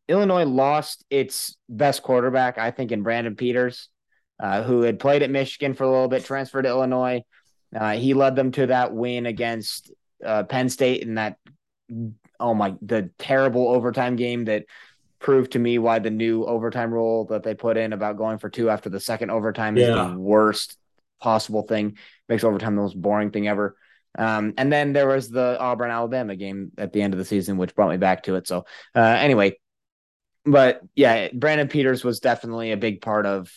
Illinois 0.10 0.44
lost 0.44 1.06
its 1.10 1.56
best 1.70 2.04
quarterback. 2.04 2.58
I 2.58 2.72
think 2.72 2.92
in 2.92 3.04
Brandon 3.04 3.38
Peters, 3.38 3.88
uh, 4.38 4.64
who 4.64 4.82
had 4.82 5.00
played 5.00 5.24
at 5.24 5.30
Michigan 5.30 5.74
for 5.74 5.86
a 5.86 5.90
little 5.90 6.10
bit, 6.10 6.26
transferred 6.26 6.64
to 6.64 6.68
Illinois. 6.68 7.24
Uh, 7.74 7.94
he 7.94 8.14
led 8.14 8.36
them 8.36 8.52
to 8.52 8.68
that 8.68 8.94
win 8.94 9.28
against 9.28 9.94
uh, 10.26 10.44
Penn 10.44 10.68
State 10.68 11.04
in 11.04 11.16
that 11.16 11.38
oh 12.38 12.54
my 12.54 12.76
the 12.82 13.10
terrible 13.18 13.70
overtime 13.70 14.18
game 14.18 14.44
that 14.46 14.66
proved 15.20 15.54
to 15.54 15.60
me 15.60 15.80
why 15.80 16.00
the 16.00 16.10
new 16.10 16.44
overtime 16.44 16.94
rule 16.94 17.28
that 17.28 17.44
they 17.44 17.56
put 17.56 17.78
in 17.78 17.94
about 17.94 18.18
going 18.18 18.40
for 18.40 18.50
two 18.50 18.70
after 18.70 18.90
the 18.90 19.00
second 19.00 19.30
overtime 19.30 19.78
yeah. 19.78 20.08
is 20.08 20.12
the 20.12 20.20
worst 20.20 20.78
possible 21.22 21.64
thing. 21.64 21.98
Makes 22.28 22.44
overtime 22.44 22.76
the 22.76 22.82
most 22.82 23.02
boring 23.02 23.32
thing 23.32 23.48
ever. 23.48 23.78
Um, 24.20 24.54
and 24.58 24.72
then 24.72 24.94
there 24.94 25.08
was 25.08 25.30
the 25.30 25.58
Auburn 25.60 25.92
Alabama 25.92 26.36
game 26.36 26.72
at 26.78 26.94
the 26.94 27.02
end 27.02 27.14
of 27.14 27.18
the 27.18 27.26
season, 27.26 27.58
which 27.58 27.74
brought 27.74 27.90
me 27.90 27.98
back 27.98 28.24
to 28.24 28.36
it. 28.36 28.48
So 28.48 28.66
uh, 28.96 29.00
anyway, 29.00 29.58
but 30.46 30.82
yeah, 30.96 31.30
Brandon 31.34 31.68
Peters 31.68 32.04
was 32.04 32.20
definitely 32.20 32.72
a 32.72 32.78
big 32.78 33.02
part 33.02 33.26
of 33.26 33.52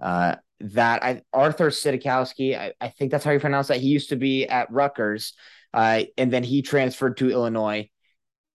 uh, 0.00 0.36
that. 0.60 1.02
I 1.02 1.22
Arthur 1.32 1.70
Sitakowski, 1.70 2.58
I, 2.58 2.72
I, 2.80 2.88
think 2.88 3.10
that's 3.10 3.24
how 3.24 3.30
you 3.30 3.40
pronounce 3.40 3.68
that. 3.68 3.80
He 3.80 3.88
used 3.88 4.08
to 4.08 4.16
be 4.16 4.46
at 4.46 4.70
Rutgers, 4.70 5.34
uh, 5.72 6.02
and 6.18 6.32
then 6.32 6.42
he 6.42 6.62
transferred 6.62 7.16
to 7.18 7.30
Illinois 7.30 7.88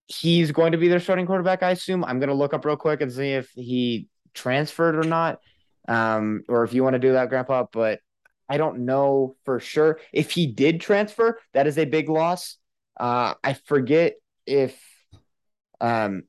he's 0.07 0.51
going 0.51 0.71
to 0.73 0.77
be 0.77 0.87
their 0.87 0.99
starting 0.99 1.25
quarterback, 1.25 1.63
I 1.63 1.71
assume. 1.71 2.03
I'm 2.03 2.19
going 2.19 2.29
to 2.29 2.35
look 2.35 2.53
up 2.53 2.65
real 2.65 2.75
quick 2.75 3.01
and 3.01 3.11
see 3.11 3.31
if 3.31 3.49
he 3.55 4.07
transferred 4.33 4.95
or 4.95 5.03
not, 5.03 5.39
um, 5.87 6.43
or 6.47 6.63
if 6.63 6.73
you 6.73 6.83
want 6.83 6.93
to 6.93 6.99
do 6.99 7.13
that, 7.13 7.29
Grandpa. 7.29 7.65
But 7.71 7.99
I 8.47 8.57
don't 8.57 8.85
know 8.85 9.35
for 9.45 9.59
sure. 9.59 9.99
If 10.13 10.31
he 10.31 10.47
did 10.47 10.81
transfer, 10.81 11.39
that 11.53 11.67
is 11.67 11.77
a 11.77 11.85
big 11.85 12.09
loss. 12.09 12.57
Uh, 12.97 13.33
I 13.43 13.53
forget 13.53 14.13
if 14.45 14.79
um, 15.81 16.23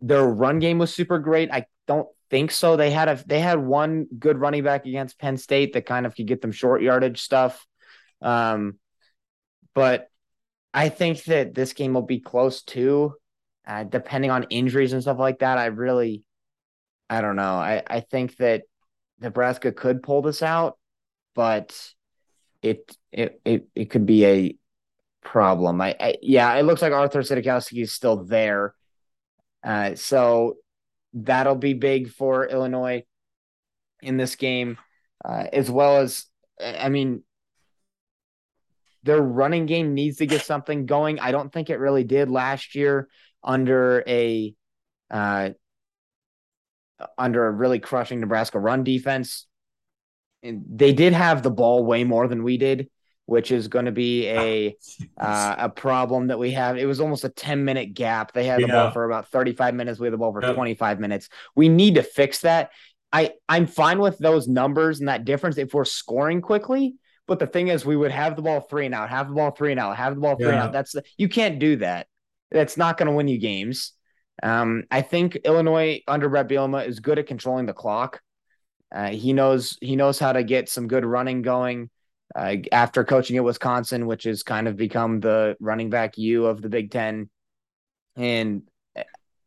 their 0.00 0.24
run 0.26 0.58
game 0.58 0.78
was 0.78 0.92
super 0.92 1.18
great. 1.18 1.50
I 1.52 1.66
don't 1.86 2.08
think 2.30 2.50
so. 2.50 2.76
They 2.76 2.90
had 2.90 3.08
a 3.08 3.22
they 3.26 3.40
had 3.40 3.58
one 3.58 4.06
good 4.18 4.38
running 4.38 4.64
back 4.64 4.86
against 4.86 5.18
Penn 5.18 5.36
State 5.36 5.74
that 5.74 5.86
kind 5.86 6.06
of 6.06 6.14
could 6.14 6.26
get 6.26 6.42
them 6.42 6.52
short 6.52 6.82
yardage 6.82 7.20
stuff. 7.22 7.64
Um, 8.20 8.78
but 9.74 10.08
I 10.74 10.88
think 10.88 11.24
that 11.24 11.54
this 11.54 11.72
game 11.72 11.94
will 11.94 12.02
be 12.02 12.20
close 12.20 12.62
too, 12.62 13.14
uh, 13.66 13.84
depending 13.84 14.30
on 14.30 14.44
injuries 14.44 14.92
and 14.92 15.02
stuff 15.02 15.18
like 15.18 15.40
that. 15.40 15.58
I 15.58 15.66
really, 15.66 16.24
I 17.08 17.20
don't 17.20 17.36
know. 17.36 17.54
I, 17.54 17.82
I 17.86 18.00
think 18.00 18.36
that 18.38 18.62
Nebraska 19.22 19.72
could 19.72 20.02
pull 20.02 20.22
this 20.22 20.42
out, 20.42 20.78
but 21.34 21.94
it 22.62 22.96
it 23.10 23.40
it, 23.44 23.68
it 23.74 23.90
could 23.90 24.06
be 24.06 24.26
a 24.26 24.56
problem. 25.22 25.80
I, 25.80 25.96
I 25.98 26.14
yeah, 26.22 26.54
it 26.54 26.64
looks 26.64 26.82
like 26.82 26.92
Arthur 26.92 27.20
Sitakowski 27.20 27.82
is 27.82 27.92
still 27.92 28.24
there, 28.24 28.74
uh, 29.62 29.94
so 29.94 30.56
that'll 31.14 31.56
be 31.56 31.74
big 31.74 32.10
for 32.10 32.46
Illinois 32.46 33.04
in 34.00 34.16
this 34.16 34.36
game, 34.36 34.78
uh, 35.24 35.46
as 35.52 35.70
well 35.70 35.98
as 35.98 36.26
I 36.60 36.88
mean 36.88 37.22
their 39.04 39.20
running 39.20 39.66
game 39.66 39.94
needs 39.94 40.18
to 40.18 40.26
get 40.26 40.42
something 40.42 40.86
going. 40.86 41.18
I 41.18 41.32
don't 41.32 41.52
think 41.52 41.70
it 41.70 41.78
really 41.78 42.04
did 42.04 42.30
last 42.30 42.74
year 42.74 43.08
under 43.42 44.04
a 44.06 44.54
uh, 45.10 45.50
under 47.18 47.46
a 47.46 47.50
really 47.50 47.78
crushing 47.78 48.20
Nebraska 48.20 48.58
run 48.58 48.84
defense. 48.84 49.46
And 50.42 50.64
they 50.68 50.92
did 50.92 51.12
have 51.12 51.42
the 51.42 51.50
ball 51.50 51.84
way 51.84 52.04
more 52.04 52.26
than 52.26 52.42
we 52.42 52.56
did 52.56 52.88
which 53.26 53.52
is 53.52 53.68
going 53.68 53.84
to 53.84 53.92
be 53.92 54.28
a 54.28 54.76
uh, 55.18 55.54
a 55.58 55.68
problem 55.68 56.26
that 56.28 56.38
we 56.38 56.52
have. 56.52 56.76
It 56.76 56.86
was 56.86 57.00
almost 57.00 57.24
a 57.24 57.28
10 57.28 57.64
minute 57.64 57.94
gap. 57.94 58.32
They 58.32 58.44
had 58.44 58.60
the 58.60 58.66
yeah. 58.66 58.74
ball 58.74 58.90
for 58.90 59.04
about 59.04 59.28
35 59.28 59.74
minutes. 59.74 59.98
We 59.98 60.06
had 60.06 60.12
the 60.12 60.18
ball 60.18 60.32
for 60.32 60.40
25 60.40 61.00
minutes. 61.00 61.28
We 61.54 61.68
need 61.68 61.94
to 61.94 62.02
fix 62.02 62.40
that. 62.40 62.70
I 63.12 63.32
I'm 63.48 63.66
fine 63.66 64.00
with 64.00 64.18
those 64.18 64.48
numbers 64.48 65.00
and 65.00 65.08
that 65.08 65.24
difference 65.24 65.58
if 65.58 65.74
we're 65.74 65.84
scoring 65.84 66.40
quickly. 66.40 66.96
But 67.28 67.38
the 67.38 67.46
thing 67.46 67.68
is, 67.68 67.86
we 67.86 67.96
would 67.96 68.10
have 68.10 68.34
the 68.34 68.42
ball 68.42 68.60
three 68.60 68.84
and 68.84 68.94
out, 68.94 69.08
have 69.08 69.28
the 69.28 69.34
ball 69.34 69.52
three 69.52 69.70
and 69.70 69.78
out, 69.78 69.96
have 69.96 70.14
the 70.14 70.20
ball 70.20 70.36
three 70.36 70.46
yeah. 70.46 70.52
and 70.52 70.60
out. 70.60 70.72
That's 70.72 70.92
the, 70.92 71.04
you 71.16 71.28
can't 71.28 71.58
do 71.58 71.76
that. 71.76 72.08
That's 72.50 72.76
not 72.76 72.98
going 72.98 73.06
to 73.06 73.12
win 73.12 73.28
you 73.28 73.38
games. 73.38 73.92
Um, 74.42 74.84
I 74.90 75.02
think 75.02 75.36
Illinois 75.36 76.02
under 76.06 76.28
Bret 76.28 76.48
Bielema 76.48 76.86
is 76.86 77.00
good 77.00 77.18
at 77.18 77.26
controlling 77.26 77.66
the 77.66 77.72
clock. 77.72 78.20
Uh, 78.94 79.10
he 79.10 79.32
knows 79.32 79.78
he 79.80 79.96
knows 79.96 80.18
how 80.18 80.32
to 80.32 80.44
get 80.44 80.68
some 80.68 80.88
good 80.88 81.04
running 81.04 81.42
going. 81.42 81.90
Uh, 82.34 82.56
after 82.70 83.04
coaching 83.04 83.36
at 83.36 83.44
Wisconsin, 83.44 84.06
which 84.06 84.24
has 84.24 84.42
kind 84.42 84.66
of 84.66 84.76
become 84.76 85.20
the 85.20 85.54
running 85.60 85.90
back 85.90 86.16
U 86.16 86.46
of 86.46 86.62
the 86.62 86.70
Big 86.70 86.90
Ten, 86.90 87.28
and 88.16 88.62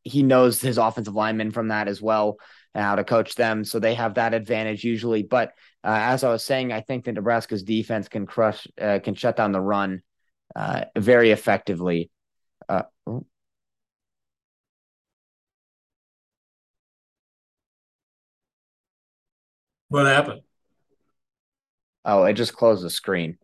he 0.03 0.21
knows 0.21 0.61
his 0.61 0.77
offensive 0.77 1.15
linemen 1.15 1.51
from 1.51 1.69
that 1.69 1.87
as 1.87 2.01
well 2.01 2.37
and 2.75 2.83
how 2.83 2.95
to 2.95 3.03
coach 3.03 3.35
them. 3.35 3.65
So 3.65 3.79
they 3.79 3.95
have 3.95 4.13
that 4.13 4.33
advantage 4.33 4.83
usually. 4.83 5.23
But 5.23 5.49
uh, 5.83 5.97
as 5.99 6.23
I 6.23 6.29
was 6.29 6.43
saying, 6.43 6.71
I 6.71 6.81
think 6.81 7.05
that 7.05 7.13
Nebraska's 7.13 7.63
defense 7.63 8.07
can 8.07 8.27
crush, 8.27 8.67
uh, 8.79 8.99
can 9.03 9.15
shut 9.15 9.35
down 9.35 9.51
the 9.51 9.61
run 9.61 10.01
uh, 10.55 10.85
very 10.95 11.31
effectively. 11.31 12.11
What 19.95 20.05
happened? 20.07 20.41
Oh, 22.03 22.25
it 22.25 22.33
just 22.33 22.53
closed 22.53 22.83
the 22.83 22.89
screen. 22.89 23.37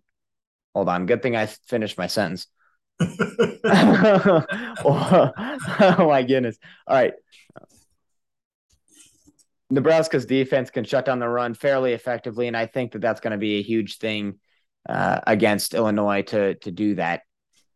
Hold 0.76 0.90
on. 0.90 1.06
Good 1.06 1.24
thing 1.24 1.36
I 1.36 1.46
finished 1.46 1.98
my 1.98 2.08
sentence. 2.08 2.48
oh, 3.00 4.44
oh 5.80 6.08
my 6.10 6.24
goodness. 6.24 6.58
All 6.86 6.98
right. 6.98 7.14
Nebraska's 9.70 10.26
defense 10.26 10.70
can 10.70 10.84
shut 10.84 11.06
down 11.06 11.20
the 11.20 11.30
run 11.30 11.54
fairly 11.54 11.94
effectively, 11.94 12.48
and 12.48 12.58
I 12.58 12.66
think 12.66 12.92
that 12.92 13.00
that's 13.00 13.22
going 13.22 13.32
to 13.32 13.38
be 13.38 13.60
a 13.60 13.62
huge 13.62 14.00
thing 14.00 14.38
uh, 14.90 15.22
against 15.26 15.74
Illinois 15.74 16.24
to 16.24 16.56
to 16.56 16.72
do 16.72 16.96
that. 16.96 17.22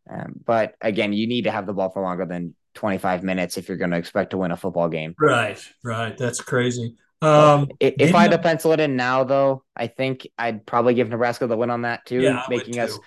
Um, 0.08 0.34
but 0.44 0.74
again, 0.82 1.14
you 1.14 1.26
need 1.26 1.44
to 1.44 1.50
have 1.50 1.64
the 1.64 1.72
ball 1.72 1.88
for 1.88 2.02
longer 2.02 2.26
than 2.26 2.54
25 2.74 3.24
minutes 3.24 3.56
if 3.56 3.68
you're 3.68 3.78
going 3.78 3.92
to 3.92 3.96
expect 3.96 4.30
to 4.30 4.36
win 4.36 4.50
a 4.50 4.58
football 4.58 4.90
game. 4.90 5.14
Right, 5.18 5.58
right. 5.82 6.16
That's 6.18 6.42
crazy. 6.42 6.96
Um, 7.22 7.70
if, 7.80 8.14
I 8.14 8.22
had 8.22 8.30
to 8.32 8.38
pencil 8.38 8.72
it 8.72 8.80
in 8.80 8.96
now, 8.96 9.24
though, 9.24 9.64
I 9.74 9.86
think 9.86 10.28
I'd 10.36 10.66
probably 10.66 10.94
give 10.94 11.08
Nebraska 11.08 11.46
the 11.46 11.56
win 11.56 11.70
on 11.70 11.82
that 11.82 12.04
too, 12.04 12.20
yeah, 12.20 12.42
making 12.48 12.78
us 12.78 12.98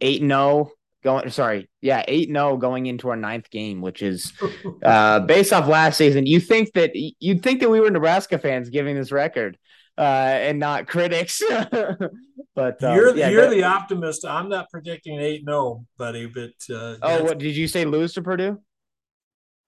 eight 0.00 0.20
and 0.20 0.30
zero 0.30 0.40
oh 0.40 0.72
going. 1.04 1.30
Sorry, 1.30 1.70
yeah, 1.80 2.04
eight 2.08 2.28
and 2.28 2.36
zero 2.36 2.50
oh 2.50 2.56
going 2.56 2.86
into 2.86 3.08
our 3.08 3.16
ninth 3.16 3.50
game, 3.50 3.80
which 3.80 4.02
is 4.02 4.32
uh, 4.84 5.20
based 5.20 5.52
off 5.52 5.68
last 5.68 5.96
season. 5.96 6.26
You 6.26 6.40
think 6.40 6.72
that 6.72 6.90
you'd 6.94 7.42
think 7.42 7.60
that 7.60 7.70
we 7.70 7.78
were 7.78 7.90
Nebraska 7.90 8.38
fans 8.38 8.68
giving 8.68 8.96
this 8.96 9.12
record, 9.12 9.56
uh, 9.96 10.00
and 10.00 10.58
not 10.58 10.88
critics. 10.88 11.40
but 12.54 12.82
um, 12.82 12.96
you're 12.96 13.16
yeah, 13.16 13.28
you're 13.28 13.48
the 13.48 13.62
optimist. 13.62 14.24
I'm 14.24 14.48
not 14.48 14.70
predicting 14.70 15.20
eight 15.20 15.44
zero, 15.44 15.86
buddy. 15.96 16.26
But 16.26 16.74
uh, 16.74 16.96
oh, 17.00 17.22
what 17.22 17.38
did 17.38 17.56
you 17.56 17.68
say? 17.68 17.84
Lose 17.84 18.14
to 18.14 18.22
Purdue? 18.22 18.58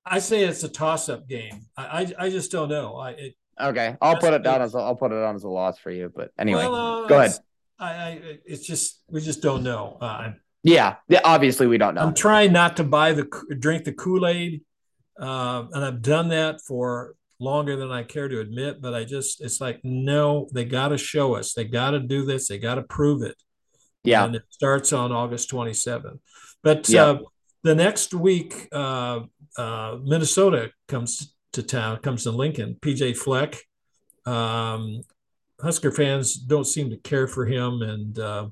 I 0.05 0.19
say 0.19 0.45
it's 0.45 0.65
a 0.65 0.69
toss 0.69 1.09
up 1.09 1.29
game. 1.29 1.67
I, 1.77 1.85
I, 1.85 2.27
I 2.27 2.31
just 2.31 2.51
don't 2.53 2.69
know. 2.69 2.97
I 2.97 3.11
it, 3.13 3.35
Okay, 3.61 3.97
I'll 4.01 4.19
put 4.19 4.35
it 4.35 4.43
down 4.43 4.63
as 4.63 4.75
a, 4.75 4.79
I'll 4.79 4.97
put 4.97 5.13
it 5.13 5.23
on 5.23 5.35
as 5.35 5.45
a 5.45 5.49
loss 5.49 5.79
for 5.79 5.91
you. 5.91 6.13
But 6.15 6.33
anyway, 6.39 6.65
well, 6.67 7.05
uh, 7.05 7.07
go 7.07 7.19
ahead. 7.21 7.33
I, 7.79 7.91
I, 7.91 8.39
it's 8.45 8.67
just 8.67 9.03
we 9.09 9.21
just 9.21 9.43
don't 9.43 9.63
know. 9.63 9.99
Uh, 10.01 10.33
yeah, 10.63 10.97
yeah. 11.09 11.21
Obviously, 11.25 11.67
we 11.67 11.79
don't 11.79 11.95
know. 11.95 12.03
I'm 12.03 12.15
trying 12.15 12.53
not 12.53 12.77
to 12.79 12.85
buy 12.85 13.13
the 13.13 13.29
drink 13.59 13.85
the 13.85 13.93
Kool 13.93 14.27
Aid, 14.27 14.63
uh, 15.21 15.65
and 15.73 15.85
I've 15.85 16.03
done 16.03 16.29
that 16.29 16.61
for 16.67 17.15
longer 17.41 17.77
than 17.77 17.91
I 17.91 18.03
care 18.03 18.29
to 18.29 18.41
admit. 18.41 18.81
But 18.81 18.95
I 18.95 19.05
just 19.05 19.41
it's 19.41 19.61
like 19.61 19.81
no, 19.85 20.49
they 20.53 20.65
got 20.65 20.89
to 20.89 20.99
show 20.99 21.35
us. 21.35 21.53
They 21.53 21.65
got 21.65 21.93
to 21.93 22.01
do 22.01 22.25
this. 22.25 22.49
They 22.49 22.59
got 22.59 22.77
to 22.77 22.83
prove 22.83 23.23
it. 23.23 23.37
Yeah, 24.03 24.25
and 24.25 24.35
it 24.35 24.43
starts 24.51 24.93
on 24.93 25.13
August 25.13 25.51
27th. 25.51 26.19
But 26.63 26.89
yeah. 26.89 27.05
Uh, 27.05 27.19
the 27.65 27.75
next 27.75 28.13
week, 28.13 28.69
uh, 28.73 29.21
uh, 29.57 29.97
Minnesota 30.05 30.71
comes 30.87 31.34
to 31.55 31.63
town, 31.63 31.99
comes 31.99 32.25
to 32.25 32.31
Lincoln. 32.31 32.77
PJ 32.81 33.17
Fleck. 33.17 33.61
Um, 34.27 35.03
Husker 35.61 35.93
fans 35.93 36.35
don't 36.35 36.67
seem 36.67 36.91
to 36.91 36.97
care 36.97 37.27
for 37.27 37.47
him, 37.47 37.83
and 37.83 38.19
uh, 38.19 38.49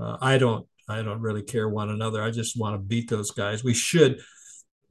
uh, 0.00 0.16
I 0.20 0.38
don't. 0.38 0.66
I 0.88 1.02
don't 1.02 1.20
really 1.20 1.42
care 1.42 1.68
one 1.68 1.90
another. 1.90 2.20
I 2.20 2.32
just 2.32 2.58
want 2.58 2.74
to 2.74 2.78
beat 2.78 3.08
those 3.08 3.30
guys. 3.30 3.62
We 3.62 3.74
should. 3.74 4.20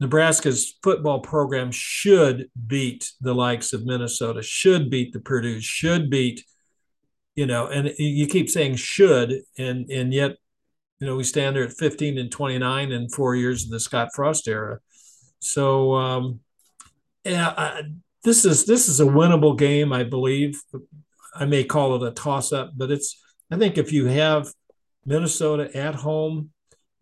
Nebraska's 0.00 0.78
football 0.82 1.20
program 1.20 1.70
should 1.70 2.48
beat 2.66 3.12
the 3.20 3.34
likes 3.34 3.74
of 3.74 3.84
Minnesota. 3.84 4.42
Should 4.42 4.88
beat 4.88 5.12
the 5.12 5.20
Purdue. 5.20 5.60
Should 5.60 6.08
beat. 6.08 6.44
You 7.34 7.46
know, 7.46 7.66
and 7.66 7.92
you 7.98 8.26
keep 8.26 8.50
saying 8.50 8.76
should, 8.76 9.42
and 9.58 9.90
and 9.90 10.12
yet, 10.12 10.36
you 10.98 11.06
know, 11.06 11.16
we 11.16 11.24
stand 11.24 11.56
there 11.56 11.64
at 11.64 11.72
15 11.72 12.18
and 12.18 12.30
29 12.30 12.92
in 12.92 13.08
four 13.08 13.34
years 13.34 13.64
of 13.64 13.70
the 13.70 13.80
Scott 13.80 14.08
Frost 14.14 14.48
era. 14.48 14.78
So 15.40 15.94
um, 15.94 16.40
yeah, 17.24 17.54
I, 17.56 17.82
this 18.24 18.44
is 18.44 18.66
this 18.66 18.88
is 18.88 19.00
a 19.00 19.04
winnable 19.04 19.56
game, 19.56 19.92
I 19.92 20.04
believe. 20.04 20.60
I 21.34 21.44
may 21.44 21.64
call 21.64 21.94
it 21.96 22.06
a 22.06 22.12
toss 22.12 22.52
up, 22.52 22.72
but 22.76 22.90
it's. 22.90 23.20
I 23.50 23.56
think 23.56 23.78
if 23.78 23.92
you 23.92 24.06
have 24.06 24.48
Minnesota 25.04 25.76
at 25.76 25.96
home, 25.96 26.50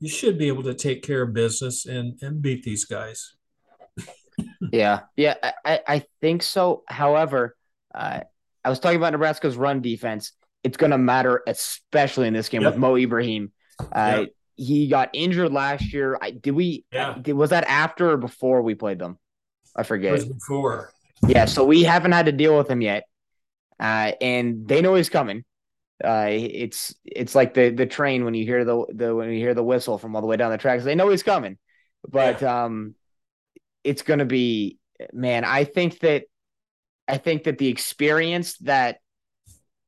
you 0.00 0.08
should 0.08 0.38
be 0.38 0.48
able 0.48 0.62
to 0.62 0.74
take 0.74 1.02
care 1.02 1.22
of 1.22 1.34
business 1.34 1.86
and 1.86 2.18
and 2.22 2.40
beat 2.40 2.62
these 2.62 2.84
guys. 2.84 3.34
yeah, 4.72 5.00
yeah, 5.16 5.34
I 5.64 5.80
I 5.86 6.04
think 6.20 6.42
so. 6.42 6.84
However, 6.88 7.56
uh, 7.94 8.20
I 8.64 8.70
was 8.70 8.80
talking 8.80 8.98
about 8.98 9.12
Nebraska's 9.12 9.56
run 9.56 9.80
defense. 9.80 10.32
It's 10.64 10.76
going 10.76 10.90
to 10.90 10.98
matter, 10.98 11.42
especially 11.46 12.26
in 12.26 12.34
this 12.34 12.48
game 12.48 12.62
yep. 12.62 12.72
with 12.72 12.80
Mo 12.80 12.96
Ibrahim. 12.96 13.52
Uh, 13.92 14.18
yep. 14.20 14.28
He 14.56 14.88
got 14.88 15.10
injured 15.12 15.52
last 15.52 15.92
year. 15.92 16.18
I, 16.20 16.32
did 16.32 16.50
we? 16.50 16.84
Yeah. 16.92 17.16
Did, 17.20 17.34
was 17.34 17.50
that 17.50 17.64
after 17.68 18.10
or 18.10 18.16
before 18.16 18.62
we 18.62 18.74
played 18.74 18.98
them? 18.98 19.18
I 19.78 19.84
forget. 19.84 20.26
before. 20.26 20.92
Yeah, 21.26 21.44
so 21.44 21.64
we 21.64 21.84
haven't 21.84 22.12
had 22.12 22.26
to 22.26 22.32
deal 22.32 22.56
with 22.58 22.68
him 22.68 22.80
yet, 22.80 23.04
uh, 23.78 24.12
and 24.20 24.66
they 24.66 24.82
know 24.82 24.96
he's 24.96 25.08
coming. 25.08 25.44
Uh, 26.04 26.28
it's 26.30 26.94
it's 27.04 27.34
like 27.34 27.54
the 27.54 27.70
the 27.70 27.86
train 27.86 28.24
when 28.24 28.34
you 28.34 28.44
hear 28.44 28.64
the 28.64 28.84
the 28.92 29.14
when 29.14 29.30
you 29.30 29.38
hear 29.38 29.54
the 29.54 29.64
whistle 29.64 29.98
from 29.98 30.14
all 30.14 30.20
the 30.20 30.28
way 30.28 30.36
down 30.36 30.50
the 30.50 30.58
tracks. 30.58 30.84
They 30.84 30.94
know 30.94 31.08
he's 31.08 31.22
coming, 31.22 31.58
but 32.08 32.42
yeah. 32.42 32.64
um, 32.64 32.94
it's 33.84 34.02
gonna 34.02 34.24
be 34.24 34.78
man. 35.12 35.44
I 35.44 35.64
think 35.64 36.00
that 36.00 36.24
I 37.06 37.18
think 37.18 37.44
that 37.44 37.58
the 37.58 37.68
experience 37.68 38.58
that 38.58 38.98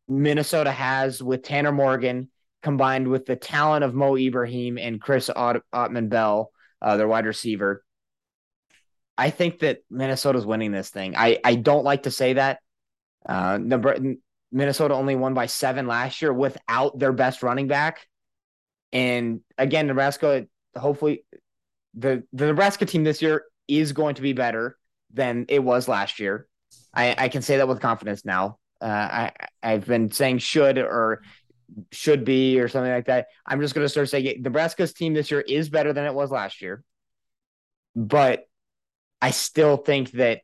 Minnesota 0.08 0.72
has 0.72 1.22
with 1.22 1.42
Tanner 1.42 1.72
Morgan 1.72 2.28
combined 2.62 3.08
with 3.08 3.26
the 3.26 3.36
talent 3.36 3.84
of 3.84 3.94
Mo 3.94 4.16
Ibrahim 4.16 4.78
and 4.78 5.00
Chris 5.00 5.30
Ott- 5.34 5.62
Autman 5.72 6.08
Bell, 6.08 6.50
uh, 6.82 6.96
their 6.96 7.08
wide 7.08 7.26
receiver, 7.26 7.84
I 9.20 9.28
think 9.28 9.58
that 9.58 9.80
Minnesota's 9.90 10.46
winning 10.46 10.72
this 10.72 10.88
thing. 10.88 11.14
I, 11.14 11.38
I 11.44 11.54
don't 11.54 11.84
like 11.84 12.04
to 12.04 12.10
say 12.10 12.32
that. 12.32 12.60
Uh, 13.28 13.58
Minnesota 14.50 14.94
only 14.94 15.14
won 15.14 15.34
by 15.34 15.44
seven 15.44 15.86
last 15.86 16.22
year 16.22 16.32
without 16.32 16.98
their 16.98 17.12
best 17.12 17.42
running 17.42 17.68
back. 17.68 18.06
And 18.94 19.42
again, 19.58 19.86
Nebraska, 19.88 20.46
hopefully, 20.74 21.22
the, 21.92 22.22
the 22.32 22.46
Nebraska 22.46 22.86
team 22.86 23.04
this 23.04 23.20
year 23.20 23.44
is 23.68 23.92
going 23.92 24.14
to 24.14 24.22
be 24.22 24.32
better 24.32 24.78
than 25.12 25.44
it 25.50 25.62
was 25.62 25.86
last 25.86 26.18
year. 26.18 26.46
I, 26.94 27.14
I 27.18 27.28
can 27.28 27.42
say 27.42 27.58
that 27.58 27.68
with 27.68 27.78
confidence 27.78 28.24
now. 28.24 28.58
Uh, 28.80 28.86
I, 28.86 29.32
I've 29.62 29.84
been 29.84 30.10
saying 30.10 30.38
should 30.38 30.78
or 30.78 31.20
should 31.92 32.24
be 32.24 32.58
or 32.58 32.68
something 32.68 32.90
like 32.90 33.06
that. 33.06 33.26
I'm 33.44 33.60
just 33.60 33.74
going 33.74 33.84
to 33.84 33.88
start 33.90 34.08
saying 34.08 34.40
Nebraska's 34.40 34.94
team 34.94 35.12
this 35.12 35.30
year 35.30 35.42
is 35.42 35.68
better 35.68 35.92
than 35.92 36.06
it 36.06 36.14
was 36.14 36.30
last 36.30 36.62
year. 36.62 36.82
But 37.94 38.46
I 39.22 39.30
still 39.30 39.76
think 39.76 40.12
that 40.12 40.40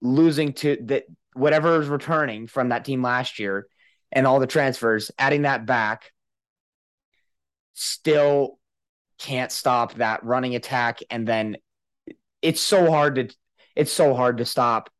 losing 0.00 0.52
to 0.54 0.76
that 0.86 1.04
whatever 1.34 1.80
is 1.80 1.88
returning 1.88 2.46
from 2.46 2.70
that 2.70 2.84
team 2.84 3.02
last 3.02 3.38
year 3.38 3.66
and 4.12 4.26
all 4.26 4.40
the 4.40 4.46
transfers, 4.46 5.10
adding 5.18 5.42
that 5.42 5.66
back, 5.66 6.12
still 7.74 8.58
can't 9.18 9.52
stop 9.52 9.94
that 9.94 10.24
running 10.24 10.54
attack. 10.54 11.00
And 11.10 11.26
then 11.26 11.56
it's 12.42 12.60
so 12.60 12.90
hard 12.90 13.16
to 13.16 13.28
it's 13.76 13.92
so 13.92 14.14
hard 14.14 14.38
to 14.38 14.44
stop 14.44 14.90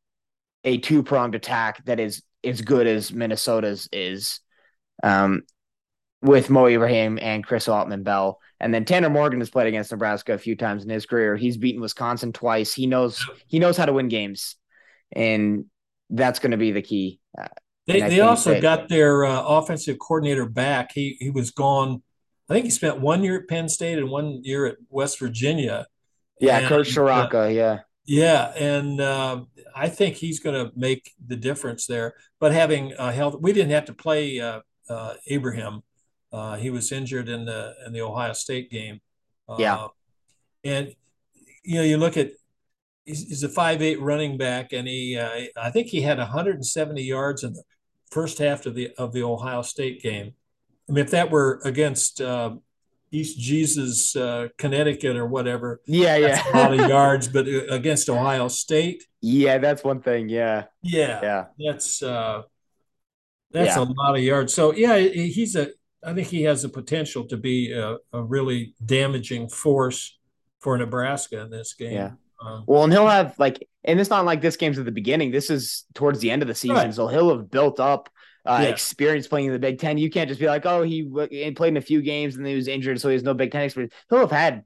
a 0.65 0.79
two 0.79 1.03
pronged 1.03 1.35
attack 1.35 1.85
that 1.87 1.99
is 2.01 2.23
as 2.45 2.61
good 2.61 2.87
as 2.87 3.13
Minnesota's 3.13 3.89
is. 3.93 4.41
Um, 5.03 5.43
with 6.21 6.51
Mo 6.51 6.67
Ibrahim 6.67 7.19
and 7.21 7.47
Chris 7.47 7.67
Autman 7.67 8.03
Bell. 8.03 8.41
And 8.61 8.75
then 8.75 8.85
Tanner 8.85 9.11
Morgan 9.11 9.41
has 9.41 9.51
played 9.51 9.69
against 9.69 9.93
Nebraska 9.93 10.35
a 10.35 10.39
few 10.39 10.57
times 10.57 10.85
in 10.85 10.91
his 10.91 11.07
career. 11.07 11.37
He's 11.37 11.57
beaten 11.57 11.81
Wisconsin 11.81 12.33
twice. 12.33 12.75
He 12.75 12.87
knows 12.87 13.25
he 13.47 13.59
knows 13.59 13.77
how 13.77 13.87
to 13.87 13.93
win 13.93 14.09
games, 14.09 14.57
and 15.13 15.67
that's 16.11 16.39
going 16.39 16.51
to 16.51 16.57
be 16.57 16.73
the 16.73 16.83
key. 16.83 17.21
Uh, 17.39 17.49
they 17.87 18.01
they 18.01 18.21
also 18.21 18.55
that, 18.55 18.63
got 18.63 18.89
their 18.89 19.25
uh, 19.25 19.43
offensive 19.43 19.99
coordinator 19.99 20.47
back. 20.47 20.91
He 20.93 21.17
he 21.21 21.31
was 21.31 21.51
gone 21.51 22.03
I 22.49 22.55
think 22.55 22.65
he 22.65 22.71
spent 22.71 23.01
one 23.01 23.23
year 23.23 23.41
at 23.41 23.49
Penn 23.49 23.69
State 23.69 23.99
and 23.99 24.11
one 24.11 24.41
year 24.43 24.67
at 24.67 24.77
West 24.89 25.19
Virginia. 25.19 25.87
Yeah, 26.41 26.59
and, 26.59 26.69
Ciarrocca, 26.69 27.47
uh, 27.47 27.49
yeah. 27.49 27.81
Yeah, 28.07 28.53
and 28.57 29.01
uh, 29.01 29.43
I 29.77 29.91
think 29.91 30.17
he's 30.17 30.41
going 30.41 30.55
to 30.55 30.73
make 30.75 31.11
the 31.25 31.37
difference 31.37 31.87
there. 31.87 32.15
But 32.41 32.53
having 32.53 32.95
uh, 32.97 33.13
health, 33.13 33.37
we 33.39 33.53
didn't 33.53 33.73
have 33.73 33.85
to 33.87 33.93
play 33.93 34.41
uh, 34.41 34.61
uh, 34.89 35.15
Abraham. 35.27 35.83
Uh, 36.33 36.57
he 36.57 36.71
was 36.71 36.93
injured 36.93 37.29
in 37.29 37.45
the 37.45 37.75
in 37.87 37.93
the 37.93 38.03
Ohio 38.03 38.33
State 38.33 38.71
game. 38.71 39.01
yeah, 39.59 39.87
and 40.65 40.95
you 41.65 41.77
know, 41.77 41.83
you 41.83 41.97
look 41.97 42.17
at 42.17 42.33
he's, 43.05 43.43
a 43.43 43.49
five 43.49 43.83
eight 43.83 44.01
running 44.01 44.37
back, 44.37 44.73
and 44.73 44.87
he 44.87 45.19
I 45.19 45.71
think 45.71 45.89
he 45.89 46.03
had 46.03 46.19
170 46.19 47.03
yards 47.03 47.45
in 47.45 47.55
the 47.55 47.63
first 48.11 48.39
half 48.39 48.67
of 48.67 48.75
the 48.75 48.91
of 48.99 49.13
the 49.13 49.23
Ohio 49.23 49.63
State 49.63 50.03
game. 50.03 50.35
I 50.89 50.93
mean, 50.93 51.05
if 51.05 51.11
that 51.11 51.31
were 51.31 51.61
against 51.65 52.21
uh, 52.21 52.57
East 53.11 53.39
Jesus, 53.39 54.17
uh, 54.17 54.49
Connecticut, 54.57 55.17
or 55.17 55.27
whatever, 55.27 55.81
yeah, 55.87 56.17
yeah, 56.17 56.43
a 56.53 56.57
lot 56.57 56.73
of 56.73 56.81
yards, 56.89 57.29
but 57.29 57.47
uh, 57.47 57.67
against 57.69 58.09
Ohio 58.09 58.49
State, 58.49 59.05
yeah, 59.21 59.59
that's 59.59 59.85
one 59.85 60.01
thing. 60.01 60.29
Yeah, 60.29 60.65
yeah, 60.83 61.21
yeah, 61.23 61.45
that's 61.59 62.03
uh, 62.03 62.43
that's 63.51 63.77
yeah. 63.77 63.83
a 63.83 63.85
lot 63.85 64.17
of 64.17 64.23
yards. 64.23 64.55
So 64.55 64.73
yeah, 64.73 64.99
he's 64.99 65.57
a. 65.57 65.69
I 66.05 66.15
think 66.15 66.29
he 66.29 66.43
has 66.43 66.63
the 66.63 66.69
potential 66.69 67.25
to 67.27 67.37
be 67.37 67.73
a, 67.73 67.97
a 68.13 68.23
really 68.23 68.75
damaging 68.85 69.49
force 69.49 70.19
for 70.61 70.77
Nebraska 70.77 71.41
in 71.41 71.51
this 71.51 71.75
game. 71.75 71.93
Yeah. 71.93 72.11
Um, 72.41 72.65
well, 72.67 72.85
and 72.85 72.93
he'll 72.93 73.09
have 73.09 73.39
like, 73.39 73.67
and 73.85 73.99
it's 73.99 74.11
not 74.11 74.25
like 74.25 74.41
this 74.41 74.57
game's 74.57 74.79
at 74.79 74.85
the 74.85 74.93
beginning. 74.93 75.31
This 75.31 75.51
is 75.51 75.85
towards 75.95 76.21
the 76.21 76.31
end 76.31 76.43
of 76.43 76.49
the 76.49 76.55
season, 76.55 76.77
right. 76.77 76.95
so 76.95 77.09
he'll 77.09 77.37
have 77.37 77.51
built 77.51 77.81
up 77.81 78.09
uh, 78.47 78.61
yeah. 78.63 78.69
experience 78.69 79.27
playing 79.27 79.47
in 79.47 79.53
the 79.53 79.59
Big 79.59 79.79
Ten. 79.79 79.99
You 79.99 80.11
can't 80.11 80.29
just 80.29 80.41
be 80.41 80.47
like, 80.47 80.65
oh, 80.65 80.83
he, 80.83 81.11
he 81.31 81.51
played 81.51 81.71
in 81.71 81.77
a 81.77 81.83
few 81.83 82.01
games 82.01 82.37
and 82.37 82.47
he 82.47 82.55
was 82.55 82.69
injured, 82.69 83.01
so 83.01 83.09
he 83.09 83.15
has 83.15 83.25
no 83.25 83.35
Big 83.35 83.51
Ten 83.51 83.63
experience. 83.63 83.93
He'll 84.09 84.21
have 84.21 84.31
had 84.31 84.65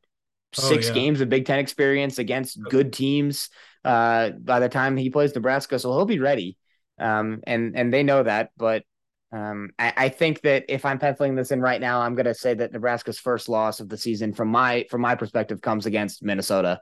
oh, 0.58 0.62
six 0.62 0.86
oh, 0.86 0.88
yeah. 0.90 0.94
games 0.94 1.20
of 1.22 1.30
Big 1.30 1.46
Ten 1.46 1.58
experience 1.58 2.18
against 2.18 2.62
good 2.62 2.92
teams 2.92 3.48
uh, 3.84 4.30
by 4.30 4.60
the 4.60 4.68
time 4.68 4.96
he 4.96 5.08
plays 5.08 5.34
Nebraska, 5.34 5.78
so 5.78 5.92
he'll 5.92 6.04
be 6.04 6.18
ready. 6.18 6.58
Um, 6.98 7.40
and 7.46 7.76
and 7.76 7.92
they 7.92 8.02
know 8.02 8.22
that, 8.22 8.50
but 8.56 8.84
um, 9.32 9.70
I, 9.78 9.92
I, 9.96 10.08
think 10.10 10.42
that 10.42 10.66
if 10.68 10.84
I'm 10.84 10.98
penciling 10.98 11.34
this 11.34 11.50
in 11.52 11.60
right 11.60 11.80
now, 11.80 12.02
I'm 12.02 12.14
going 12.14 12.26
to 12.26 12.34
say 12.34 12.52
that 12.52 12.72
Nebraska's 12.72 13.18
first 13.18 13.48
loss 13.48 13.80
of 13.80 13.88
the 13.88 13.96
season, 13.96 14.34
from 14.34 14.48
my 14.48 14.86
from 14.90 15.00
my 15.00 15.14
perspective, 15.14 15.62
comes 15.62 15.86
against 15.86 16.22
Minnesota 16.22 16.80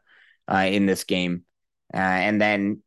uh, 0.53 0.67
in 0.69 0.85
this 0.85 1.05
game, 1.05 1.45
uh, 1.95 1.97
and 1.97 2.41
then 2.41 2.83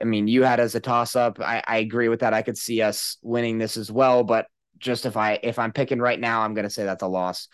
I 0.00 0.04
mean, 0.04 0.26
you 0.26 0.42
had 0.42 0.58
as 0.58 0.74
a 0.74 0.80
toss 0.80 1.14
up. 1.14 1.38
I, 1.38 1.62
I 1.66 1.76
agree 1.78 2.08
with 2.08 2.20
that. 2.20 2.34
I 2.34 2.42
could 2.42 2.58
see 2.58 2.82
us 2.82 3.18
winning 3.22 3.58
this 3.58 3.76
as 3.76 3.90
well, 3.90 4.24
but 4.24 4.46
just 4.78 5.06
if 5.06 5.16
I 5.16 5.38
if 5.42 5.58
I'm 5.58 5.72
picking 5.72 6.00
right 6.00 6.18
now, 6.18 6.42
I'm 6.42 6.54
going 6.54 6.64
to 6.64 6.70
say 6.70 6.84
that's 6.84 7.04
a 7.04 7.08
loss. 7.08 7.48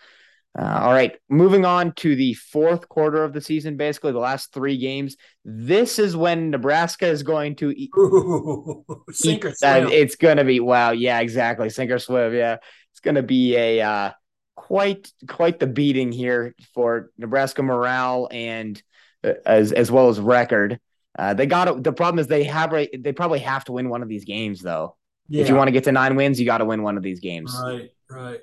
Uh, 0.57 0.79
all 0.81 0.93
right, 0.93 1.15
moving 1.29 1.63
on 1.63 1.93
to 1.93 2.15
the 2.15 2.33
fourth 2.33 2.89
quarter 2.89 3.23
of 3.23 3.33
the 3.33 3.41
season, 3.41 3.77
basically 3.77 4.11
the 4.11 4.19
last 4.19 4.51
three 4.51 4.77
games. 4.77 5.15
This 5.45 5.99
is 5.99 6.15
when 6.17 6.49
Nebraska 6.49 7.07
is 7.07 7.21
going 7.21 7.55
to 7.57 7.69
eat, 7.69 7.91
Ooh, 7.97 8.83
sink 9.11 9.45
or 9.45 9.53
swim. 9.53 9.87
Uh, 9.87 9.89
it's 9.89 10.15
going 10.15 10.37
to 10.37 10.43
be 10.43 10.59
wow, 10.59 10.91
yeah, 10.91 11.19
exactly, 11.19 11.69
sink 11.69 11.91
or 11.91 11.99
swim. 11.99 12.33
Yeah, 12.33 12.57
it's 12.91 12.99
going 12.99 13.15
to 13.15 13.23
be 13.23 13.55
a 13.55 13.81
uh, 13.81 14.11
quite 14.55 15.11
quite 15.27 15.59
the 15.59 15.67
beating 15.67 16.11
here 16.11 16.55
for 16.73 17.11
Nebraska 17.17 17.61
morale 17.61 18.27
and 18.31 18.81
uh, 19.23 19.33
as 19.45 19.71
as 19.71 19.91
well 19.91 20.09
as 20.09 20.19
record. 20.19 20.79
Uh, 21.17 21.33
they 21.33 21.45
got 21.45 21.67
it. 21.67 21.83
The 21.83 21.93
problem 21.93 22.19
is 22.19 22.27
they 22.27 22.43
have 22.45 22.71
they 22.71 23.13
probably 23.13 23.39
have 23.39 23.65
to 23.65 23.71
win 23.71 23.89
one 23.89 24.01
of 24.01 24.09
these 24.09 24.25
games 24.25 24.61
though. 24.61 24.95
Yeah. 25.27 25.43
If 25.43 25.49
you 25.49 25.55
want 25.55 25.67
to 25.67 25.71
get 25.71 25.83
to 25.83 25.91
nine 25.91 26.15
wins, 26.15 26.39
you 26.39 26.45
got 26.45 26.57
to 26.57 26.65
win 26.65 26.81
one 26.81 26.97
of 26.97 27.03
these 27.03 27.19
games. 27.19 27.55
Right, 27.63 27.91
right. 28.09 28.39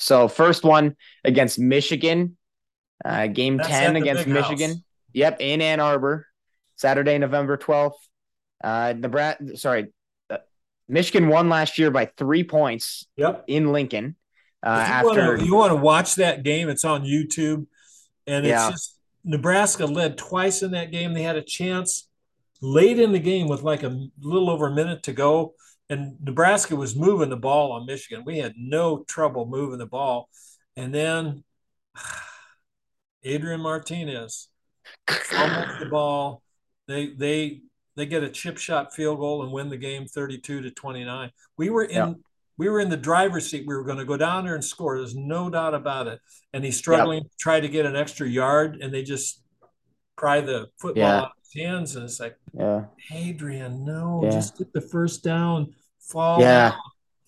So 0.00 0.28
first 0.28 0.64
one 0.64 0.96
against 1.24 1.58
Michigan, 1.58 2.36
uh, 3.04 3.26
game 3.26 3.58
That's 3.58 3.68
ten 3.68 3.96
against 3.96 4.26
Michigan. 4.26 4.70
House. 4.70 4.80
Yep, 5.12 5.36
in 5.40 5.60
Ann 5.60 5.80
Arbor, 5.80 6.26
Saturday, 6.76 7.18
November 7.18 7.56
twelfth. 7.56 7.98
Uh, 8.62 8.94
Nebraska, 8.96 9.56
sorry, 9.56 9.92
uh, 10.30 10.38
Michigan 10.88 11.28
won 11.28 11.48
last 11.48 11.78
year 11.78 11.90
by 11.90 12.06
three 12.16 12.44
points. 12.44 13.06
Yep, 13.16 13.44
in 13.46 13.72
Lincoln. 13.72 14.16
Uh, 14.62 14.68
after 14.68 15.36
you 15.36 15.54
want 15.54 15.70
to 15.70 15.76
watch 15.76 16.16
that 16.16 16.42
game, 16.42 16.68
it's 16.68 16.84
on 16.84 17.02
YouTube, 17.02 17.66
and 18.26 18.46
it's 18.46 18.50
yeah. 18.50 18.70
just 18.70 18.98
Nebraska 19.22 19.84
led 19.86 20.16
twice 20.16 20.62
in 20.62 20.70
that 20.72 20.90
game. 20.90 21.12
They 21.12 21.22
had 21.22 21.36
a 21.36 21.42
chance 21.42 22.08
late 22.62 22.98
in 22.98 23.12
the 23.12 23.18
game 23.18 23.48
with 23.48 23.62
like 23.62 23.82
a 23.82 24.06
little 24.20 24.50
over 24.50 24.66
a 24.66 24.74
minute 24.74 25.02
to 25.04 25.12
go. 25.12 25.54
And 25.90 26.16
Nebraska 26.22 26.74
was 26.74 26.96
moving 26.96 27.28
the 27.28 27.36
ball 27.36 27.72
on 27.72 27.84
Michigan. 27.84 28.24
We 28.24 28.38
had 28.38 28.54
no 28.56 29.04
trouble 29.04 29.44
moving 29.44 29.78
the 29.78 29.86
ball. 29.86 30.30
And 30.76 30.94
then 30.94 31.44
Adrian 33.24 33.60
Martinez 33.60 34.48
fumbles 35.08 35.78
the 35.78 35.86
ball. 35.90 36.42
They 36.88 37.08
they 37.08 37.60
they 37.96 38.06
get 38.06 38.22
a 38.22 38.30
chip 38.30 38.56
shot 38.56 38.94
field 38.94 39.18
goal 39.18 39.42
and 39.42 39.52
win 39.52 39.68
the 39.68 39.76
game 39.76 40.06
32 40.06 40.62
to 40.62 40.70
29. 40.70 41.30
We 41.58 41.68
were 41.68 41.84
in 41.84 41.96
yeah 41.96 42.14
we 42.60 42.68
were 42.68 42.78
in 42.78 42.90
the 42.90 42.96
driver's 42.98 43.50
seat. 43.50 43.64
We 43.66 43.74
were 43.74 43.84
going 43.84 43.96
to 43.96 44.04
go 44.04 44.18
down 44.18 44.44
there 44.44 44.54
and 44.54 44.62
score. 44.62 44.98
There's 44.98 45.16
no 45.16 45.48
doubt 45.48 45.72
about 45.72 46.06
it. 46.08 46.20
And 46.52 46.62
he's 46.62 46.76
struggling 46.76 47.22
yep. 47.22 47.30
to 47.30 47.36
try 47.38 47.58
to 47.58 47.68
get 47.70 47.86
an 47.86 47.96
extra 47.96 48.28
yard, 48.28 48.80
and 48.82 48.92
they 48.92 49.02
just 49.02 49.42
pry 50.14 50.42
the 50.42 50.66
football 50.78 51.02
yeah. 51.02 51.16
out 51.20 51.24
of 51.24 51.30
his 51.42 51.62
hands. 51.62 51.96
And 51.96 52.04
it's 52.04 52.20
like, 52.20 52.36
yeah, 52.52 52.84
Adrian, 53.10 53.82
no, 53.86 54.20
yeah. 54.24 54.30
just 54.32 54.58
get 54.58 54.74
the 54.74 54.82
first 54.82 55.24
down, 55.24 55.72
fall. 56.10 56.40
Yeah, 56.40 56.74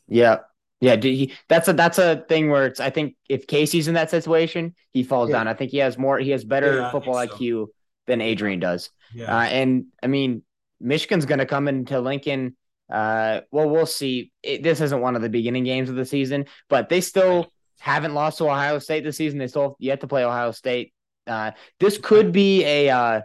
yeah, 0.09 0.39
yeah. 0.81 0.97
He, 0.97 1.33
that's 1.49 1.69
a 1.69 1.73
that's 1.73 1.99
a 1.99 2.25
thing 2.29 2.51
where 2.51 2.67
it's. 2.67 2.81
I 2.81 2.91
think 2.91 3.17
if 3.29 3.47
Casey's 3.47 3.89
in 3.89 3.95
that 3.95 4.11
situation, 4.11 4.75
he 4.93 5.03
falls 5.03 5.31
yeah. 5.31 5.39
down. 5.39 5.49
I 5.49 5.55
think 5.55 5.71
he 5.71 5.79
has 5.79 5.99
more. 5.99 6.19
He 6.19 6.31
has 6.31 6.45
better 6.45 6.79
yeah, 6.79 6.91
football 6.91 7.15
so. 7.15 7.27
IQ 7.27 7.67
than 8.07 8.21
Adrian 8.21 8.61
does. 8.61 8.91
Yeah. 9.15 9.35
Uh, 9.35 9.43
and 9.43 9.87
I 10.03 10.07
mean, 10.07 10.43
Michigan's 10.81 11.27
going 11.27 11.39
to 11.39 11.47
come 11.47 11.69
into 11.69 12.01
Lincoln 12.01 12.57
uh, 12.93 13.41
well, 13.51 13.71
we'll 13.71 13.87
see. 13.87 14.31
It, 14.43 14.63
this 14.63 14.81
isn't 14.83 15.01
one 15.01 15.17
of 15.17 15.23
the 15.23 15.31
beginning 15.31 15.65
games 15.65 15.89
of 15.89 15.97
the 15.97 16.05
season, 16.05 16.45
but 16.69 16.91
they 16.91 17.01
still 17.01 17.51
haven't 17.81 18.13
lost 18.13 18.39
to 18.39 18.45
Ohio 18.45 18.79
State 18.79 19.03
this 19.03 19.17
season. 19.17 19.39
They 19.39 19.47
still 19.47 19.63
have 19.63 19.73
yet 19.79 20.01
to 20.03 20.07
play 20.07 20.25
Ohio 20.25 20.51
State. 20.53 20.93
Uh, 21.27 21.53
this 21.81 21.97
could 21.97 22.33
be 22.33 22.65
a 22.65 22.91
uh, 22.91 23.21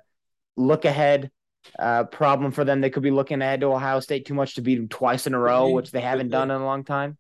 look 0.56 0.86
ahead 0.86 1.32
uh, 1.80 2.06
problem 2.06 2.52
for 2.52 2.64
them. 2.64 2.82
They 2.82 2.90
could 2.90 3.04
be 3.04 3.12
looking 3.12 3.42
ahead 3.42 3.62
to 3.62 3.68
Ohio 3.68 4.00
State 4.00 4.26
too 4.26 4.34
much 4.34 4.56
to 4.56 4.62
beat 4.62 4.76
them 4.76 4.88
twice 4.88 5.28
in 5.28 5.34
a 5.34 5.40
row, 5.40 5.70
which 5.70 5.92
they 5.92 6.02
haven't 6.02 6.30
done 6.30 6.52
in 6.52 6.62
a 6.62 6.66
long 6.66 6.84
time. 6.84 7.18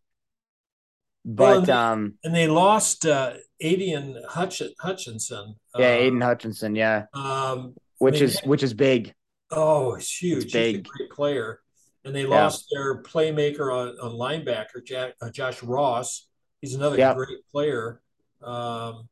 But 1.25 1.43
well, 1.43 1.59
and, 1.59 1.69
um, 1.69 2.13
and 2.23 2.35
they 2.35 2.47
lost 2.47 3.05
uh, 3.05 3.33
Aidan 3.59 4.21
Hutch- 4.29 4.61
Hutchinson. 4.79 5.55
Yeah, 5.77 5.89
uh, 5.89 6.25
Hutchinson. 6.25 6.75
Yeah, 6.75 7.05
um, 7.13 7.75
which 7.97 8.15
I 8.15 8.19
mean, 8.19 8.23
is 8.25 8.39
which 8.41 8.63
is 8.63 8.73
big. 8.73 9.13
Oh, 9.51 9.95
it's 9.95 10.21
huge. 10.21 10.45
It's 10.45 10.53
big. 10.53 10.75
He's 10.75 10.79
a 10.79 10.97
great 10.97 11.09
player 11.11 11.61
and 12.07 12.15
they 12.15 12.25
lost 12.25 12.67
their 12.71 13.03
playmaker 13.03 13.71
on, 13.71 13.89
on 14.01 14.11
linebacker, 14.13 14.83
Jack, 14.83 15.13
uh, 15.21 15.29
Josh 15.29 15.61
Ross. 15.61 16.27
He's 16.61 16.73
another 16.73 16.97
yeah. 16.97 17.13
great 17.13 17.45
player. 17.51 18.01
Um, 18.41 19.09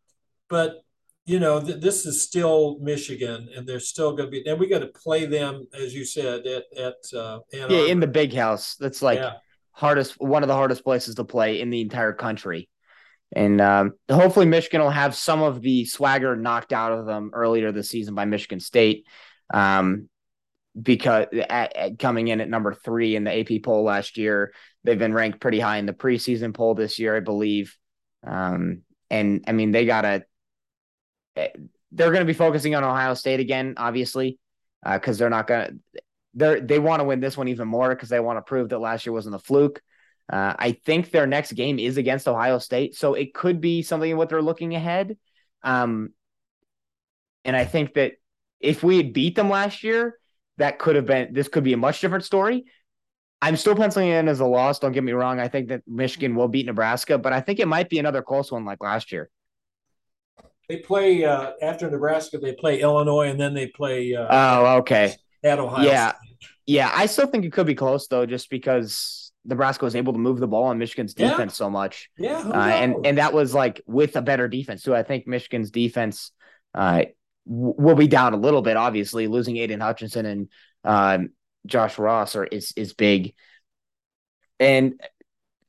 but 0.49 0.81
you 1.25 1.39
know, 1.39 1.59
th- 1.59 1.81
this 1.81 2.05
is 2.05 2.21
still 2.21 2.77
Michigan, 2.79 3.49
and 3.55 3.67
they're 3.67 3.79
still 3.79 4.15
going 4.15 4.27
to 4.27 4.31
be. 4.31 4.47
And 4.47 4.59
we 4.59 4.67
got 4.67 4.79
to 4.79 4.87
play 4.87 5.25
them, 5.25 5.65
as 5.73 5.93
you 5.93 6.05
said, 6.05 6.45
at 6.45 6.63
at 6.77 7.17
uh, 7.17 7.39
yeah, 7.51 7.85
in 7.85 7.99
the 7.99 8.07
big 8.07 8.33
house. 8.33 8.75
That's 8.75 9.01
like 9.01 9.19
yeah. 9.19 9.33
hardest, 9.71 10.19
one 10.19 10.43
of 10.43 10.47
the 10.47 10.55
hardest 10.55 10.83
places 10.83 11.15
to 11.15 11.23
play 11.23 11.61
in 11.61 11.69
the 11.69 11.81
entire 11.81 12.13
country. 12.13 12.69
And 13.35 13.59
um, 13.59 13.93
hopefully, 14.09 14.45
Michigan 14.45 14.81
will 14.81 14.91
have 14.91 15.15
some 15.15 15.41
of 15.41 15.61
the 15.61 15.85
swagger 15.85 16.35
knocked 16.35 16.71
out 16.71 16.91
of 16.91 17.05
them 17.05 17.31
earlier 17.33 17.71
this 17.71 17.89
season 17.89 18.13
by 18.13 18.25
Michigan 18.25 18.59
State. 18.59 19.05
Um, 19.51 20.09
because 20.79 21.27
at, 21.49 21.75
at 21.75 21.99
coming 21.99 22.27
in 22.27 22.41
at 22.41 22.49
number 22.49 22.73
three 22.73 23.15
in 23.15 23.23
the 23.23 23.39
AP 23.39 23.63
poll 23.63 23.83
last 23.83 24.17
year, 24.17 24.53
they've 24.83 24.99
been 24.99 25.13
ranked 25.13 25.39
pretty 25.39 25.59
high 25.59 25.77
in 25.77 25.85
the 25.85 25.93
preseason 25.93 26.53
poll 26.53 26.75
this 26.75 26.99
year, 26.99 27.15
I 27.15 27.21
believe. 27.21 27.77
Um, 28.25 28.81
and 29.09 29.45
I 29.47 29.53
mean, 29.53 29.71
they 29.71 29.85
gotta, 29.85 30.07
eh, 30.07 30.19
they're 31.35 32.11
going 32.11 32.19
to 32.19 32.25
be 32.25 32.33
focusing 32.33 32.75
on 32.75 32.83
Ohio 32.83 33.13
State 33.13 33.39
again, 33.39 33.75
obviously, 33.77 34.39
because 34.83 35.17
uh, 35.17 35.19
they're 35.19 35.29
not 35.29 35.47
going 35.47 35.81
to, 35.93 36.01
they 36.33 36.59
they 36.59 36.79
want 36.79 36.99
to 36.99 37.05
win 37.05 37.19
this 37.19 37.37
one 37.37 37.47
even 37.47 37.67
more 37.67 37.89
because 37.89 38.09
they 38.09 38.19
want 38.19 38.37
to 38.37 38.41
prove 38.41 38.69
that 38.69 38.79
last 38.79 39.05
year 39.05 39.13
wasn't 39.13 39.35
a 39.35 39.39
fluke. 39.39 39.81
Uh, 40.31 40.53
I 40.57 40.71
think 40.71 41.11
their 41.11 41.27
next 41.27 41.53
game 41.53 41.79
is 41.79 41.97
against 41.97 42.27
Ohio 42.27 42.59
State, 42.59 42.95
so 42.95 43.13
it 43.13 43.33
could 43.33 43.61
be 43.61 43.81
something 43.81 44.15
what 44.17 44.29
they're 44.29 44.41
looking 44.41 44.75
ahead. 44.75 45.17
Um, 45.63 46.13
and 47.43 47.55
I 47.55 47.65
think 47.65 47.93
that 47.93 48.13
if 48.59 48.83
we 48.83 48.97
had 48.97 49.13
beat 49.13 49.35
them 49.35 49.49
last 49.49 49.83
year, 49.83 50.17
that 50.57 50.79
could 50.79 50.95
have 50.95 51.05
been 51.05 51.33
this 51.33 51.47
could 51.47 51.63
be 51.63 51.73
a 51.73 51.77
much 51.77 52.01
different 52.01 52.25
story. 52.25 52.65
I'm 53.41 53.57
still 53.57 53.75
penciling 53.75 54.09
in 54.09 54.27
as 54.27 54.39
a 54.39 54.45
loss. 54.45 54.79
Don't 54.79 54.93
get 54.93 55.03
me 55.03 55.11
wrong. 55.11 55.39
I 55.39 55.47
think 55.47 55.67
that 55.69 55.83
Michigan 55.87 56.35
will 56.35 56.47
beat 56.47 56.65
Nebraska, 56.65 57.17
but 57.17 57.33
I 57.33 57.41
think 57.41 57.59
it 57.59 57.67
might 57.67 57.89
be 57.89 57.99
another 57.99 58.23
close 58.23 58.51
one 58.51 58.65
like 58.65 58.81
last 58.81 59.11
year. 59.11 59.29
They 60.69 60.77
play 60.77 61.23
uh, 61.25 61.51
after 61.61 61.89
Nebraska. 61.89 62.37
They 62.37 62.53
play 62.53 62.81
Illinois, 62.81 63.29
and 63.29 63.39
then 63.39 63.53
they 63.53 63.67
play. 63.67 64.15
Uh, 64.15 64.27
oh, 64.29 64.65
okay. 64.77 65.15
At 65.43 65.59
Ohio. 65.59 65.85
Yeah, 65.87 66.09
State. 66.09 66.49
yeah. 66.65 66.91
I 66.93 67.05
still 67.05 67.27
think 67.27 67.45
it 67.45 67.53
could 67.53 67.67
be 67.67 67.75
close 67.75 68.07
though, 68.07 68.25
just 68.25 68.49
because 68.49 69.31
Nebraska 69.45 69.85
was 69.85 69.95
able 69.95 70.13
to 70.13 70.19
move 70.19 70.39
the 70.39 70.47
ball 70.47 70.63
on 70.65 70.79
Michigan's 70.79 71.13
defense 71.13 71.53
Yeah. 71.53 71.65
so 71.65 71.69
much. 71.69 72.09
Yeah, 72.17 72.39
Uh, 72.39 72.55
and 72.55 73.05
and 73.05 73.17
that 73.19 73.31
was 73.33 73.53
like 73.53 73.81
with 73.85 74.15
a 74.15 74.21
better 74.21 74.47
defense 74.47 74.81
too. 74.81 74.95
I 74.95 75.03
think 75.03 75.27
Michigan's 75.27 75.69
defense 75.69 76.31
uh, 76.73 77.03
w- 77.47 77.75
will 77.77 77.95
be 77.95 78.07
down 78.07 78.33
a 78.33 78.37
little 78.37 78.63
bit. 78.63 78.75
Obviously, 78.75 79.27
losing 79.27 79.57
Aidan 79.57 79.81
Hutchinson 79.81 80.25
and 80.25 80.49
um, 80.83 81.29
Josh 81.67 81.99
Ross 81.99 82.35
are 82.35 82.43
is 82.45 82.73
is 82.75 82.93
big. 82.93 83.35
And 84.59 84.99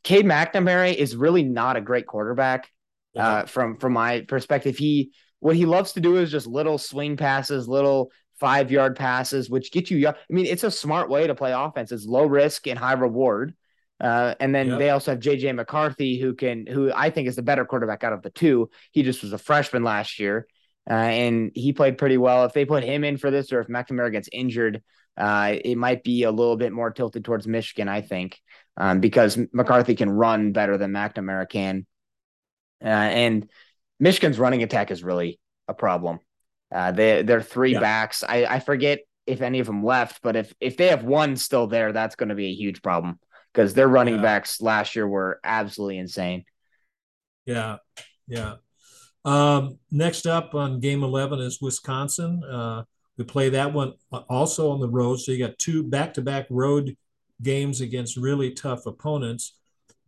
Cade 0.04 0.24
McNamara 0.24 0.94
is 0.94 1.16
really 1.16 1.42
not 1.42 1.76
a 1.76 1.80
great 1.80 2.06
quarterback. 2.06 2.70
Uh, 3.16 3.44
from 3.46 3.76
from 3.78 3.92
my 3.92 4.22
perspective. 4.22 4.76
He 4.76 5.12
what 5.40 5.56
he 5.56 5.66
loves 5.66 5.92
to 5.92 6.00
do 6.00 6.16
is 6.16 6.30
just 6.30 6.46
little 6.46 6.78
swing 6.78 7.16
passes, 7.16 7.68
little 7.68 8.10
five 8.40 8.70
yard 8.70 8.96
passes, 8.96 9.48
which 9.50 9.72
get 9.72 9.90
you. 9.90 10.08
I 10.08 10.14
mean, 10.28 10.46
it's 10.46 10.64
a 10.64 10.70
smart 10.70 11.08
way 11.08 11.26
to 11.26 11.34
play 11.34 11.52
offense. 11.52 11.92
It's 11.92 12.06
low 12.06 12.26
risk 12.26 12.66
and 12.66 12.78
high 12.78 12.94
reward. 12.94 13.54
Uh, 13.98 14.34
and 14.40 14.54
then 14.54 14.68
Yep. 14.68 14.78
they 14.78 14.90
also 14.90 15.12
have 15.12 15.20
JJ 15.20 15.54
McCarthy, 15.54 16.18
who 16.20 16.34
can, 16.34 16.66
who 16.66 16.92
I 16.94 17.08
think 17.08 17.28
is 17.28 17.36
the 17.36 17.42
better 17.42 17.64
quarterback 17.64 18.04
out 18.04 18.12
of 18.12 18.22
the 18.22 18.30
two. 18.30 18.68
He 18.92 19.02
just 19.02 19.22
was 19.22 19.32
a 19.32 19.38
freshman 19.38 19.84
last 19.84 20.18
year, 20.18 20.46
uh, 20.88 20.92
and 20.92 21.50
he 21.54 21.72
played 21.72 21.96
pretty 21.96 22.18
well. 22.18 22.44
If 22.44 22.52
they 22.52 22.66
put 22.66 22.84
him 22.84 23.04
in 23.04 23.16
for 23.16 23.30
this, 23.30 23.52
or 23.52 23.60
if 23.60 23.68
McNamara 23.68 24.12
gets 24.12 24.28
injured, 24.30 24.82
uh, 25.16 25.54
it 25.64 25.78
might 25.78 26.04
be 26.04 26.24
a 26.24 26.30
little 26.30 26.58
bit 26.58 26.72
more 26.72 26.90
tilted 26.90 27.24
towards 27.24 27.46
Michigan, 27.46 27.88
I 27.88 28.02
think, 28.02 28.38
um, 28.76 29.00
because 29.00 29.38
McCarthy 29.54 29.94
can 29.94 30.10
run 30.10 30.52
better 30.52 30.76
than 30.76 30.92
McNamara 30.92 31.48
can, 31.48 31.86
uh, 32.82 32.86
and 32.88 33.48
Michigan's 33.98 34.38
running 34.38 34.62
attack 34.62 34.90
is 34.90 35.02
really 35.02 35.40
a 35.68 35.74
problem. 35.74 36.20
Uh, 36.74 36.92
they 36.92 37.22
they're 37.22 37.42
three 37.42 37.72
Yeah. 37.72 37.80
backs. 37.80 38.22
I, 38.22 38.44
I 38.44 38.60
forget 38.60 39.00
if 39.26 39.40
any 39.40 39.60
of 39.60 39.66
them 39.66 39.84
left, 39.84 40.20
but 40.22 40.36
if 40.36 40.54
if 40.60 40.76
they 40.76 40.88
have 40.88 41.04
one 41.04 41.36
still 41.36 41.66
there, 41.66 41.92
that's 41.92 42.16
going 42.16 42.28
to 42.28 42.34
be 42.34 42.46
a 42.48 42.54
huge 42.54 42.82
problem 42.82 43.18
because 43.52 43.74
their 43.74 43.88
running 43.88 44.16
Yeah. 44.16 44.22
backs 44.22 44.60
last 44.60 44.96
year 44.96 45.06
were 45.06 45.40
absolutely 45.42 45.98
insane. 45.98 46.44
Yeah, 47.46 47.76
yeah. 48.26 48.56
Um, 49.24 49.78
next 49.90 50.26
up 50.26 50.54
on 50.54 50.80
game 50.80 51.02
11 51.02 51.40
is 51.40 51.60
Wisconsin. 51.60 52.42
Uh, 52.44 52.84
we 53.16 53.24
play 53.24 53.48
that 53.50 53.72
one 53.72 53.94
also 54.28 54.70
on 54.70 54.80
the 54.80 54.88
road. 54.88 55.16
So 55.20 55.32
you 55.32 55.38
got 55.38 55.58
two 55.58 55.82
back 55.82 56.14
to 56.14 56.22
back 56.22 56.46
road 56.50 56.96
games 57.42 57.80
against 57.80 58.16
really 58.16 58.52
tough 58.52 58.86
opponents. 58.86 59.56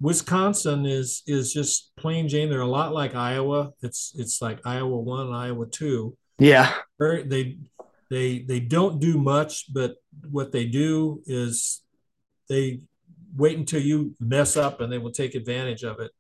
Wisconsin 0.01 0.87
is 0.87 1.23
is 1.27 1.53
just 1.53 1.91
plain 1.97 2.29
Jane. 2.29 2.51
They're 2.51 2.61
a 2.61 2.67
lot 2.67 2.95
like 2.95 3.15
Iowa. 3.15 3.73
It's 3.83 4.13
it's 4.17 4.41
like 4.41 4.65
Iowa 4.65 4.97
one 4.99 5.33
Iowa 5.33 5.67
two. 5.67 6.17
Yeah, 6.39 6.73
They 7.29 7.59
they 8.11 8.41
they 8.41 8.61
don't 8.61 9.01
do 9.01 9.19
much, 9.19 9.73
but 9.73 9.97
what 10.31 10.53
they 10.53 10.67
do 10.67 11.23
is 11.27 11.83
they 12.49 12.81
wait 13.37 13.59
until 13.59 13.83
you 13.83 14.15
mess 14.21 14.57
up 14.57 14.81
and 14.81 14.93
they 14.93 14.99
will 14.99 15.11
take 15.11 15.35
advantage 15.35 15.83
of 15.85 16.01
it. 16.01 16.13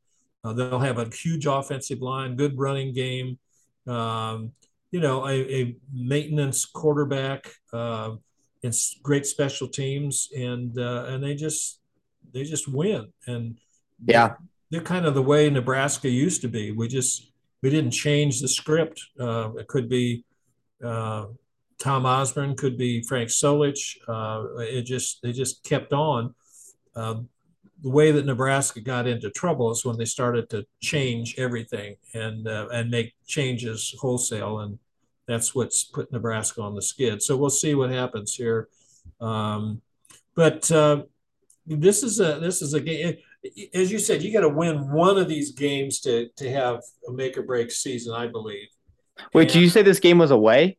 Uh, 0.45 0.53
they'll 0.53 0.79
have 0.79 0.99
a 0.99 1.09
huge 1.09 1.47
offensive 1.47 2.01
line, 2.01 2.37
good 2.37 2.59
running 2.59 2.93
game, 2.93 3.39
um, 3.87 4.53
you 4.91 5.01
know, 5.01 5.27
a, 5.27 5.33
a 5.33 5.77
maintenance 5.93 6.65
quarterback, 6.65 7.51
uh, 7.73 8.13
and 8.63 8.75
great 9.03 9.25
special 9.25 9.69
teams, 9.69 10.29
and 10.37 10.79
uh, 10.79 11.07
and 11.09 11.23
they 11.23 11.35
just 11.35 11.81
they 12.33 12.45
just 12.45 12.69
win. 12.69 13.13
And 13.27 13.59
Yeah. 14.07 14.35
they're 14.71 14.81
kind 14.81 15.07
of 15.07 15.15
the 15.15 15.23
way 15.23 15.49
Nebraska 15.51 16.09
used 16.09 16.43
to 16.43 16.49
be. 16.49 16.73
We 16.73 16.89
just 16.89 17.33
we 17.63 17.71
didn't 17.71 17.91
change 17.93 18.41
the 18.41 18.49
script. 18.49 19.03
Uh, 19.19 19.53
it 19.57 19.67
could 19.67 19.89
be 19.89 20.25
uh, 20.85 21.27
Tom 21.79 22.07
Osborne, 22.07 22.57
could 22.57 22.77
be 22.77 23.03
Frank 23.03 23.31
Solich. 23.31 23.97
Uh, 24.07 24.59
it 24.59 24.83
just 24.83 25.23
they 25.23 25.33
just 25.33 25.65
kept 25.65 25.93
on. 25.93 26.35
Uh, 26.95 27.21
the 27.83 27.91
way 27.91 28.11
that 28.11 28.27
Nebraska 28.27 28.81
got 28.81 29.07
into 29.07 29.31
trouble 29.31 29.71
is 29.71 29.85
when 29.85 29.97
they 29.97 30.05
started 30.05 30.51
to 30.51 30.67
change 30.81 31.37
everything 31.39 31.97
and 32.13 32.47
uh, 32.49 32.69
and 32.73 32.91
make 32.91 33.15
changes 33.27 33.95
wholesale, 34.01 34.61
and 34.61 34.79
that's 35.27 35.55
what's 35.55 35.85
put 35.85 36.11
Nebraska 36.13 36.61
on 36.61 36.75
the 36.75 36.83
skid. 36.83 37.23
So 37.23 37.37
we'll 37.37 37.51
see 37.51 37.75
what 37.75 37.91
happens 37.91 38.35
here. 38.35 38.69
Um, 39.21 39.81
but 40.35 40.71
uh, 40.73 41.05
this 41.67 42.03
is 42.03 42.19
a 42.21 42.41
this 42.41 42.63
is 42.63 42.75
a 42.75 42.81
game. 42.81 43.17
As 43.75 43.91
you 43.93 43.99
said, 43.99 44.23
you 44.23 44.33
got 44.33 44.41
to 44.41 44.49
win 44.49 44.91
one 44.93 45.17
of 45.19 45.29
these 45.29 45.53
games 45.53 46.01
to 46.01 46.29
to 46.37 46.51
have 46.51 46.81
a 47.09 47.13
make 47.13 47.39
or 47.39 47.43
break 47.43 47.71
season. 47.71 48.13
I 48.15 48.27
believe. 48.27 48.69
Wait, 49.33 49.43
And- 49.45 49.53
did 49.53 49.63
you 49.63 49.69
say 49.69 49.83
this 49.83 50.01
game 50.01 50.19
was 50.19 50.31
away? 50.31 50.79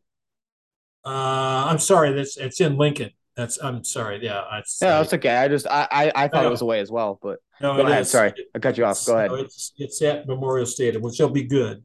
Uh, 1.04 1.66
I'm 1.70 1.78
sorry. 1.78 2.12
That's 2.12 2.36
it's 2.36 2.60
in 2.60 2.76
Lincoln. 2.76 3.10
That's 3.36 3.56
I'm 3.62 3.82
sorry. 3.84 4.22
Yeah, 4.22 4.40
I, 4.40 4.58
Yeah, 4.82 4.98
that's 4.98 5.14
okay. 5.14 5.34
I 5.36 5.48
just 5.48 5.66
I 5.66 5.88
I, 5.90 6.12
I 6.14 6.28
thought 6.28 6.42
No. 6.42 6.48
it 6.48 6.50
was 6.50 6.60
away 6.60 6.80
as 6.80 6.90
well, 6.90 7.18
but 7.22 7.38
no, 7.62 7.74
go 7.76 7.86
ahead. 7.86 8.02
is. 8.02 8.10
Sorry, 8.10 8.34
I 8.54 8.58
cut 8.58 8.76
you 8.76 8.84
off. 8.84 9.04
Go 9.06 9.16
ahead. 9.16 9.30
no, 9.30 9.36
it's 9.36 9.72
it's 9.78 10.02
at 10.02 10.26
Memorial 10.26 10.66
Stadium, 10.66 11.02
which 11.02 11.18
will 11.18 11.30
be 11.30 11.44
good. 11.44 11.82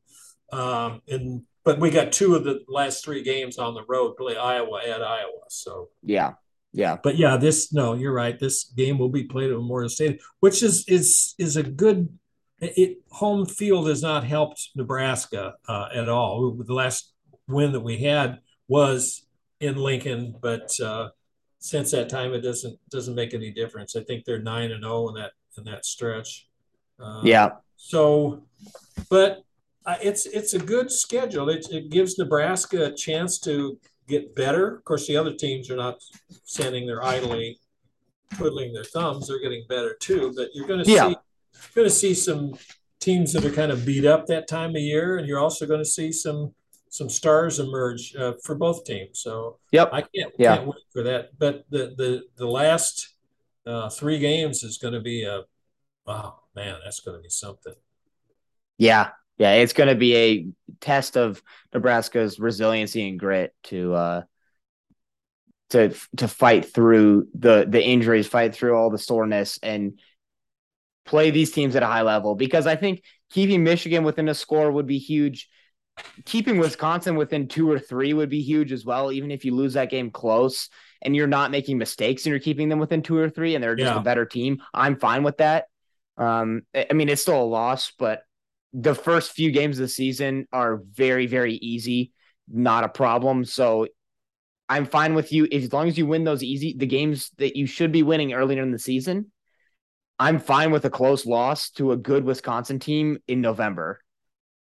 Um, 0.51 1.01
and 1.07 1.43
but 1.63 1.79
we 1.79 1.91
got 1.91 2.11
two 2.11 2.35
of 2.35 2.43
the 2.43 2.59
last 2.67 3.05
three 3.05 3.23
games 3.23 3.57
on 3.57 3.73
the 3.73 3.83
road. 3.87 4.17
Play 4.17 4.35
Iowa 4.35 4.81
at 4.85 5.01
Iowa. 5.01 5.31
So, 5.49 5.89
Yeah, 6.03 6.33
yeah, 6.75 6.97
but 7.01 7.15
yeah, 7.15 7.37
this 7.37 7.71
no, 7.71 7.93
you're 7.93 8.13
right. 8.13 8.37
This 8.37 8.65
game 8.65 8.97
will 8.97 9.09
be 9.09 9.23
played 9.23 9.49
at 9.49 9.55
Memorial 9.55 9.87
Stadium, 9.87 10.19
which 10.41 10.61
is 10.61 10.83
is 10.89 11.33
is 11.37 11.55
a 11.55 11.63
good. 11.63 12.09
It 12.59 12.97
home 13.11 13.45
field 13.45 13.87
has 13.87 14.01
not 14.01 14.25
helped 14.25 14.71
Nebraska 14.75 15.55
uh, 15.69 15.87
at 15.93 16.09
all. 16.09 16.51
The 16.51 16.73
last 16.73 17.13
win 17.47 17.71
that 17.71 17.79
we 17.79 17.99
had 17.99 18.39
was 18.67 19.25
in 19.61 19.77
Lincoln, 19.77 20.35
but 20.41 20.69
uh, 20.81 21.09
since 21.59 21.91
that 21.91 22.09
time, 22.09 22.33
it 22.33 22.41
doesn't 22.41 22.77
doesn't 22.89 23.15
make 23.15 23.33
any 23.33 23.51
difference. 23.51 23.95
I 23.95 24.03
think 24.03 24.25
they're 24.25 24.39
nine 24.39 24.71
and 24.71 24.83
zero 24.83 25.07
in 25.07 25.15
that 25.15 25.31
in 25.57 25.63
that 25.65 25.85
stretch. 25.85 26.47
Uh, 26.99 27.21
yeah, 27.23 27.49
so, 27.77 28.43
but 29.09 29.43
uh, 29.85 29.95
it's 30.01 30.25
it's 30.25 30.53
a 30.53 30.59
good 30.59 30.91
schedule. 30.91 31.49
It, 31.49 31.67
it 31.71 31.89
gives 31.89 32.17
Nebraska 32.17 32.87
a 32.87 32.93
chance 32.93 33.39
to 33.41 33.79
get 34.07 34.35
better. 34.35 34.75
Of 34.75 34.83
course, 34.83 35.07
the 35.07 35.17
other 35.17 35.33
teams 35.33 35.69
are 35.69 35.75
not 35.75 35.99
standing 36.43 36.85
there 36.85 37.03
idly 37.03 37.59
twiddling 38.35 38.73
their 38.73 38.83
thumbs. 38.83 39.27
They're 39.27 39.39
getting 39.39 39.65
better 39.69 39.95
too. 39.99 40.33
But 40.35 40.49
you're 40.53 40.67
going 40.67 40.83
to 40.83 40.89
Yeah. 40.91 41.09
see 41.09 41.15
going 41.73 41.87
to 41.87 41.93
see 41.93 42.13
some 42.13 42.53
teams 42.99 43.31
that 43.33 43.45
are 43.45 43.51
kind 43.51 43.71
of 43.71 43.85
beat 43.85 44.05
up 44.05 44.25
that 44.27 44.47
time 44.47 44.71
of 44.71 44.81
year, 44.81 45.17
and 45.17 45.27
you're 45.27 45.39
also 45.39 45.65
going 45.65 45.79
to 45.79 45.85
see 45.85 46.11
some 46.11 46.53
some 46.89 47.09
stars 47.09 47.59
emerge 47.59 48.15
uh, 48.15 48.33
for 48.43 48.55
both 48.55 48.85
teams. 48.85 49.19
So 49.19 49.59
Yep. 49.71 49.89
I 49.93 50.01
can't 50.01 50.33
Yeah. 50.37 50.55
can't 50.57 50.67
wait 50.67 50.83
for 50.91 51.03
that. 51.03 51.37
But 51.37 51.65
the 51.69 51.93
the 51.97 52.23
the 52.35 52.47
last 52.47 53.09
uh, 53.65 53.89
three 53.89 54.19
games 54.19 54.63
is 54.63 54.77
going 54.77 54.93
to 54.93 54.99
be 55.01 55.23
a 55.23 55.43
wow 56.05 56.39
man, 56.55 56.79
that's 56.83 56.99
going 56.99 57.17
to 57.17 57.23
be 57.23 57.29
something. 57.29 57.73
yeah, 58.77 59.11
yeah. 59.37 59.53
It's 59.53 59.73
going 59.73 59.89
to 59.89 59.95
be 59.95 60.15
a 60.15 60.47
test 60.81 61.17
of 61.17 61.41
Nebraska's 61.73 62.39
resiliency 62.39 63.07
and 63.07 63.19
grit 63.19 63.53
to 63.63 63.93
uh 63.93 64.21
to 65.71 65.93
to 66.17 66.27
fight 66.27 66.71
through 66.73 67.27
the 67.33 67.65
the 67.67 67.83
injuries, 67.83 68.27
fight 68.27 68.53
through 68.55 68.75
all 68.75 68.89
the 68.89 68.97
soreness, 68.97 69.59
and 69.63 69.99
play 71.05 71.31
these 71.31 71.51
teams 71.51 71.75
at 71.75 71.83
a 71.83 71.87
high 71.87 72.01
level. 72.01 72.35
Because 72.35 72.67
I 72.67 72.75
think 72.75 73.03
keeping 73.29 73.63
Michigan 73.63 74.03
within 74.03 74.29
a 74.29 74.33
score 74.33 74.71
would 74.71 74.87
be 74.87 74.97
huge. 74.97 75.49
Keeping 76.25 76.57
Wisconsin 76.57 77.15
within 77.15 77.47
two 77.47 77.71
or 77.71 77.79
three 77.79 78.13
would 78.13 78.29
be 78.29 78.41
huge 78.41 78.71
as 78.71 78.85
well. 78.85 79.11
Even 79.11 79.31
if 79.31 79.45
you 79.45 79.55
lose 79.55 79.73
that 79.73 79.89
game 79.89 80.11
close 80.11 80.69
and 81.01 81.15
you're 81.15 81.25
not 81.27 81.51
making 81.51 81.77
mistakes 81.77 82.25
and 82.25 82.31
you're 82.31 82.39
keeping 82.39 82.67
them 82.69 82.79
within 82.79 83.01
two 83.01 83.17
or 83.17 83.29
three, 83.29 83.55
and 83.55 83.63
they're 83.63 83.75
just 83.75 83.93
Yeah. 83.93 83.99
a 83.99 84.03
better 84.03 84.25
team, 84.25 84.61
I'm 84.73 84.97
fine 84.97 85.23
with 85.23 85.37
that. 85.37 85.67
Um, 86.17 86.63
I 86.75 86.87
I 86.89 86.93
mean, 86.93 87.09
it's 87.09 87.21
still 87.21 87.41
a 87.41 87.45
loss, 87.45 87.91
but 87.97 88.23
the 88.77 88.93
first 88.93 89.31
few 89.31 89.51
games 89.51 89.79
of 89.79 89.83
the 89.83 89.87
season 89.87 90.47
are 90.51 90.81
very, 90.91 91.27
very 91.27 91.53
easy, 91.53 92.11
not 92.51 92.83
a 92.83 92.89
problem. 92.89 93.45
So 93.45 93.87
I'm 94.67 94.85
fine 94.85 95.15
with 95.15 95.31
you 95.31 95.47
as 95.49 95.71
long 95.71 95.87
as 95.87 95.97
you 95.97 96.05
win 96.05 96.25
those 96.25 96.43
easy 96.43 96.75
the 96.77 96.85
games 96.85 97.31
that 97.37 97.55
you 97.55 97.67
should 97.67 97.93
be 97.93 98.03
winning 98.03 98.33
earlier 98.33 98.61
in 98.61 98.71
the 98.71 98.79
season. 98.79 99.31
I'm 100.19 100.39
fine 100.39 100.71
with 100.71 100.83
a 100.83 100.89
close 100.89 101.25
loss 101.25 101.69
to 101.71 101.93
a 101.93 101.97
good 101.97 102.25
Wisconsin 102.25 102.79
team 102.79 103.17
in 103.27 103.39
November 103.39 104.01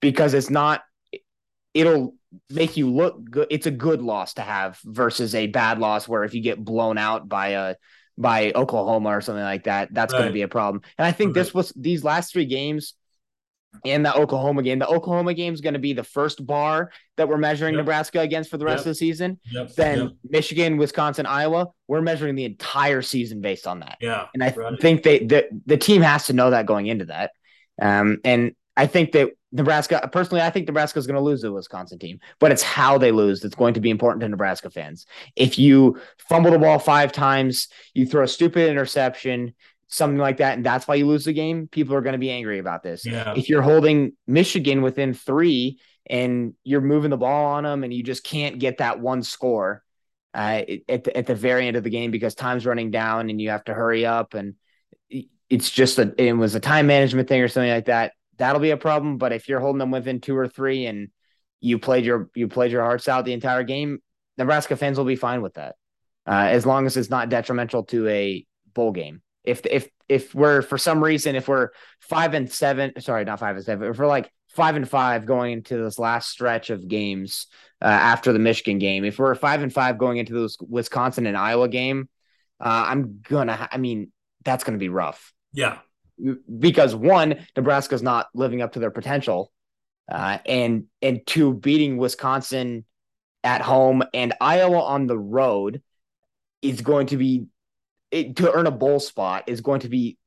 because 0.00 0.34
it's 0.34 0.50
not 0.50 0.82
it'll 1.72 2.14
make 2.48 2.76
you 2.76 2.90
look 2.90 3.22
good. 3.30 3.46
It's 3.48 3.66
a 3.66 3.72
good 3.72 4.02
loss 4.02 4.34
to 4.34 4.42
have 4.42 4.80
versus 4.84 5.36
a 5.36 5.46
bad 5.46 5.78
loss 5.78 6.08
where 6.08 6.24
if 6.24 6.34
you 6.34 6.42
get 6.42 6.64
blown 6.64 6.98
out 6.98 7.28
by 7.28 7.48
a 7.48 7.76
by 8.18 8.50
Oklahoma 8.56 9.10
or 9.10 9.20
something 9.20 9.44
like 9.44 9.64
that, 9.64 9.94
that's 9.94 10.12
going 10.12 10.26
to 10.26 10.32
be 10.32 10.42
a 10.42 10.48
problem. 10.48 10.82
And 10.98 11.06
I 11.06 11.12
think 11.12 11.32
this 11.32 11.54
was 11.54 11.72
these 11.76 12.02
last 12.02 12.32
three 12.32 12.44
games 12.44 12.94
and 13.84 14.04
the 14.04 14.14
Oklahoma 14.14 14.62
game. 14.62 14.78
The 14.78 14.88
Oklahoma 14.88 15.34
game 15.34 15.54
is 15.54 15.60
going 15.60 15.74
to 15.74 15.80
be 15.80 15.92
the 15.92 16.04
first 16.04 16.44
bar 16.44 16.90
that 17.16 17.28
we're 17.28 17.38
measuring 17.38 17.74
Yep. 17.74 17.80
Nebraska 17.80 18.20
against 18.20 18.50
for 18.50 18.58
the 18.58 18.64
rest 18.64 18.80
Yep. 18.80 18.86
of 18.86 18.90
the 18.90 18.94
season. 18.94 19.40
Yep. 19.52 19.74
Then. 19.74 20.18
Michigan, 20.28 20.76
Wisconsin, 20.76 21.26
Iowa, 21.26 21.68
we're 21.88 22.00
measuring 22.00 22.34
the 22.34 22.44
entire 22.44 23.02
season 23.02 23.40
based 23.40 23.66
on 23.66 23.80
that. 23.80 23.98
Yeah. 24.00 24.26
And 24.34 24.42
I 24.42 24.50
right. 24.56 24.80
think 24.80 25.02
they 25.02 25.20
the, 25.20 25.48
the 25.66 25.76
team 25.76 26.02
has 26.02 26.26
to 26.26 26.32
know 26.32 26.50
that 26.50 26.66
going 26.66 26.86
into 26.86 27.06
that. 27.06 27.32
Um, 27.80 28.18
and 28.24 28.54
I 28.76 28.86
think 28.86 29.12
that 29.12 29.30
Nebraska, 29.52 30.08
personally, 30.12 30.42
I 30.42 30.50
think 30.50 30.68
Nebraska 30.68 30.98
is 30.98 31.06
going 31.06 31.16
to 31.16 31.20
lose 31.20 31.42
the 31.42 31.52
Wisconsin 31.52 31.98
team, 31.98 32.20
but 32.38 32.52
it's 32.52 32.62
how 32.62 32.98
they 32.98 33.10
lose 33.10 33.40
that's 33.40 33.56
going 33.56 33.74
to 33.74 33.80
be 33.80 33.90
important 33.90 34.20
to 34.20 34.28
Nebraska 34.28 34.70
fans. 34.70 35.06
If 35.34 35.58
you 35.58 36.00
fumble 36.18 36.52
the 36.52 36.58
ball 36.58 36.78
five 36.78 37.10
times, 37.10 37.68
you 37.92 38.06
throw 38.06 38.22
a 38.22 38.28
stupid 38.28 38.70
interception, 38.70 39.54
something 39.90 40.18
like 40.18 40.38
that, 40.38 40.56
and 40.56 40.64
that's 40.64 40.88
why 40.88 40.94
you 40.94 41.06
lose 41.06 41.24
the 41.24 41.32
game, 41.32 41.68
people 41.68 41.94
are 41.94 42.00
going 42.00 42.14
to 42.14 42.18
be 42.18 42.30
angry 42.30 42.58
about 42.58 42.82
this. 42.82 43.04
Yeah. 43.04 43.34
If 43.36 43.48
you're 43.48 43.62
holding 43.62 44.12
Michigan 44.26 44.82
within 44.82 45.14
three 45.14 45.80
and 46.08 46.54
you're 46.64 46.80
moving 46.80 47.10
the 47.10 47.16
ball 47.16 47.46
on 47.52 47.64
them 47.64 47.84
and 47.84 47.92
you 47.92 48.02
just 48.02 48.24
can't 48.24 48.58
get 48.58 48.78
that 48.78 49.00
one 49.00 49.22
score 49.22 49.82
uh, 50.34 50.62
at, 50.88 51.04
the, 51.04 51.16
at 51.16 51.26
the 51.26 51.34
very 51.34 51.66
end 51.66 51.76
of 51.76 51.84
the 51.84 51.90
game 51.90 52.10
because 52.10 52.34
time's 52.34 52.66
running 52.66 52.90
down 52.90 53.30
and 53.30 53.40
you 53.40 53.50
have 53.50 53.64
to 53.64 53.74
hurry 53.74 54.06
up 54.06 54.34
and 54.34 54.54
it's 55.48 55.68
just 55.68 55.98
a 55.98 56.14
it 56.16 56.32
was 56.32 56.54
a 56.54 56.60
time 56.60 56.86
management 56.86 57.28
thing 57.28 57.40
or 57.40 57.48
something 57.48 57.70
like 57.70 57.86
that 57.86 58.12
that'll 58.38 58.60
be 58.60 58.70
a 58.70 58.76
problem 58.76 59.18
but 59.18 59.32
if 59.32 59.48
you're 59.48 59.60
holding 59.60 59.78
them 59.78 59.90
within 59.90 60.20
two 60.20 60.36
or 60.36 60.46
three 60.46 60.86
and 60.86 61.08
you 61.60 61.78
played 61.78 62.04
your 62.04 62.30
you 62.34 62.46
played 62.46 62.70
your 62.70 62.82
hearts 62.82 63.08
out 63.08 63.24
the 63.24 63.32
entire 63.32 63.64
game 63.64 63.98
nebraska 64.38 64.76
fans 64.76 64.96
will 64.96 65.04
be 65.04 65.16
fine 65.16 65.42
with 65.42 65.54
that 65.54 65.74
uh, 66.26 66.46
as 66.48 66.64
long 66.64 66.86
as 66.86 66.96
it's 66.96 67.10
not 67.10 67.28
detrimental 67.28 67.82
to 67.82 68.06
a 68.06 68.46
bowl 68.72 68.92
game 68.92 69.20
if 69.44 69.64
if 69.66 69.88
if 70.08 70.34
we're 70.34 70.62
for 70.62 70.78
some 70.78 71.02
reason 71.02 71.34
if 71.34 71.48
we're 71.48 71.70
five 72.00 72.34
and 72.34 72.52
seven 72.52 72.92
sorry 73.00 73.24
not 73.24 73.38
five 73.38 73.56
and 73.56 73.64
seven 73.64 73.90
if 73.90 73.98
we're 73.98 74.06
like 74.06 74.30
five 74.50 74.76
and 74.76 74.88
five 74.88 75.26
going 75.26 75.52
into 75.52 75.82
this 75.82 75.98
last 75.98 76.28
stretch 76.30 76.70
of 76.70 76.88
games 76.88 77.46
uh, 77.82 77.86
after 77.86 78.32
the 78.32 78.38
Michigan 78.38 78.78
game. 78.78 79.04
If 79.04 79.18
we're 79.18 79.34
five 79.34 79.62
and 79.62 79.72
five 79.72 79.98
going 79.98 80.18
into 80.18 80.34
this 80.34 80.56
Wisconsin 80.60 81.26
and 81.26 81.36
Iowa 81.36 81.68
game, 81.68 82.08
uh, 82.60 82.84
I'm 82.88 83.20
gonna. 83.22 83.68
I 83.70 83.78
mean, 83.78 84.12
that's 84.44 84.64
gonna 84.64 84.78
be 84.78 84.88
rough. 84.88 85.32
Yeah, 85.52 85.78
because 86.58 86.94
one, 86.94 87.46
Nebraska's 87.56 88.02
not 88.02 88.26
living 88.34 88.60
up 88.60 88.72
to 88.72 88.80
their 88.80 88.90
potential, 88.90 89.50
uh, 90.10 90.38
and 90.44 90.84
and 91.00 91.26
two, 91.26 91.54
beating 91.54 91.96
Wisconsin 91.96 92.84
at 93.42 93.62
home 93.62 94.02
and 94.12 94.34
Iowa 94.38 94.80
on 94.82 95.06
the 95.06 95.18
road 95.18 95.80
is 96.60 96.82
going 96.82 97.06
to 97.06 97.16
be 97.16 97.46
it, 98.10 98.36
to 98.36 98.52
earn 98.52 98.66
a 98.66 98.70
bowl 98.70 99.00
spot 99.00 99.44
is 99.46 99.60
going 99.60 99.80
to 99.80 99.88
be 99.88 100.18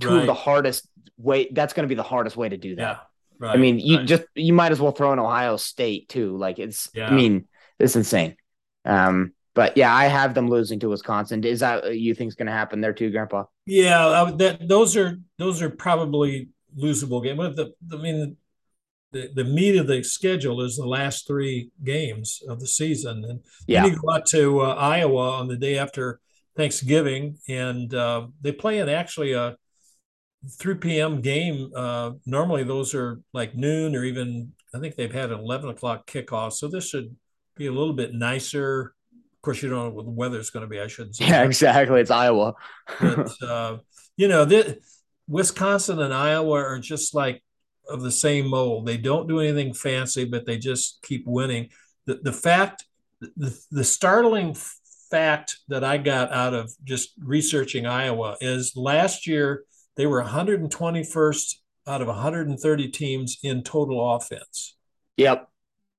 two 0.00 0.08
right. 0.08 0.20
of 0.20 0.26
the 0.26 0.34
hardest 0.34 0.88
way. 1.16 1.48
That's 1.52 1.72
going 1.72 1.84
to 1.84 1.88
be 1.88 1.94
the 1.94 2.02
hardest 2.02 2.36
way 2.36 2.48
to 2.48 2.56
do 2.56 2.76
that. 2.76 2.82
Yeah. 2.82 2.98
Right, 3.40 3.54
I 3.54 3.56
mean, 3.56 3.78
you 3.78 3.98
right. 3.98 4.06
just 4.06 4.24
you 4.34 4.52
might 4.52 4.72
as 4.72 4.80
well 4.80 4.90
throw 4.90 5.12
in 5.12 5.20
Ohio 5.20 5.56
State 5.56 6.08
too. 6.08 6.36
Like 6.36 6.58
it's, 6.58 6.90
yeah. 6.92 7.08
I 7.08 7.12
mean, 7.12 7.46
it's 7.78 7.94
insane. 7.94 8.36
Um, 8.84 9.32
but 9.54 9.76
yeah, 9.76 9.94
I 9.94 10.06
have 10.06 10.34
them 10.34 10.48
losing 10.48 10.80
to 10.80 10.88
Wisconsin. 10.88 11.44
Is 11.44 11.60
that 11.60 11.96
you 11.96 12.14
think 12.14 12.28
is 12.28 12.34
going 12.34 12.46
to 12.46 12.52
happen 12.52 12.80
there 12.80 12.92
too, 12.92 13.10
Grandpa? 13.10 13.44
Yeah, 13.66 14.06
uh, 14.06 14.30
that 14.36 14.68
those 14.68 14.96
are 14.96 15.18
those 15.36 15.62
are 15.62 15.70
probably 15.70 16.48
losable 16.76 17.22
games. 17.22 17.38
But 17.38 17.56
the, 17.56 17.72
I 17.92 18.00
mean, 18.00 18.36
the, 19.12 19.30
the 19.34 19.44
meat 19.44 19.76
of 19.76 19.86
the 19.86 20.02
schedule 20.02 20.60
is 20.62 20.76
the 20.76 20.86
last 20.86 21.26
three 21.26 21.70
games 21.84 22.40
of 22.48 22.60
the 22.60 22.66
season, 22.66 23.24
and 23.24 23.40
yeah. 23.66 23.82
then 23.82 23.92
you 23.92 23.98
go 24.00 24.12
out 24.12 24.26
to 24.26 24.60
uh, 24.60 24.74
Iowa 24.74 25.32
on 25.32 25.48
the 25.48 25.56
day 25.56 25.78
after 25.78 26.20
Thanksgiving, 26.58 27.38
and 27.48 27.94
uh, 27.94 28.26
they 28.42 28.50
play 28.50 28.80
in 28.80 28.88
actually 28.88 29.32
a 29.32 29.56
3 30.58 30.74
p.m. 30.74 31.20
game. 31.20 31.70
Uh, 31.74 32.12
normally, 32.26 32.64
those 32.64 32.94
are 32.94 33.20
like 33.32 33.54
noon 33.54 33.94
or 33.94 34.04
even 34.04 34.52
I 34.74 34.80
think 34.80 34.96
they've 34.96 35.12
had 35.12 35.30
an 35.30 35.38
11 35.38 35.70
o'clock 35.70 36.10
kickoff. 36.10 36.52
So 36.52 36.66
this 36.66 36.88
should 36.88 37.14
be 37.56 37.66
a 37.66 37.72
little 37.72 37.94
bit 37.94 38.12
nicer. 38.12 38.92
Of 39.12 39.42
course, 39.42 39.62
you 39.62 39.70
don't 39.70 39.84
know 39.84 39.90
what 39.90 40.04
the 40.04 40.10
weather's 40.10 40.50
going 40.50 40.64
to 40.64 40.68
be. 40.68 40.80
I 40.80 40.88
shouldn't 40.88 41.14
say. 41.14 41.26
Yeah, 41.26 41.42
that. 41.42 41.46
exactly. 41.46 42.00
It's 42.00 42.10
Iowa. 42.10 42.54
but 43.00 43.30
uh, 43.42 43.78
you 44.16 44.26
know, 44.26 44.44
this, 44.44 44.74
Wisconsin 45.28 46.00
and 46.00 46.12
Iowa 46.12 46.58
are 46.58 46.80
just 46.80 47.14
like 47.14 47.40
of 47.88 48.02
the 48.02 48.10
same 48.10 48.48
mold. 48.48 48.84
They 48.84 48.96
don't 48.96 49.28
do 49.28 49.38
anything 49.38 49.74
fancy, 49.74 50.24
but 50.24 50.44
they 50.44 50.58
just 50.58 51.02
keep 51.02 51.24
winning. 51.24 51.68
The 52.06 52.16
the 52.16 52.32
fact, 52.32 52.84
the, 53.20 53.56
the 53.70 53.84
startling 53.84 54.56
fact 55.10 55.56
that 55.68 55.84
I 55.84 55.98
got 55.98 56.32
out 56.32 56.54
of 56.54 56.72
just 56.84 57.10
researching 57.18 57.86
Iowa 57.86 58.36
is 58.40 58.74
last 58.76 59.26
year 59.26 59.64
they 59.96 60.06
were 60.06 60.22
121st 60.22 61.54
out 61.86 62.00
of 62.00 62.06
130 62.06 62.88
teams 62.88 63.38
in 63.42 63.62
total 63.62 64.14
offense. 64.14 64.76
Yep. 65.16 65.48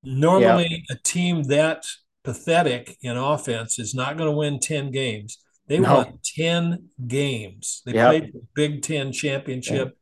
Normally, 0.03 0.67
yep. 0.69 0.97
a 0.97 1.01
team 1.03 1.43
that 1.43 1.85
pathetic 2.23 2.97
in 3.01 3.17
offense 3.17 3.77
is 3.79 3.93
not 3.93 4.17
going 4.17 4.29
to 4.29 4.37
win 4.37 4.59
10 4.59 4.91
games. 4.91 5.39
They 5.67 5.79
no. 5.79 5.95
won 5.95 6.19
10 6.23 6.89
games. 7.07 7.81
They 7.85 7.93
yep. 7.93 8.07
played 8.09 8.33
the 8.33 8.41
Big 8.55 8.81
Ten 8.81 9.11
championship. 9.11 9.95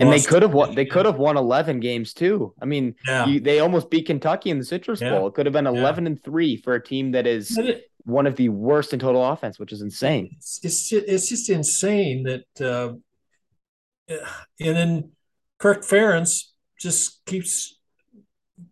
And 0.00 0.12
they 0.12 0.20
could 0.20 0.42
have 0.42 0.52
won. 0.54 0.74
They 0.74 0.86
could 0.86 1.06
have 1.06 1.18
won 1.18 1.36
eleven 1.36 1.78
games 1.78 2.14
too. 2.14 2.54
I 2.60 2.64
mean, 2.64 2.94
yeah. 3.06 3.26
you, 3.26 3.40
they 3.40 3.60
almost 3.60 3.90
beat 3.90 4.06
Kentucky 4.06 4.50
in 4.50 4.58
the 4.58 4.64
Citrus 4.64 5.00
Yeah. 5.00 5.10
Bowl. 5.10 5.28
It 5.28 5.34
could 5.34 5.46
have 5.46 5.52
been 5.52 5.66
eleven 5.66 6.06
and 6.06 6.20
three 6.24 6.56
for 6.56 6.74
a 6.74 6.82
team 6.82 7.12
that 7.12 7.26
is 7.26 7.58
one 8.04 8.26
of 8.26 8.36
the 8.36 8.48
worst 8.48 8.92
in 8.92 8.98
total 8.98 9.24
offense, 9.24 9.58
which 9.58 9.72
is 9.72 9.82
insane. 9.82 10.36
it's 10.62 10.92
it's 10.92 11.28
just, 11.28 11.50
insane 11.50 12.24
that 12.24 12.60
uh, 12.60 12.94
and 14.08 14.76
then 14.76 15.10
Kirk 15.58 15.82
Ferentz 15.82 16.50
just 16.78 17.24
keeps 17.24 17.78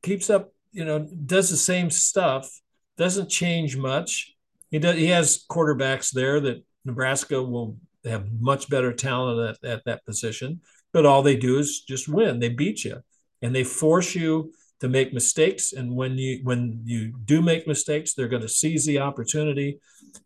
keeps 0.03 0.31
up, 0.31 0.53
you 0.73 0.85
know, 0.85 1.07
does 1.27 1.51
the 1.51 1.57
same 1.57 1.91
stuff, 1.91 2.51
doesn't 2.97 3.29
change 3.29 3.77
much. 3.77 4.35
He 4.71 4.79
does 4.79 4.97
he 4.97 5.07
has 5.07 5.45
quarterbacks 5.51 6.11
there 6.11 6.41
that 6.41 6.65
Nebraska 6.85 7.43
will 7.43 7.77
have 8.05 8.27
much 8.41 8.69
better 8.71 8.93
talent 8.93 9.59
at, 9.63 9.71
at 9.71 9.85
that 9.85 10.05
position, 10.07 10.61
but 10.93 11.07
all 11.07 11.23
they 11.23 11.37
do 11.37 11.59
is 11.59 11.83
just 11.87 12.09
win. 12.09 12.41
They 12.41 12.49
beat 12.49 12.85
you 12.85 13.01
and 13.43 13.55
they 13.55 13.65
force 13.65 14.15
you 14.15 14.53
to 14.81 14.89
make 14.89 15.13
mistakes. 15.13 15.73
And 15.73 15.95
when 15.95 16.17
you 16.17 16.41
when 16.43 16.83
you 16.85 17.13
do 17.25 17.43
make 17.43 17.67
mistakes, 17.67 18.15
they're 18.15 18.29
going 18.29 18.43
to 18.43 18.49
seize 18.49 18.85
the 18.87 18.99
opportunity. 18.99 19.79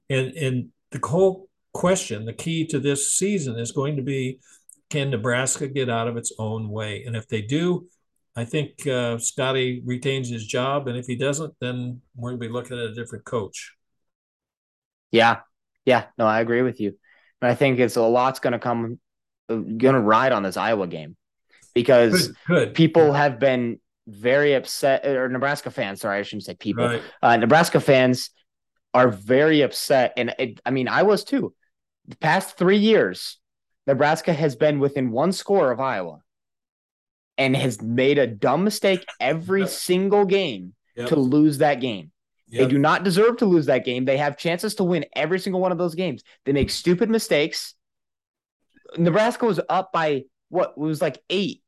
And 0.08 0.32
and 0.32 0.68
the 0.90 1.00
whole 1.06 1.48
question, 1.72 2.24
the 2.24 2.32
key 2.32 2.66
to 2.68 2.78
this 2.78 3.12
season 3.12 3.58
is 3.58 3.72
going 3.72 3.96
to 3.96 4.02
be 4.02 4.38
can 4.90 5.10
Nebraska 5.10 5.66
get 5.66 5.90
out 5.90 6.08
of 6.08 6.16
its 6.16 6.32
own 6.38 6.68
way? 6.68 7.04
And 7.04 7.16
if 7.16 7.26
they 7.26 7.42
do, 7.42 7.88
I 8.36 8.44
think 8.44 8.86
uh, 8.86 9.18
Scotty 9.18 9.82
retains 9.84 10.28
his 10.28 10.46
job. 10.46 10.88
And 10.88 10.96
if 10.96 11.06
he 11.06 11.16
doesn't, 11.16 11.54
then 11.60 12.00
we're 12.14 12.30
going 12.30 12.40
to 12.40 12.48
be 12.48 12.52
looking 12.52 12.78
at 12.78 12.84
a 12.84 12.94
different 12.94 13.24
coach. 13.24 13.74
Yeah, 15.10 15.40
yeah. 15.84 16.06
No, 16.18 16.26
I 16.26 16.40
agree 16.40 16.62
with 16.62 16.80
you. 16.80 16.96
And 17.40 17.50
I 17.50 17.54
think 17.54 17.78
it's 17.78 17.96
a 17.96 18.02
lot's 18.02 18.40
going 18.40 18.52
to 18.52 18.58
come, 18.58 18.98
going 19.48 19.78
to 19.94 20.00
ride 20.00 20.32
on 20.32 20.42
this 20.42 20.56
Iowa 20.56 20.86
game 20.86 21.16
because 21.74 22.28
Good. 22.28 22.36
good. 22.46 22.74
people 22.74 23.12
have 23.12 23.38
been 23.38 23.80
very 24.06 24.54
upset, 24.54 25.06
or 25.06 25.28
Nebraska 25.28 25.70
fans. 25.70 26.00
Sorry, 26.00 26.18
I 26.18 26.22
shouldn't 26.22 26.44
say 26.44 26.54
people. 26.54 26.86
Right. 26.86 27.02
Uh, 27.22 27.36
Nebraska 27.36 27.80
fans 27.80 28.30
are 28.92 29.08
very 29.08 29.62
upset, 29.62 30.12
and 30.16 30.34
it, 30.38 30.60
I 30.64 30.70
mean, 30.70 30.88
I 30.88 31.02
was 31.02 31.24
too. 31.24 31.54
The 32.06 32.16
past 32.16 32.56
three 32.58 32.76
years, 32.76 33.38
Nebraska 33.86 34.32
has 34.32 34.56
been 34.56 34.78
within 34.78 35.10
one 35.10 35.32
score 35.32 35.70
of 35.72 35.80
Iowa, 35.80 36.20
and 37.38 37.56
has 37.56 37.82
made 37.82 38.18
a 38.18 38.26
dumb 38.26 38.62
mistake 38.64 39.04
every 39.20 39.62
Yep. 39.62 39.68
single 39.70 40.24
game 40.24 40.74
Yep. 40.96 41.08
to 41.08 41.16
lose 41.16 41.58
that 41.58 41.80
game. 41.80 42.12
They 42.48 42.68
do 42.68 42.78
not 42.78 43.02
deserve 43.02 43.38
to 43.38 43.46
lose 43.46 43.66
that 43.66 43.84
game. 43.84 44.04
They 44.04 44.16
have 44.18 44.36
chances 44.36 44.76
to 44.76 44.84
win 44.84 45.06
every 45.16 45.40
single 45.40 45.60
one 45.60 45.72
of 45.72 45.78
those 45.78 45.96
games. 45.96 46.22
They 46.44 46.52
make 46.52 46.70
stupid 46.70 47.10
mistakes. 47.10 47.74
Nebraska 48.96 49.44
was 49.44 49.58
up 49.68 49.90
by 49.92 50.26
what 50.50 50.74
it 50.76 50.78
was 50.78 51.02
like 51.02 51.18
eight 51.30 51.63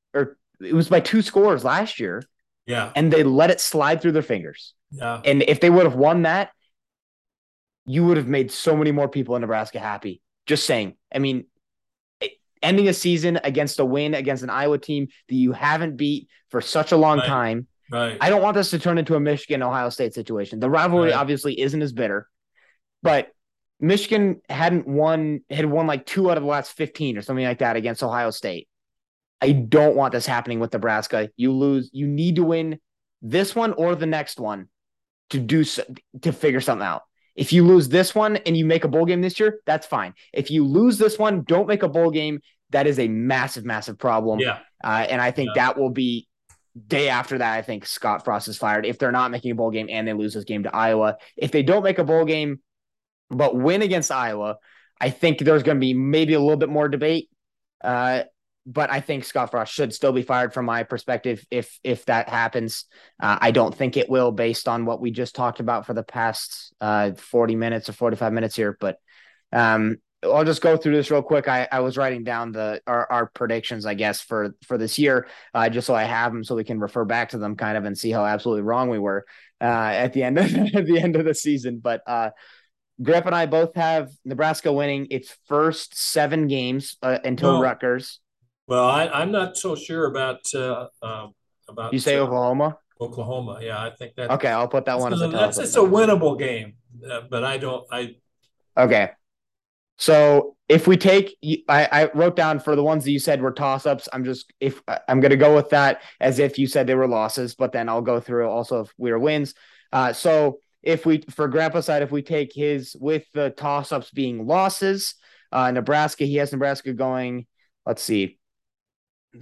it 0.61 0.73
was 0.75 0.89
by 0.89 1.01
two 1.01 1.23
scores 1.23 1.65
last 1.65 2.01
year, 2.01 2.23
Yeah. 2.67 2.93
and 2.97 3.13
they 3.13 3.23
let 3.23 3.51
it 3.51 3.61
slide 3.61 4.01
through 4.01 4.13
their 4.13 4.23
fingers. 4.23 4.75
Yeah. 4.91 5.21
And 5.25 5.43
if 5.43 5.61
they 5.61 5.71
would 5.71 5.85
have 5.85 5.97
won 5.97 6.23
that, 6.23 6.51
you 7.85 8.05
would 8.07 8.17
have 8.17 8.29
made 8.29 8.51
so 8.51 8.77
many 8.77 8.93
more 8.93 9.09
people 9.09 9.37
in 9.37 9.41
Nebraska 9.43 9.79
happy. 9.79 10.21
Just 10.47 10.67
saying. 10.67 10.97
I 11.15 11.19
mean, 11.19 11.45
ending 12.63 12.89
a 12.89 12.93
season 12.95 13.39
against 13.45 13.79
a 13.79 13.85
win 13.85 14.15
against 14.15 14.43
an 14.43 14.51
Iowa 14.51 14.79
team 14.79 15.09
that 15.29 15.35
you 15.35 15.53
haven't 15.53 15.97
beat 15.97 16.29
for 16.51 16.61
such 16.61 16.91
a 16.93 16.97
long 16.97 17.19
Right. 17.19 17.27
time. 17.29 17.67
Right. 17.91 18.17
I 18.21 18.31
don't 18.31 18.43
want 18.43 18.57
this 18.57 18.71
to 18.71 18.79
turn 18.79 18.99
into 18.99 19.15
a 19.15 19.21
Michigan 19.21 19.63
Ohio 19.63 19.91
State 19.91 20.15
situation. 20.15 20.59
The 20.59 20.71
rivalry 20.71 21.11
Right. 21.11 21.17
obviously 21.17 21.61
isn't 21.61 21.81
as 21.81 21.93
bitter, 21.93 22.29
but 23.03 23.31
Michigan 23.79 24.41
hadn't 24.49 24.89
won 24.89 25.43
had 25.51 25.67
won 25.67 25.87
like 25.87 26.07
two 26.07 26.31
out 26.31 26.39
of 26.39 26.43
the 26.43 26.49
last 26.49 26.73
15 26.73 27.19
or 27.19 27.23
something 27.23 27.45
like 27.45 27.59
that 27.59 27.77
against 27.77 28.03
Ohio 28.03 28.31
State. 28.31 28.69
I 29.41 29.53
don't 29.53 29.97
want 29.97 30.13
this 30.13 30.27
happening 30.27 30.61
with 30.61 30.73
Nebraska. 30.73 31.31
You 31.37 31.53
lose, 31.53 31.91
you 31.93 32.07
need 32.07 32.37
to 32.37 32.45
win 32.45 32.79
this 33.23 33.55
one 33.55 33.73
or 33.75 33.95
the 33.95 34.07
next 34.07 34.41
one 34.41 34.69
to 35.31 35.39
do 35.39 35.65
so, 35.65 35.83
to 36.23 36.33
figure 36.33 36.61
something 36.61 36.87
out. 36.87 37.03
If 37.35 37.53
you 37.53 37.65
lose 37.67 37.89
this 37.89 38.15
one 38.15 38.37
and 38.37 38.57
you 38.57 38.65
make 38.65 38.85
a 38.85 38.89
bowl 38.89 39.05
game 39.05 39.21
this 39.21 39.39
year, 39.39 39.61
that's 39.67 39.87
fine. 39.87 40.15
If 40.33 40.51
you 40.51 40.65
lose 40.65 40.97
this 40.97 41.19
one, 41.19 41.43
don't 41.43 41.67
make 41.69 41.83
a 41.83 41.89
bowl 41.89 42.11
game. 42.11 42.41
That 42.71 42.87
is 42.87 42.99
a 42.99 43.09
massive, 43.09 43.65
massive 43.65 43.99
problem. 43.99 44.41
yeah. 44.41 44.59
Uh, 44.83 45.07
and 45.09 45.21
I 45.21 45.31
think 45.31 45.51
Yeah. 45.55 45.67
that 45.67 45.79
will 45.79 45.91
be 45.91 46.29
day 46.87 47.09
after 47.09 47.39
that. 47.39 47.57
I 47.59 47.63
think 47.63 47.87
Scott 47.87 48.25
Frost 48.25 48.49
is 48.49 48.57
fired 48.57 48.87
if 48.87 48.99
they're 48.99 49.13
not 49.13 49.31
making 49.31 49.51
a 49.51 49.55
bowl 49.55 49.71
game 49.71 49.89
and 49.91 50.07
they 50.09 50.13
lose 50.15 50.35
this 50.35 50.45
game 50.45 50.63
to 50.65 50.75
Iowa. 50.75 51.17
If 51.37 51.51
they 51.51 51.63
don't 51.63 51.83
make 51.83 51.99
a 51.99 52.05
bowl 52.05 52.25
game, 52.25 52.61
but 53.31 53.57
win 53.57 53.83
against 53.83 54.11
Iowa, 54.11 54.57
I 55.01 55.11
think 55.11 55.39
there's 55.39 55.63
going 55.63 55.77
to 55.77 55.81
be 55.81 55.95
maybe 55.95 56.35
a 56.35 56.41
little 56.41 56.57
bit 56.57 56.69
more 56.69 56.89
debate. 56.89 57.29
Uh, 57.83 58.23
but 58.67 58.91
I 58.91 59.01
think 59.01 59.25
Scott 59.25 59.53
Frost 59.53 59.73
should 59.73 59.95
still 59.95 60.13
be 60.13 60.23
fired 60.23 60.53
from 60.53 60.67
my 60.67 60.83
perspective 60.83 61.47
if 61.51 61.79
if 61.85 62.05
that 62.07 62.29
happens. 62.29 62.85
Uh, 63.23 63.39
I 63.41 63.53
don't 63.53 63.75
think 63.75 63.97
it 63.97 64.11
will, 64.11 64.33
based 64.33 64.67
on 64.67 64.85
what 64.85 65.01
we 65.01 65.13
just 65.13 65.37
talked 65.37 65.61
about 65.61 65.87
for 65.87 65.95
the 65.95 66.03
past 66.03 66.75
uh, 66.81 67.13
40 67.13 67.55
minutes 67.55 67.89
or 67.89 67.93
45 67.93 68.33
minutes 68.33 68.57
here. 68.57 68.77
But 68.79 68.99
um, 69.53 69.99
I'll 70.25 70.45
just 70.45 70.63
go 70.63 70.77
through 70.77 70.97
this 70.97 71.13
real 71.13 71.23
quick. 71.23 71.47
I, 71.47 71.69
I 71.71 71.81
was 71.81 71.97
writing 71.97 72.25
down 72.25 72.51
the 72.51 72.81
our, 72.89 73.11
our 73.11 73.27
predictions, 73.27 73.87
I 73.87 73.95
guess, 73.95 74.21
for 74.21 74.55
for 74.67 74.77
this 74.77 74.99
year, 74.99 75.29
uh, 75.55 75.69
just 75.69 75.87
so 75.87 75.95
I 75.95 76.03
have 76.03 76.33
them, 76.33 76.43
so 76.43 76.57
we 76.57 76.65
can 76.65 76.81
refer 76.81 77.05
back 77.05 77.31
to 77.31 77.39
them, 77.39 77.55
kind 77.55 77.79
of, 77.79 77.85
and 77.85 77.97
see 77.97 78.11
how 78.11 78.27
absolutely 78.27 78.63
wrong 78.63 78.89
we 78.89 78.99
were 78.99 79.25
uh, 79.61 79.65
at 79.65 80.13
the 80.13 80.25
end 80.25 80.39
of 80.39 80.53
at 80.75 80.87
the 80.87 81.01
end 81.01 81.15
of 81.15 81.25
the 81.25 81.35
season. 81.35 81.79
But 81.79 82.03
uh, 82.05 82.31
Grip 83.01 83.27
and 83.27 83.35
I 83.35 83.47
both 83.47 83.77
have 83.77 84.11
Nebraska 84.25 84.73
winning 84.73 85.07
its 85.11 85.37
first 85.47 85.97
seven 85.97 86.49
games 86.49 86.97
uh, 87.01 87.19
until 87.25 87.55
no. 87.55 87.63
Rutgers. 87.63 88.19
Well, 88.67 88.89
I, 88.89 89.23
am 89.23 89.31
not 89.31 89.57
so 89.57 89.77
sure 89.77 90.07
about 90.07 90.41
uh, 90.55 90.89
uh, 91.03 91.29
about. 91.69 91.93
You 91.93 91.99
say 91.99 92.19
Oklahoma. 92.19 92.79
Oklahoma, 93.01 93.59
yeah, 93.63 93.83
I 93.83 93.91
think 93.91 94.15
that. 94.17 94.31
Okay, 94.31 94.49
I'll 94.49 94.69
put 94.69 94.87
that 94.87 94.99
one 94.99 95.13
a. 95.13 95.29
That's 95.29 95.59
it's 95.59 95.77
a 95.77 95.81
winnable 95.81 96.39
game, 96.39 96.75
but 97.31 97.45
I 97.45 97.59
don't. 97.59 97.87
I. 97.93 98.17
Okay, 98.77 99.11
so 99.99 100.57
if 100.69 100.87
we 100.87 100.97
take, 100.97 101.37
I, 101.69 101.89
I 101.91 102.11
wrote 102.13 102.37
down 102.37 102.59
for 102.59 102.75
the 102.75 102.83
ones 102.83 103.05
that 103.05 103.13
you 103.13 103.19
said 103.19 103.41
were 103.41 103.53
toss 103.53 103.87
ups. 103.87 104.09
I'm 104.13 104.25
just 104.25 104.53
if 104.61 104.83
I'm 105.09 105.21
going 105.21 105.31
to 105.31 105.37
go 105.37 105.55
with 105.55 105.71
that 105.71 106.03
as 106.21 106.39
if 106.39 106.59
you 106.59 106.67
said 106.67 106.87
they 106.87 106.95
were 106.95 107.09
losses, 107.09 107.55
but 107.55 107.73
then 107.73 107.89
I'll 107.89 108.03
go 108.03 108.21
through 108.21 108.49
also 108.49 108.81
if 108.81 108.93
we 108.99 109.11
are 109.11 109.19
wins. 109.19 109.55
Uh, 109.93 110.13
so 110.13 110.59
if 110.83 111.07
we 111.07 111.23
for 111.31 111.49
Grandpa 111.49 111.81
side, 111.81 112.03
if 112.03 112.11
we 112.11 112.23
take 112.23 112.53
his 112.53 112.97
with 112.99 113.25
the 113.33 113.51
toss 113.51 113.93
ups 113.93 114.11
being 114.11 114.47
losses, 114.47 115.15
uh, 115.53 115.71
Nebraska, 115.71 116.25
he 116.25 116.37
has 116.37 116.53
Nebraska 116.53 116.93
going. 116.93 117.47
Let's 117.87 118.03
see, 118.03 118.39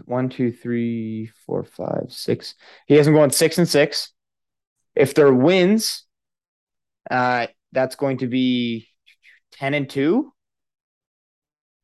one, 0.05 0.29
two, 0.29 0.53
three, 0.53 1.31
four, 1.47 1.65
five, 1.65 2.07
six. 2.09 2.55
He 2.87 2.95
has 2.95 3.07
them 3.07 3.15
going 3.15 3.31
six 3.31 3.59
and 3.59 3.69
six. 3.69 4.13
If 4.95 5.15
they're 5.15 5.33
wins, 5.33 6.05
uh, 7.11 7.49
that's 7.73 7.97
going 7.97 8.19
to 8.19 8.27
be 8.27 8.89
ten 9.53 9.75
and 9.75 9.89
two. 9.89 10.33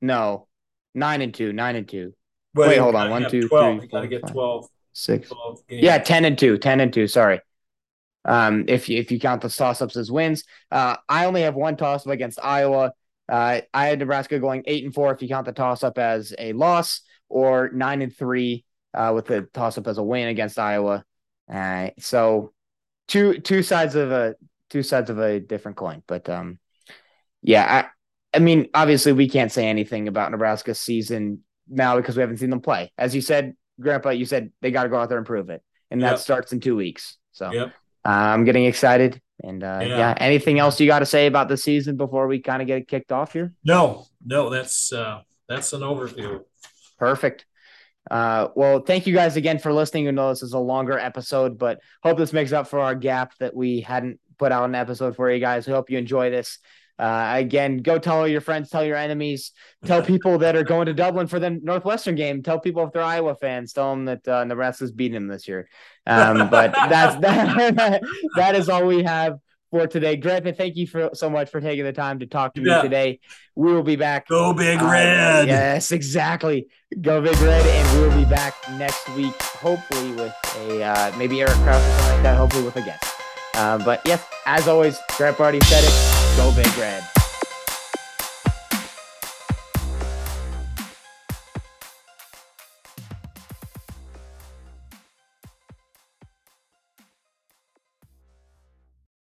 No, 0.01 0.49
nine 0.95 1.21
and 1.21 1.35
two, 1.35 1.53
nine 1.53 1.77
and 1.77 1.89
two. 1.89 2.15
Well, 2.55 2.69
Wait, 2.69 2.79
hold 2.79 2.95
on. 2.95 3.11
One, 3.11 3.31
two, 3.31 3.49
12. 3.49 3.81
three, 3.81 3.89
four, 3.89 4.07
get 4.07 4.27
12, 4.27 4.67
six. 4.93 5.29
12 5.29 5.59
yeah, 5.69 5.99
10 5.99 6.25
and 6.25 6.39
two, 6.39 6.59
10 6.59 6.81
and 6.81 6.93
two. 6.93 7.07
Sorry. 7.07 7.41
Um, 8.25 8.65
if 8.69 8.89
you, 8.89 8.99
if 8.99 9.11
you 9.11 9.21
count 9.21 9.41
the 9.43 9.49
toss 9.49 9.81
ups 9.81 9.97
as 9.97 10.11
wins, 10.11 10.45
uh, 10.71 10.97
I 11.09 11.27
only 11.27 11.43
have 11.43 11.55
one 11.55 11.77
toss 11.77 12.07
up 12.07 12.13
against 12.13 12.39
Iowa. 12.43 12.93
Uh, 13.29 13.61
I 13.73 13.87
had 13.87 14.01
Nebraska 14.01 14.39
going 14.41 14.65
eight 14.67 14.85
and 14.85 14.93
four 14.93 15.13
if 15.15 15.23
you 15.23 15.29
count 15.29 15.47
the 15.47 15.53
toss 15.53 15.85
up 15.85 15.99
as 15.99 16.35
a 16.39 16.53
loss, 16.53 17.03
or 17.31 17.71
nine 17.73 18.03
and 18.03 18.15
three 18.15 18.65
uh, 18.93 19.13
with 19.15 19.27
the 19.27 19.43
toss 19.55 19.79
up 19.79 19.87
as 19.87 19.97
a 19.97 20.03
win 20.03 20.29
against 20.29 20.59
Iowa. 20.59 21.05
Uh, 21.51 21.91
so 21.99 22.53
two 23.09 23.39
two 23.39 23.63
sides 23.63 23.95
of 23.95 24.13
a 24.13 24.35
two 24.69 24.83
sides 24.83 25.09
of 25.09 25.19
a 25.19 25.41
different 25.41 25.79
coin. 25.79 26.03
But 26.07 26.29
um, 26.29 26.59
yeah, 27.43 27.89
I 28.35 28.39
mean, 28.39 28.69
obviously, 28.75 29.13
we 29.13 29.29
can't 29.29 29.51
say 29.51 29.69
anything 29.69 30.09
about 30.09 30.31
Nebraska's 30.31 30.79
season 30.79 31.41
now 31.69 31.97
because 31.97 32.17
we 32.17 32.21
haven't 32.21 32.39
seen 32.39 32.51
them 32.51 32.61
play. 32.61 32.93
As 32.99 33.15
you 33.15 33.21
said, 33.21 33.55
Grandpa, 33.81 34.11
you 34.11 34.27
said 34.27 34.53
they 34.61 34.71
got 34.71 34.83
to 34.83 34.89
go 34.89 34.99
out 34.99 35.09
there 35.09 35.19
and 35.19 35.27
prove 35.27 35.51
it, 35.51 35.63
and 35.91 36.03
that 36.03 36.13
yep. 36.13 36.19
starts 36.19 36.53
in 36.53 36.61
two 36.61 36.77
weeks. 36.77 37.17
So 37.33 37.51
yep. 37.53 37.69
uh, 38.05 38.09
I'm 38.09 38.45
getting 38.45 38.67
excited. 38.67 39.21
And 39.43 39.65
uh, 39.65 39.79
yeah. 39.81 39.97
yeah. 39.97 40.15
anything 40.19 40.59
else 40.59 40.79
you 40.79 40.87
got 40.87 40.99
to 40.99 41.07
say 41.07 41.27
about 41.27 41.49
the 41.49 41.57
season 41.57 41.97
before 41.97 42.27
we 42.27 42.41
kind 42.41 42.61
of 42.61 42.69
get 42.69 42.79
it 42.79 42.89
kicked 42.89 43.11
off 43.11 43.33
here? 43.33 43.55
No, 43.65 44.07
no, 44.25 44.51
that's 44.51 44.93
uh, 44.93 45.23
that's 45.49 45.73
an 45.73 45.81
overview. 45.81 46.45
Perfect. 47.01 47.47
Uh, 48.11 48.49
well, 48.55 48.81
thank 48.81 49.07
you 49.07 49.15
guys 49.15 49.37
again 49.37 49.59
for 49.59 49.73
listening. 49.73 50.05
You 50.05 50.13
know 50.13 50.29
this 50.29 50.43
is 50.43 50.53
a 50.53 50.59
longer 50.59 50.99
episode, 50.99 51.59
but 51.59 51.81
hope 52.03 52.19
this 52.19 52.33
makes 52.33 52.53
up 52.53 52.69
for 52.69 52.79
our 52.79 52.95
gap 52.95 53.33
that 53.39 53.57
we 53.57 53.81
hadn't 53.81 54.21
put 54.39 54.53
out 54.53 54.69
an 54.69 54.75
episode 54.75 55.17
for 55.17 55.31
you 55.31 55.41
guys. 55.41 55.67
We 55.67 55.73
hope 55.73 55.91
you 55.91 55.99
enjoy 55.99 56.31
this. 56.31 56.59
Uh, 56.99 57.33
again, 57.37 57.79
go 57.79 57.99
tell 57.99 58.19
all 58.19 58.29
your 58.29 58.43
friends, 58.43 58.69
tell 58.69 58.85
your 58.85 58.97
enemies, 58.97 59.53
tell 59.87 60.03
people 60.13 60.37
that 60.39 60.55
are 60.55 60.63
going 60.63 60.85
to 60.87 60.93
Dublin 60.93 61.27
for 61.27 61.41
the 61.41 61.49
Northwestern 61.49 62.15
game. 62.15 62.43
Tell 62.43 62.61
people 62.61 62.85
if 62.85 62.93
they're 62.93 63.03
Iowa 63.03 63.35
fans, 63.35 63.73
tell 63.73 63.91
them 63.91 64.05
that 64.05 64.29
uh, 64.29 64.45
Nebraska's 64.45 64.93
beating 64.93 65.15
them 65.15 65.27
this 65.27 65.49
year. 65.49 65.67
Um, 66.07 66.51
but 66.51 66.73
that's 66.91 67.17
that, 67.21 68.03
that 68.37 68.55
is 68.55 68.69
all 68.69 68.85
we 68.85 69.05
have 69.05 69.39
for 69.71 69.87
today. 69.87 70.17
Griffin, 70.17 70.55
thank 70.55 70.77
you 70.77 70.87
for 70.87 71.11
so 71.15 71.31
much 71.31 71.51
for 71.51 71.61
taking 71.61 71.85
the 71.85 71.93
time 71.93 72.19
to 72.21 72.27
talk 72.27 72.55
to 72.55 72.63
yeah. 72.63 72.77
me 72.77 72.83
today. 72.83 73.21
We 73.55 73.73
will 73.73 73.83
be 73.83 73.97
back. 73.97 74.29
Go 74.29 74.53
Big 74.53 74.81
uh, 74.81 74.87
Red. 74.87 75.49
Yes, 75.49 75.93
exactly. 75.93 76.69
Go 77.01 77.21
Big 77.21 77.37
Red, 77.39 77.67
and 77.67 77.99
we 77.99 78.09
will 78.09 78.25
be 78.25 78.29
back 78.29 78.55
next 78.73 79.09
week, 79.11 79.41
hopefully 79.43 80.13
with 80.13 80.35
a 80.57 80.83
uh, 80.83 81.13
maybe 81.17 81.41
Eric 81.41 81.55
Kraus 81.55 81.83
or 81.83 81.91
something 81.91 82.15
like 82.15 82.23
that. 82.23 82.37
Hopefully 82.37 82.65
with 82.65 82.77
a 82.77 82.83
guest. 82.83 83.05
Uh, 83.55 83.79
but 83.85 84.01
yes, 84.05 84.25
as 84.47 84.69
always, 84.69 84.99
Grandpa 85.17 85.43
already 85.43 85.61
said 85.61 85.85
it. 85.85 86.37
Go 86.37 86.55
Big 86.55 86.77
Red. 86.79 87.20